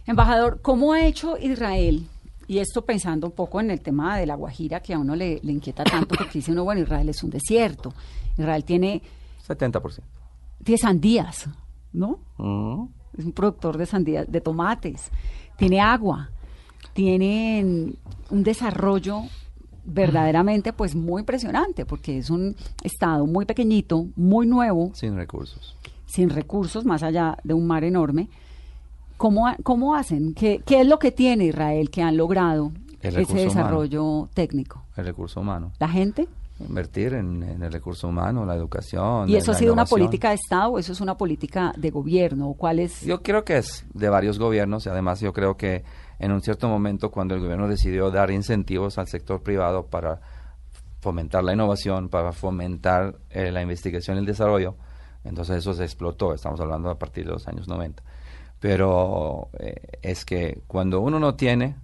Embajador, 0.07 0.61
¿cómo 0.63 0.93
ha 0.93 1.05
hecho 1.05 1.37
Israel? 1.39 2.07
Y 2.47 2.59
esto 2.59 2.83
pensando 2.83 3.27
un 3.27 3.33
poco 3.33 3.61
en 3.61 3.71
el 3.71 3.81
tema 3.81 4.19
de 4.19 4.27
la 4.27 4.35
Guajira, 4.35 4.81
que 4.81 4.95
a 4.95 4.99
uno 4.99 5.15
le, 5.15 5.39
le 5.43 5.53
inquieta 5.53 5.85
tanto, 5.85 6.17
porque 6.17 6.39
dice 6.39 6.51
uno, 6.51 6.65
bueno, 6.65 6.81
Israel 6.81 7.09
es 7.09 7.23
un 7.23 7.31
desierto. 7.31 7.93
Israel 8.37 8.65
tiene, 8.65 9.03
70%. 9.47 10.01
Tiene 10.65 10.79
sandías, 10.79 11.49
¿no? 11.93 12.19
Mm. 12.39 12.85
Es 13.19 13.25
un 13.25 13.33
productor 13.33 13.77
de 13.79 13.87
sandías, 13.87 14.31
de 14.31 14.41
tomates. 14.41 15.11
Tiene 15.57 15.81
agua. 15.81 16.31
Tiene 16.93 17.95
un 18.31 18.43
desarrollo 18.43 19.23
verdaderamente 19.85 20.73
pues 20.73 20.95
muy 20.95 21.21
impresionante, 21.21 21.85
porque 21.87 22.19
es 22.19 22.31
un 22.31 22.55
estado 22.83 23.27
muy 23.27 23.45
pequeñito, 23.45 24.07
muy 24.17 24.47
nuevo, 24.47 24.91
Sin 24.95 25.17
recursos. 25.17 25.77
sin 26.07 26.31
recursos, 26.31 26.85
más 26.85 27.03
allá 27.03 27.37
de 27.45 27.55
un 27.55 27.67
mar 27.67 27.85
enorme. 27.85 28.29
¿Cómo, 29.17 29.47
cómo 29.63 29.95
hacen? 29.95 30.35
¿Qué, 30.35 30.63
¿Qué 30.65 30.81
es 30.81 30.87
lo 30.87 30.99
que 30.99 31.13
tiene 31.13 31.47
Israel 31.47 31.91
que 31.91 32.03
han 32.03 32.17
logrado 32.17 32.73
El 33.03 33.17
ese 33.17 33.33
humano. 33.33 33.49
desarrollo 33.49 34.29
técnico? 34.35 34.85
El 34.97 35.05
recurso 35.07 35.41
humano. 35.41 35.73
¿La 35.79 35.89
gente? 35.89 36.27
Invertir 36.61 37.15
en, 37.15 37.43
en 37.43 37.63
el 37.63 37.73
recurso 37.73 38.09
humano, 38.09 38.45
la 38.45 38.55
educación. 38.55 39.29
¿Y 39.29 39.37
eso 39.37 39.53
ha 39.53 39.55
sido 39.55 39.73
una 39.73 39.87
política 39.87 40.29
de 40.29 40.35
Estado 40.35 40.73
o 40.73 40.79
eso 40.79 40.93
es 40.93 41.01
una 41.01 41.17
política 41.17 41.73
de 41.77 41.91
gobierno? 41.91 42.51
¿O 42.51 42.55
¿Cuál 42.55 42.81
es? 42.81 43.01
Yo 43.03 43.23
creo 43.23 43.45
que 43.45 43.59
es 43.59 43.87
de 43.95 44.09
varios 44.09 44.39
gobiernos 44.39 44.87
y 44.87 44.91
además 44.91 45.21
yo 45.21 45.33
creo 45.33 45.57
que 45.57 45.85
en 46.19 46.33
un 46.33 46.43
cierto 46.43 46.69
momento 46.69 47.11
cuando 47.11 47.35
el 47.35 47.41
gobierno 47.41 47.67
decidió 47.67 48.11
dar 48.11 48.31
incentivos 48.31 48.99
al 48.99 49.09
sector 49.09 49.43
privado 49.43 49.87
para 49.87 50.21
fomentar 51.01 51.43
la 51.43 51.55
innovación, 51.55 52.09
para 52.09 52.33
fomentar 52.33 53.17
eh, 53.31 53.51
la 53.51 53.63
investigación 53.63 54.17
y 54.17 54.21
el 54.21 54.27
desarrollo, 54.27 54.77
entonces 55.25 55.57
eso 55.57 55.73
se 55.75 55.85
explotó, 55.85 56.35
estamos 56.35 56.61
hablando 56.61 56.91
a 56.91 56.99
partir 56.99 57.25
de 57.25 57.33
los 57.33 57.49
años 57.49 57.69
90. 57.69 58.03
Pero 58.61 59.49
eh, 59.59 59.99
es 60.03 60.25
que 60.25 60.63
cuando 60.67 61.01
uno 61.01 61.19
no 61.19 61.35
tiene, 61.35 61.77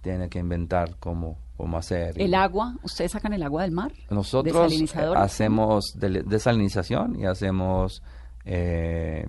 tiene 0.00 0.28
que 0.28 0.38
inventar 0.38 0.96
cómo, 1.00 1.38
cómo 1.56 1.76
hacer. 1.78 2.18
y- 2.18 2.24
¿El 2.24 2.34
agua? 2.34 2.76
¿Ustedes 2.82 3.12
sacan 3.12 3.32
el 3.32 3.42
agua 3.42 3.62
del 3.62 3.72
mar? 3.72 3.92
nosotros 4.10 4.72
hacemos 5.16 5.94
desalinización 5.98 7.18
y 7.20 7.26
hacemos, 7.26 8.02
eh, 8.44 9.26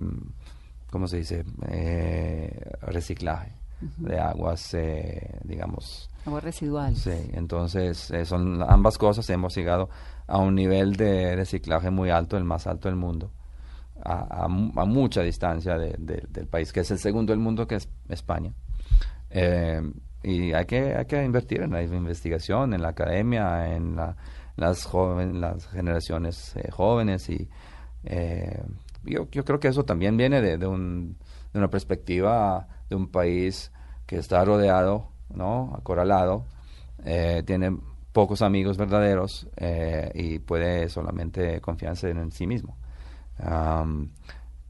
¿cómo 0.90 1.06
se 1.08 1.18
dice? 1.18 1.44
Eh, 1.68 2.50
reciclaje 2.82 3.52
de 3.98 4.18
aguas, 4.18 4.72
eh, 4.74 5.38
digamos. 5.44 6.08
Agua 6.24 6.40
residual. 6.40 6.96
Sí, 6.96 7.10
entonces 7.34 8.10
eh, 8.10 8.24
son 8.24 8.62
ambas 8.62 8.98
cosas. 8.98 9.28
Hemos 9.30 9.54
llegado 9.54 9.88
a 10.26 10.38
un 10.38 10.54
nivel 10.54 10.96
de 10.96 11.36
reciclaje 11.36 11.90
muy 11.90 12.10
alto, 12.10 12.36
el 12.36 12.44
más 12.44 12.66
alto 12.66 12.88
del 12.88 12.96
mundo, 12.96 13.30
a, 14.02 14.44
a 14.44 14.48
mu- 14.48 14.72
a 14.80 14.84
mucha 14.86 15.22
distancia 15.22 15.76
de- 15.78 15.94
de- 15.98 16.24
del 16.28 16.46
país, 16.48 16.72
que 16.72 16.80
es 16.80 16.90
el 16.90 16.98
segundo 16.98 17.32
del 17.32 17.38
mundo, 17.40 17.66
que 17.68 17.76
es 17.76 17.88
España. 18.08 18.52
Eh, 19.30 19.80
y 20.30 20.52
hay 20.52 20.66
que, 20.66 20.94
hay 20.96 21.04
que 21.06 21.22
invertir 21.24 21.62
en 21.62 21.70
la 21.72 21.82
investigación, 21.82 22.74
en 22.74 22.82
la 22.82 22.88
academia, 22.88 23.74
en 23.74 23.96
la- 23.96 24.16
las, 24.56 24.84
joven, 24.84 25.40
las 25.40 25.66
generaciones 25.68 26.56
eh, 26.56 26.70
jóvenes. 26.70 27.28
y 27.30 27.48
eh, 28.04 28.62
yo, 29.04 29.28
yo 29.30 29.44
creo 29.44 29.60
que 29.60 29.68
eso 29.68 29.84
también 29.84 30.16
viene 30.16 30.40
de, 30.40 30.58
de 30.58 30.66
un- 30.66 31.16
de 31.52 31.58
una 31.58 31.68
perspectiva 31.68 32.66
de 32.90 32.96
un 32.96 33.08
país 33.08 33.70
que 34.06 34.16
está 34.18 34.44
rodeado, 34.44 35.08
¿no? 35.34 35.74
acorralado 35.76 36.44
eh, 37.04 37.42
tiene 37.46 37.76
pocos 38.12 38.42
amigos 38.42 38.76
verdaderos 38.78 39.46
eh, 39.56 40.10
y 40.14 40.38
puede 40.40 40.88
solamente 40.88 41.60
confiarse 41.60 42.10
en, 42.10 42.30
sí 42.32 42.46
mismo. 42.46 42.76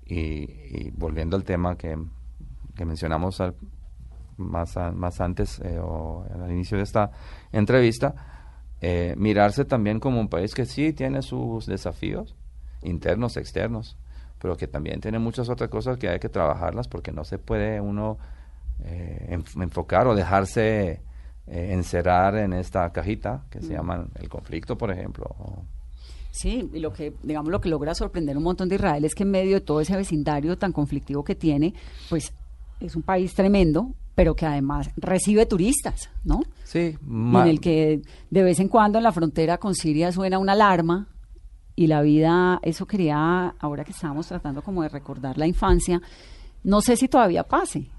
Y, 0.09 0.19
y 0.19 0.91
volviendo 0.97 1.37
al 1.37 1.45
tema 1.45 1.77
que, 1.77 1.97
que 2.75 2.85
mencionamos 2.85 3.41
al- 3.41 3.55
más, 4.37 4.76
a- 4.76 4.93
más 4.93 5.20
antes 5.20 5.59
eh, 5.61 5.78
o 5.82 6.24
al 6.43 6.51
inicio 6.53 6.76
de 6.76 6.82
esta 6.84 7.11
entrevista, 7.53 8.14
eh, 8.80 9.14
mirarse 9.16 9.64
también 9.64 10.01
como 10.01 10.20
un 10.20 10.28
país 10.28 10.55
que 10.55 10.66
sí 10.66 10.93
tiene 10.93 11.22
sus 11.22 11.66
desafíos 11.66 12.34
internos, 12.82 13.37
externos, 13.37 13.97
pero 14.39 14.57
que 14.57 14.66
también 14.68 15.01
tiene 15.01 15.18
muchas 15.18 15.49
otras 15.49 15.70
cosas 15.70 15.97
que 15.99 16.09
hay 16.09 16.18
que 16.18 16.28
trabajarlas 16.28 16.89
porque 16.89 17.11
no 17.12 17.24
se 17.24 17.39
puede 17.39 17.80
uno 17.80 18.18
eh, 18.84 19.28
enf- 19.30 19.62
enfocar 19.62 20.07
o 20.07 20.14
dejarse 20.14 21.01
eh, 21.47 21.72
encerrar 21.72 22.37
en 22.37 22.53
esta 22.53 22.93
cajita 22.93 23.45
que 23.51 23.62
se 23.62 23.72
llama 23.72 24.07
el 24.16 24.28
conflicto, 24.28 24.76
por 24.76 24.91
ejemplo. 24.91 25.24
o- 25.39 25.64
Sí, 26.30 26.68
y 26.74 26.80
lo 26.80 26.93
que, 26.93 27.14
digamos, 27.22 27.51
lo 27.51 27.62
que 27.62 27.70
logra 27.70 27.95
sorprender 27.95 28.37
un 28.37 28.43
montón 28.43 28.68
de 28.68 28.74
Israel 28.74 29.07
es 29.07 29.14
que 29.14 29.22
en 29.22 29.30
medio 29.30 29.55
de 29.55 29.61
todo 29.62 29.80
ese 29.80 29.97
vecindario 29.97 30.59
tan 30.59 30.70
conflictivo 30.72 31.24
que 31.24 31.34
tiene, 31.34 31.72
pues 32.11 32.34
es 32.81 32.97
un 32.97 33.03
país 33.03 33.35
tremendo, 33.35 33.95
pero 34.14 34.35
que 34.35 34.47
además 34.47 34.91
recibe 34.97 35.47
turistas, 35.47 36.11
¿no? 36.24 36.43
Sí, 36.64 36.97
Y 37.07 37.37
en 37.37 37.47
el 37.47 37.61
que 37.61 38.03
de 38.31 38.43
vez 38.43 38.59
en 38.61 38.68
cuando 38.68 38.99
en 38.99 39.05
la 39.05 39.12
frontera 39.12 39.59
con 39.59 39.74
Siria 39.74 40.11
suena 40.12 40.39
una 40.39 40.53
alarma 40.53 41.09
y 41.74 41.87
la 41.87 42.01
vida, 42.01 42.59
eso 42.62 42.87
quería, 42.87 43.55
ahora 43.59 43.85
que 43.85 43.93
estábamos 43.93 44.27
tratando 44.27 44.62
como 44.62 44.83
de 44.83 44.89
recordar 44.89 45.37
la 45.37 45.47
infancia, 45.47 46.01
no 46.64 46.81
sé 46.81 46.97
si 46.97 47.09
todavía 47.09 47.45
pase. 47.45 47.91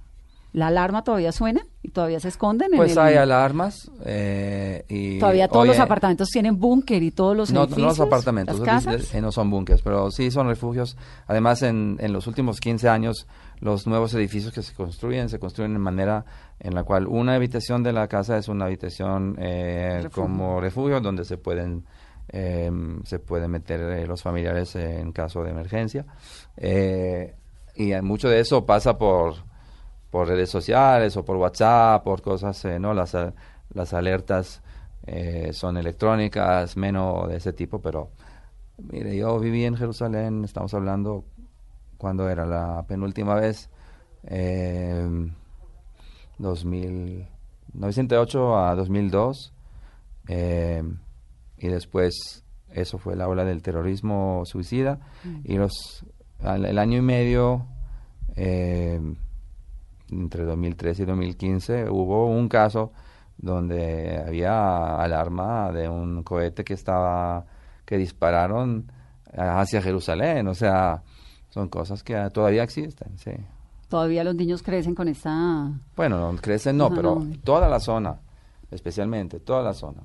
La 0.53 0.67
alarma 0.67 1.03
todavía 1.03 1.31
suena 1.31 1.61
y 1.83 1.89
todavía 1.89 2.19
se 2.19 2.29
esconden. 2.29 2.71
en 2.73 2.77
pues 2.77 2.93
el- 2.93 2.99
hay 2.99 3.15
alarmas 3.15 3.91
eh, 4.05 4.85
y 4.87 5.19
Todavía 5.19 5.47
todos 5.47 5.67
los 5.67 5.77
apartamentos 5.77 6.29
tienen 6.29 6.57
búnker 6.57 7.03
y 7.03 7.11
todos 7.11 7.35
los 7.37 7.51
no, 7.51 7.59
no 7.59 7.65
edificios. 7.65 7.97
los 7.97 7.99
apartamentos, 8.07 8.59
las 8.59 8.65
casas. 8.65 9.13
eh, 9.13 9.21
no 9.21 9.31
son 9.31 9.51
búnkeres, 9.51 9.81
pero 9.81 10.09
sí 10.09 10.31
son 10.31 10.47
refugios. 10.47 10.97
Además, 11.27 11.61
en, 11.63 11.97
en 11.99 12.13
los 12.13 12.25
últimos 12.27 12.59
15 12.59 12.87
años, 12.89 13.27
los 13.59 13.85
nuevos 13.87 14.13
edificios 14.13 14.51
que 14.53 14.63
se 14.63 14.73
construyen 14.73 15.29
se 15.29 15.37
construyen 15.37 15.73
de 15.73 15.79
manera 15.79 16.25
en 16.59 16.73
la 16.73 16.83
cual 16.83 17.07
una 17.07 17.35
habitación 17.35 17.83
de 17.83 17.93
la 17.93 18.07
casa 18.07 18.37
es 18.37 18.47
una 18.47 18.65
habitación 18.65 19.35
eh, 19.39 19.99
Refugio. 20.03 20.23
como 20.23 20.61
refugio 20.61 21.01
donde 21.01 21.23
se 21.25 21.37
pueden 21.37 21.85
eh, 22.29 22.71
se 23.03 23.19
pueden 23.19 23.51
meter 23.51 23.79
eh, 23.81 24.07
los 24.07 24.21
familiares 24.23 24.75
en 24.75 25.11
caso 25.11 25.43
de 25.43 25.51
emergencia. 25.51 26.05
Eh, 26.57 27.35
y 27.75 27.93
mucho 28.01 28.27
de 28.29 28.39
eso 28.39 28.65
pasa 28.65 28.97
por, 28.97 29.35
por 30.09 30.27
redes 30.27 30.49
sociales 30.49 31.15
o 31.17 31.25
por 31.25 31.37
WhatsApp, 31.37 32.03
por 32.03 32.21
cosas, 32.21 32.63
eh, 32.65 32.79
¿no? 32.79 32.93
Las, 32.93 33.15
las 33.73 33.93
alertas 33.93 34.61
eh, 35.05 35.51
son 35.53 35.77
electrónicas, 35.77 36.77
menos 36.77 37.27
de 37.29 37.37
ese 37.37 37.53
tipo, 37.53 37.79
pero 37.81 38.09
mire, 38.77 39.15
yo 39.15 39.39
viví 39.39 39.65
en 39.65 39.75
Jerusalén, 39.75 40.43
estamos 40.43 40.73
hablando 40.73 41.23
cuando 41.97 42.29
era 42.29 42.45
la 42.45 42.83
penúltima 42.87 43.35
vez, 43.35 43.69
eh, 44.25 45.07
2000, 46.37 47.27
908 47.73 48.57
a 48.57 48.75
2002, 48.75 49.53
eh, 50.27 50.83
y 51.57 51.67
después 51.67 52.43
eso 52.71 52.97
fue 52.97 53.15
la 53.15 53.27
ola 53.27 53.43
del 53.45 53.61
terrorismo 53.61 54.43
suicida, 54.45 54.99
y 55.43 55.55
los, 55.57 56.05
al- 56.43 56.65
el 56.65 56.77
año 56.77 56.97
y 56.97 57.01
medio, 57.01 57.65
eh, 58.35 58.99
entre 60.11 60.43
2013 60.45 61.03
y 61.03 61.05
2015, 61.05 61.89
hubo 61.89 62.27
un 62.27 62.47
caso 62.47 62.91
donde 63.37 64.23
había 64.25 64.95
alarma 64.95 65.71
de 65.71 65.87
un 65.87 66.23
cohete 66.23 66.63
que 66.63 66.73
estaba, 66.73 67.45
que 67.85 67.97
dispararon 67.97 68.91
hacia 69.35 69.81
Jerusalén, 69.81 70.47
o 70.47 70.55
sea, 70.55 71.03
son 71.49 71.69
cosas 71.69 72.03
que 72.03 72.29
todavía 72.31 72.63
existen, 72.63 73.17
sí. 73.17 73.31
Todavía 73.89 74.23
los 74.23 74.35
niños 74.35 74.63
crecen 74.63 74.95
con 74.95 75.07
esta... 75.07 75.71
Bueno, 75.95 76.31
no 76.31 76.37
crecen 76.39 76.75
no, 76.75 76.89
No, 76.89 76.95
pero 76.95 77.15
no. 77.15 77.37
toda 77.43 77.69
la 77.69 77.79
zona, 77.79 78.19
especialmente 78.69 79.39
toda 79.39 79.61
la 79.61 79.73
zona 79.73 80.01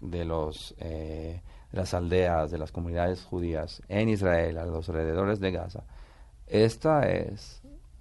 de 0.00 0.24
los 0.24 0.74
eh, 0.78 1.40
de 1.72 1.78
las 1.78 1.94
aldeas, 1.94 2.50
de 2.50 2.58
las 2.58 2.70
comunidades 2.72 3.24
judías 3.24 3.82
en 3.88 4.08
Israel, 4.08 4.58
a 4.58 4.66
los 4.66 4.88
alrededores 4.88 5.40
de 5.40 5.50
Gaza, 5.50 5.84
esta 6.46 7.08
es 7.08 7.32
Es 7.32 7.57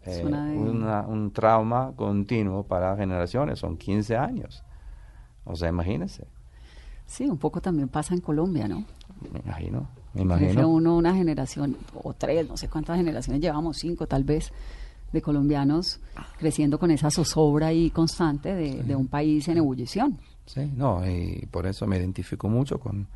eh, 0.08 0.24
de- 0.24 0.70
una- 0.70 1.02
un 1.02 1.32
trauma 1.32 1.92
continuo 1.96 2.64
para 2.64 2.96
generaciones, 2.96 3.60
son 3.60 3.78
15 3.78 4.16
años. 4.18 4.64
O 5.46 5.56
sea, 5.56 5.70
imagínense, 5.70 6.26
Sí, 7.06 7.26
un 7.26 7.38
poco 7.38 7.62
también 7.62 7.88
pasa 7.88 8.14
en 8.14 8.20
Colombia, 8.20 8.68
¿no? 8.68 8.84
me 9.32 9.40
imagino, 9.40 9.88
me 10.14 10.22
imagino. 10.24 10.68
uno 10.68 10.98
una 10.98 11.16
generación, 11.16 11.78
o 12.04 12.14
tres, 12.14 12.48
no 12.50 12.58
sé 12.58 12.68
cuántas 12.68 12.98
generaciones 12.98 13.42
llevamos, 13.42 13.78
cinco 13.78 14.08
tal 14.08 14.26
vez, 14.26 14.52
de 15.14 15.22
colombianos 15.22 16.02
creciendo 16.38 16.78
con 16.78 16.92
esa 16.92 17.10
zozobra 17.10 17.68
ahí 17.68 17.90
constante 17.92 18.54
de, 18.54 18.84
de 18.84 18.96
un 18.96 19.08
país 19.08 19.48
en 19.48 19.58
ebullición. 19.58 20.20
Sí, 20.46 20.70
no, 20.76 21.02
y 21.10 21.46
por 21.50 21.66
eso 21.66 21.88
me 21.88 21.98
identifico 21.98 22.50
mucho 22.50 22.78
con, 22.78 23.08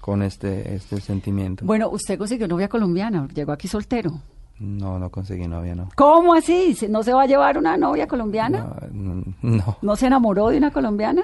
con 0.00 0.22
este, 0.22 0.74
este 0.76 1.00
sentimiento. 1.00 1.64
Bueno, 1.64 1.88
usted 1.90 2.16
consiguió 2.16 2.46
novia 2.46 2.68
colombiana, 2.68 3.26
llegó 3.34 3.50
aquí 3.50 3.66
soltero. 3.66 4.20
No, 4.64 4.96
no 5.00 5.10
conseguí 5.10 5.48
novia, 5.48 5.74
no. 5.74 5.88
¿Cómo 5.96 6.34
así? 6.34 6.74
¿Se- 6.76 6.88
¿No 6.88 7.02
se 7.02 7.12
va 7.12 7.22
a 7.22 7.26
llevar 7.26 7.58
una 7.58 7.76
novia 7.76 8.06
colombiana? 8.06 8.76
No, 8.92 9.24
no. 9.42 9.76
¿No 9.82 9.96
se 9.96 10.06
enamoró 10.06 10.50
de 10.50 10.58
una 10.58 10.70
colombiana? 10.70 11.22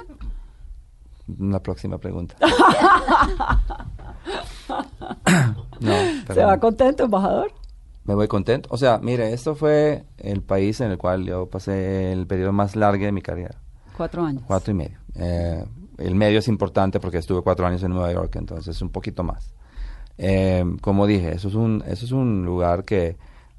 La 1.38 1.62
próxima 1.62 1.98
pregunta. 1.98 2.34
no, 5.80 5.92
¿Se 6.34 6.44
va 6.44 6.58
contento, 6.58 7.04
embajador? 7.04 7.52
Me 8.04 8.14
voy 8.14 8.26
contento. 8.26 8.68
O 8.72 8.76
sea, 8.76 8.98
mire, 8.98 9.32
esto 9.32 9.54
fue 9.54 10.04
el 10.16 10.42
país 10.42 10.80
en 10.80 10.90
el 10.90 10.98
cual 10.98 11.24
yo 11.24 11.46
pasé 11.46 12.10
el 12.12 12.26
periodo 12.26 12.52
más 12.52 12.74
largo 12.74 13.04
de 13.04 13.12
mi 13.12 13.22
carrera. 13.22 13.56
Cuatro 13.96 14.24
años. 14.24 14.42
Cuatro 14.46 14.72
y 14.72 14.74
medio. 14.74 14.98
Eh, 15.14 15.64
el 15.98 16.14
medio 16.14 16.38
es 16.38 16.48
importante 16.48 17.00
porque 17.00 17.18
estuve 17.18 17.42
cuatro 17.42 17.66
años 17.66 17.82
en 17.82 17.90
Nueva 17.92 18.12
York, 18.12 18.34
entonces 18.36 18.80
un 18.82 18.88
poquito 18.90 19.22
más. 19.22 19.52
Eh, 20.16 20.64
como 20.80 21.06
dije, 21.06 21.32
eso 21.34 21.48
es 21.48 21.54
un, 21.54 21.84
eso 21.86 22.04
es 22.04 22.12
un 22.12 22.44
lugar 22.44 22.84
que 22.84 23.16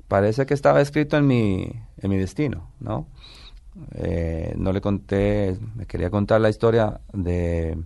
parece 0.09 0.45
que 0.45 0.53
estaba 0.53 0.81
escrito 0.81 1.15
en 1.15 1.25
mi, 1.25 1.71
en 2.01 2.09
mi 2.09 2.17
destino, 2.17 2.69
¿no? 2.81 3.07
Eh, 3.95 4.53
no 4.57 4.73
le 4.73 4.81
conté, 4.81 5.57
me 5.75 5.85
quería 5.85 6.09
contar 6.09 6.41
la 6.41 6.49
historia 6.49 6.99
de, 7.13 7.77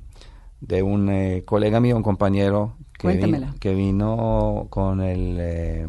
de 0.62 0.82
un 0.82 1.10
eh, 1.10 1.44
colega 1.46 1.80
mío, 1.80 1.96
un 1.96 2.02
compañero 2.02 2.76
que, 2.98 3.08
vi- 3.18 3.22
que 3.60 3.76
vino 3.76 4.66
con 4.72 5.02
el, 5.02 5.38
eh, 5.40 5.88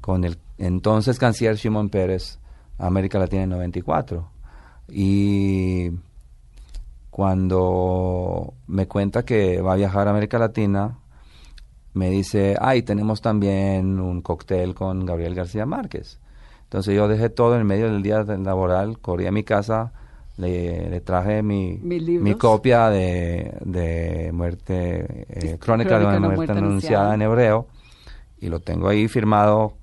con 0.00 0.24
el 0.24 0.38
entonces 0.56 1.18
canciller 1.18 1.56
Shimon 1.56 1.90
Pérez 1.90 2.38
a 2.78 2.86
América 2.86 3.18
Latina 3.18 3.42
en 3.42 3.50
94. 3.50 4.26
Y 4.88 5.90
cuando 7.10 8.54
me 8.66 8.86
cuenta 8.88 9.24
que 9.24 9.60
va 9.60 9.74
a 9.74 9.76
viajar 9.76 10.06
a 10.06 10.10
América 10.12 10.38
Latina, 10.38 10.98
me 11.94 12.10
dice, 12.10 12.56
ay, 12.60 12.82
tenemos 12.82 13.20
también 13.20 14.00
un 14.00 14.22
cóctel 14.22 14.74
con 14.74 15.04
Gabriel 15.04 15.34
García 15.34 15.66
Márquez. 15.66 16.18
Entonces 16.64 16.94
yo 16.94 17.06
dejé 17.06 17.28
todo 17.28 17.58
en 17.58 17.66
medio 17.66 17.90
del 17.90 18.02
día 18.02 18.22
laboral, 18.22 18.98
corrí 18.98 19.26
a 19.26 19.32
mi 19.32 19.44
casa, 19.44 19.92
le, 20.38 20.88
le 20.88 21.00
traje 21.02 21.42
mi, 21.42 21.78
mi 21.82 22.34
copia 22.34 22.88
de, 22.88 23.52
de 23.60 24.30
muerte, 24.32 25.26
eh, 25.28 25.58
crónica, 25.58 25.98
de 25.98 26.06
una 26.06 26.18
muerte, 26.18 26.36
muerte 26.36 26.52
anunciada 26.58 27.14
en 27.14 27.22
hebreo, 27.22 27.66
y 28.40 28.48
lo 28.48 28.60
tengo 28.60 28.88
ahí 28.88 29.06
firmado, 29.08 29.74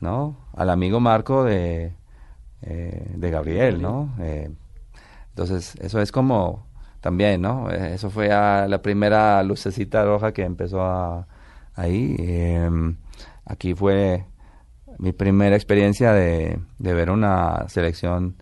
¿no? 0.00 0.36
Al 0.54 0.70
amigo 0.70 1.00
Marco 1.00 1.42
de, 1.42 1.92
eh, 2.62 3.12
de 3.16 3.30
Gabriel, 3.30 3.82
¿no? 3.82 4.14
Eh, 4.20 4.48
entonces, 5.30 5.74
eso 5.80 6.00
es 6.00 6.12
como 6.12 6.66
también, 7.00 7.42
¿no? 7.42 7.70
Eh, 7.70 7.94
Eso 7.94 8.10
fue 8.10 8.32
a 8.32 8.66
la 8.68 8.80
primera 8.80 9.42
lucecita 9.42 10.04
roja 10.04 10.32
que 10.32 10.42
empezó 10.44 10.82
a, 10.82 11.26
ahí. 11.78 12.16
Eh, 12.18 12.68
aquí 13.44 13.74
fue 13.74 14.24
mi 14.98 15.12
primera 15.12 15.54
experiencia 15.56 16.12
de, 16.12 16.58
de 16.78 16.94
ver 16.94 17.10
una 17.10 17.68
selección. 17.68 18.34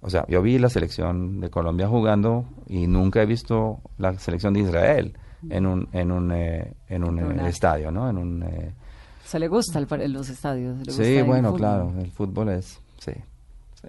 O 0.00 0.08
sea, 0.08 0.24
yo 0.28 0.40
vi 0.40 0.58
la 0.58 0.70
selección 0.70 1.40
de 1.40 1.50
Colombia 1.50 1.86
jugando 1.88 2.44
y 2.68 2.86
nunca 2.86 3.22
he 3.22 3.26
visto 3.26 3.80
la 3.98 4.18
selección 4.18 4.54
de 4.54 4.60
Israel 4.60 5.12
en 5.48 5.66
un, 5.66 5.88
en 5.92 6.10
un, 6.12 6.32
eh, 6.32 6.72
en 6.88 7.04
un 7.04 7.18
eh, 7.40 7.48
estadio, 7.48 7.90
¿no? 7.90 8.08
En 8.08 8.16
un, 8.18 8.42
eh, 8.42 8.72
¿Se 9.24 9.38
le 9.38 9.48
gusta 9.48 9.78
el 9.78 10.12
los 10.12 10.28
estadios? 10.28 10.78
¿Le 10.78 10.84
gusta 10.84 11.04
Sí, 11.04 11.22
bueno, 11.22 11.54
claro, 11.54 11.92
el 11.98 12.10
fútbol 12.10 12.48
es, 12.48 12.80
sí, 12.98 13.12
sí, 13.82 13.88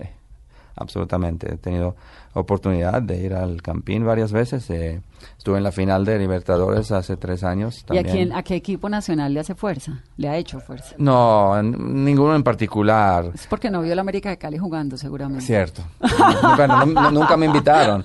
absolutamente. 0.76 1.54
He 1.54 1.58
tenido 1.58 1.96
oportunidad 2.34 3.02
de 3.02 3.18
ir 3.26 3.34
al 3.34 3.62
Campín 3.62 4.06
varias 4.06 4.32
veces. 4.32 4.70
eh, 4.70 5.02
estuve 5.38 5.57
en 5.57 5.63
la 5.63 5.72
final 5.72 6.05
de 6.05 6.17
Libertadores 6.19 6.91
hace 6.91 7.17
tres 7.17 7.43
años. 7.43 7.78
¿Y 7.89 7.97
a, 7.97 8.03
También. 8.03 8.05
quién, 8.28 8.34
a 8.34 8.43
qué 8.43 8.55
equipo 8.55 8.89
nacional 8.89 9.34
le 9.34 9.39
hace 9.39 9.55
fuerza? 9.55 10.03
¿Le 10.17 10.30
ha 10.30 10.38
hecho 10.38 10.59
fuerza? 10.59 10.95
No, 10.97 11.61
ninguno 11.63 12.36
en 12.36 12.43
particular. 12.43 13.32
Es 13.34 13.47
porque 13.47 13.69
no 13.69 13.82
vio 13.82 13.93
la 13.95 14.01
América 14.01 14.30
de 14.30 14.38
Cali 14.38 14.57
jugando, 14.57 14.97
seguramente. 14.97 15.45
Cierto. 15.45 15.84
nunca, 16.43 16.67
no- 16.67 16.86
no- 16.86 17.11
nunca 17.11 17.38
me 17.38 17.45
invitaron. 17.47 18.03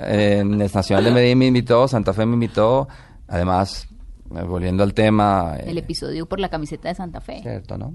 eh, 0.00 0.38
el 0.40 0.56
Nacional 0.58 1.04
de 1.04 1.10
Medellín 1.10 1.38
me 1.38 1.46
invitó, 1.46 1.86
Santa 1.88 2.12
Fe 2.12 2.26
me 2.26 2.34
invitó, 2.34 2.88
además, 3.28 3.88
eh, 4.36 4.42
volviendo 4.44 4.82
al 4.82 4.94
tema... 4.94 5.56
El 5.58 5.76
eh, 5.76 5.80
episodio 5.80 6.26
por 6.26 6.40
la 6.40 6.48
camiseta 6.48 6.88
de 6.88 6.94
Santa 6.94 7.20
Fe. 7.20 7.40
Cierto, 7.42 7.76
¿no? 7.78 7.94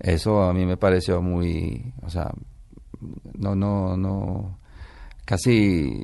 Eso 0.00 0.42
a 0.44 0.52
mí 0.52 0.64
me 0.64 0.76
pareció 0.76 1.20
muy, 1.20 1.92
o 2.02 2.08
sea, 2.10 2.30
no, 3.36 3.54
no, 3.56 3.96
no, 3.96 4.58
casi 5.24 6.02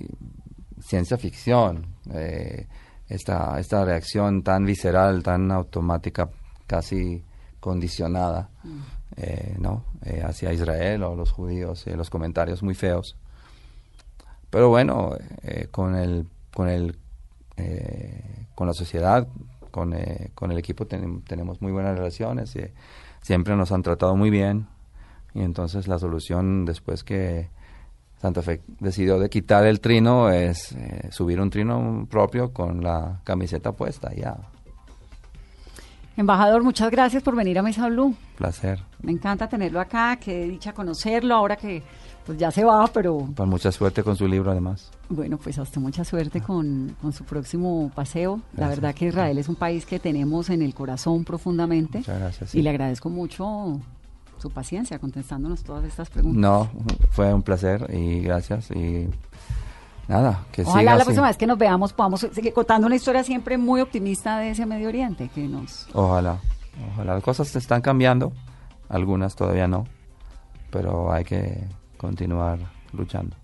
ciencia 0.85 1.17
ficción. 1.17 1.87
eh, 2.13 2.67
esta, 3.07 3.61
esta 3.61 3.85
reacción 3.85 4.43
tan 4.43 4.65
visceral, 4.65 5.23
tan 5.23 5.51
automática, 5.53 6.31
casi 6.67 7.23
condicionada, 7.61 8.49
eh, 9.17 9.57
¿no? 9.59 9.85
Eh, 10.05 10.23
hacia 10.25 10.53
Israel 10.53 11.03
o 11.03 11.15
los 11.15 11.31
judíos, 11.31 11.87
los 11.87 12.09
comentarios 12.09 12.63
muy 12.63 12.75
feos. 12.75 13.17
Pero 14.49 14.71
bueno, 14.71 15.11
con 15.71 15.97
el, 15.97 16.27
con 16.55 16.69
el, 16.69 16.97
con 18.55 18.67
la 18.67 18.73
sociedad, 18.73 19.27
con, 19.71 19.95
con 20.35 20.51
el 20.53 20.59
equipo 20.59 20.87
tenem- 20.87 21.23
tenemos 21.27 21.61
muy 21.61 21.73
buenas 21.73 21.97
relaciones. 21.99 22.57
y 22.57 22.63
siempre 23.21 23.55
nos 23.57 23.71
han 23.73 23.83
tratado 23.83 24.17
muy 24.17 24.31
bien. 24.31 24.67
Y 25.35 25.43
entonces 25.43 25.89
la 25.89 25.99
solución 25.99 26.65
después 26.65 27.05
que 27.05 27.49
Santa 28.25 28.41
Fe 28.41 28.63
decidió 28.81 29.19
de 29.19 29.29
quitar 29.29 29.67
el 29.67 29.81
trino 29.81 30.31
es 30.31 30.73
eh, 30.73 31.09
subir 31.11 31.39
un 31.43 31.51
trino 31.51 32.07
propio 32.11 32.55
con 32.55 32.83
la 32.83 33.21
camiseta 33.23 33.73
puesta. 33.73 34.15
Ya, 34.15 34.35
Embajador, 36.17 36.63
muchas 36.63 36.91
gracias 36.91 37.23
por 37.23 37.37
venir 37.37 37.59
a 37.59 37.63
Mesa 37.63 37.87
Blue. 37.89 38.15
placer. 38.39 38.79
Me 39.03 39.13
encanta 39.13 39.47
tenerlo 39.47 39.79
acá, 39.79 40.17
qué 40.17 40.45
dicha 40.45 40.73
conocerlo 40.73 41.35
ahora 41.35 41.57
que 41.57 41.83
pues 42.25 42.39
ya 42.39 42.51
se 42.51 42.65
va, 42.65 42.87
pero 42.87 43.29
Pues 43.37 43.47
mucha 43.47 43.71
suerte 43.71 44.03
con 44.03 44.17
su 44.17 44.27
libro 44.27 44.51
además. 44.53 44.91
bueno, 45.11 45.37
pues 45.37 45.59
hasta 45.59 45.79
mucha 45.79 46.03
suerte 46.03 46.41
con, 46.41 46.97
con 47.03 47.13
su 47.13 47.25
próximo 47.25 47.91
paseo. 47.95 48.41
La 48.57 48.69
verdad 48.69 48.95
que 48.95 49.09
Israel 49.09 49.37
es 49.37 49.51
un 49.51 49.57
país 49.57 49.85
que 49.85 49.99
tenemos 49.99 50.49
en 50.49 50.63
el 50.63 50.73
corazón 50.73 51.25
profundamente 51.25 51.99
Muchas 51.99 52.19
gracias. 52.19 52.55
y 52.55 52.63
le 52.63 52.71
agradezco 52.71 53.11
mucho 53.11 53.81
su 54.45 54.51
paciencia 54.51 54.99
contestándonos 54.99 55.63
todas 55.63 55.85
estas 55.87 56.11
preguntas. 56.11 56.39
No, 56.39 56.69
fue 57.13 57.33
un 57.33 57.43
placer 57.43 57.89
y 57.91 58.21
gracias 58.21 58.71
y 58.73 59.09
nada, 60.07 60.45
que 60.53 60.61
Ojalá 60.63 60.81
siga 60.81 60.91
la 60.91 60.97
así. 60.97 61.05
próxima 61.07 61.27
vez 61.29 61.37
que 61.39 61.47
nos 61.47 61.57
veamos 61.57 61.95
podamos 61.95 62.21
seguir 62.21 62.53
contando 62.53 62.87
una 62.87 62.95
historia 62.97 63.25
siempre 63.25 63.57
muy 63.57 63.81
optimista 63.81 64.39
de 64.39 64.51
ese 64.51 64.67
Medio 64.67 64.89
Oriente 64.89 65.31
que 65.35 65.49
nos 65.49 65.87
Ojalá, 65.95 66.41
ojalá. 66.93 67.15
Las 67.15 67.23
cosas 67.23 67.57
están 67.57 67.81
cambiando, 67.81 68.35
algunas 68.91 69.35
todavía 69.35 69.67
no, 69.67 69.87
pero 70.71 71.11
hay 71.11 71.25
que 71.25 71.65
continuar 71.97 72.59
luchando. 72.93 73.35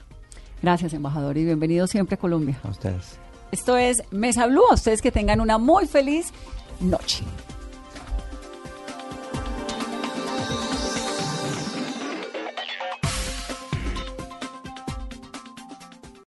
Gracias, 0.62 0.92
embajador, 0.92 1.38
y 1.38 1.46
bienvenido 1.46 1.86
siempre 1.86 2.16
a 2.16 2.18
Colombia. 2.18 2.60
A 2.62 2.68
ustedes. 2.68 3.18
Esto 3.52 3.78
es 3.78 4.02
Mesa 4.10 4.46
Blue. 4.46 4.64
A 4.70 4.74
ustedes 4.74 5.00
que 5.00 5.10
tengan 5.10 5.40
una 5.40 5.56
muy 5.56 5.86
feliz 5.86 6.30
noche. 6.78 7.24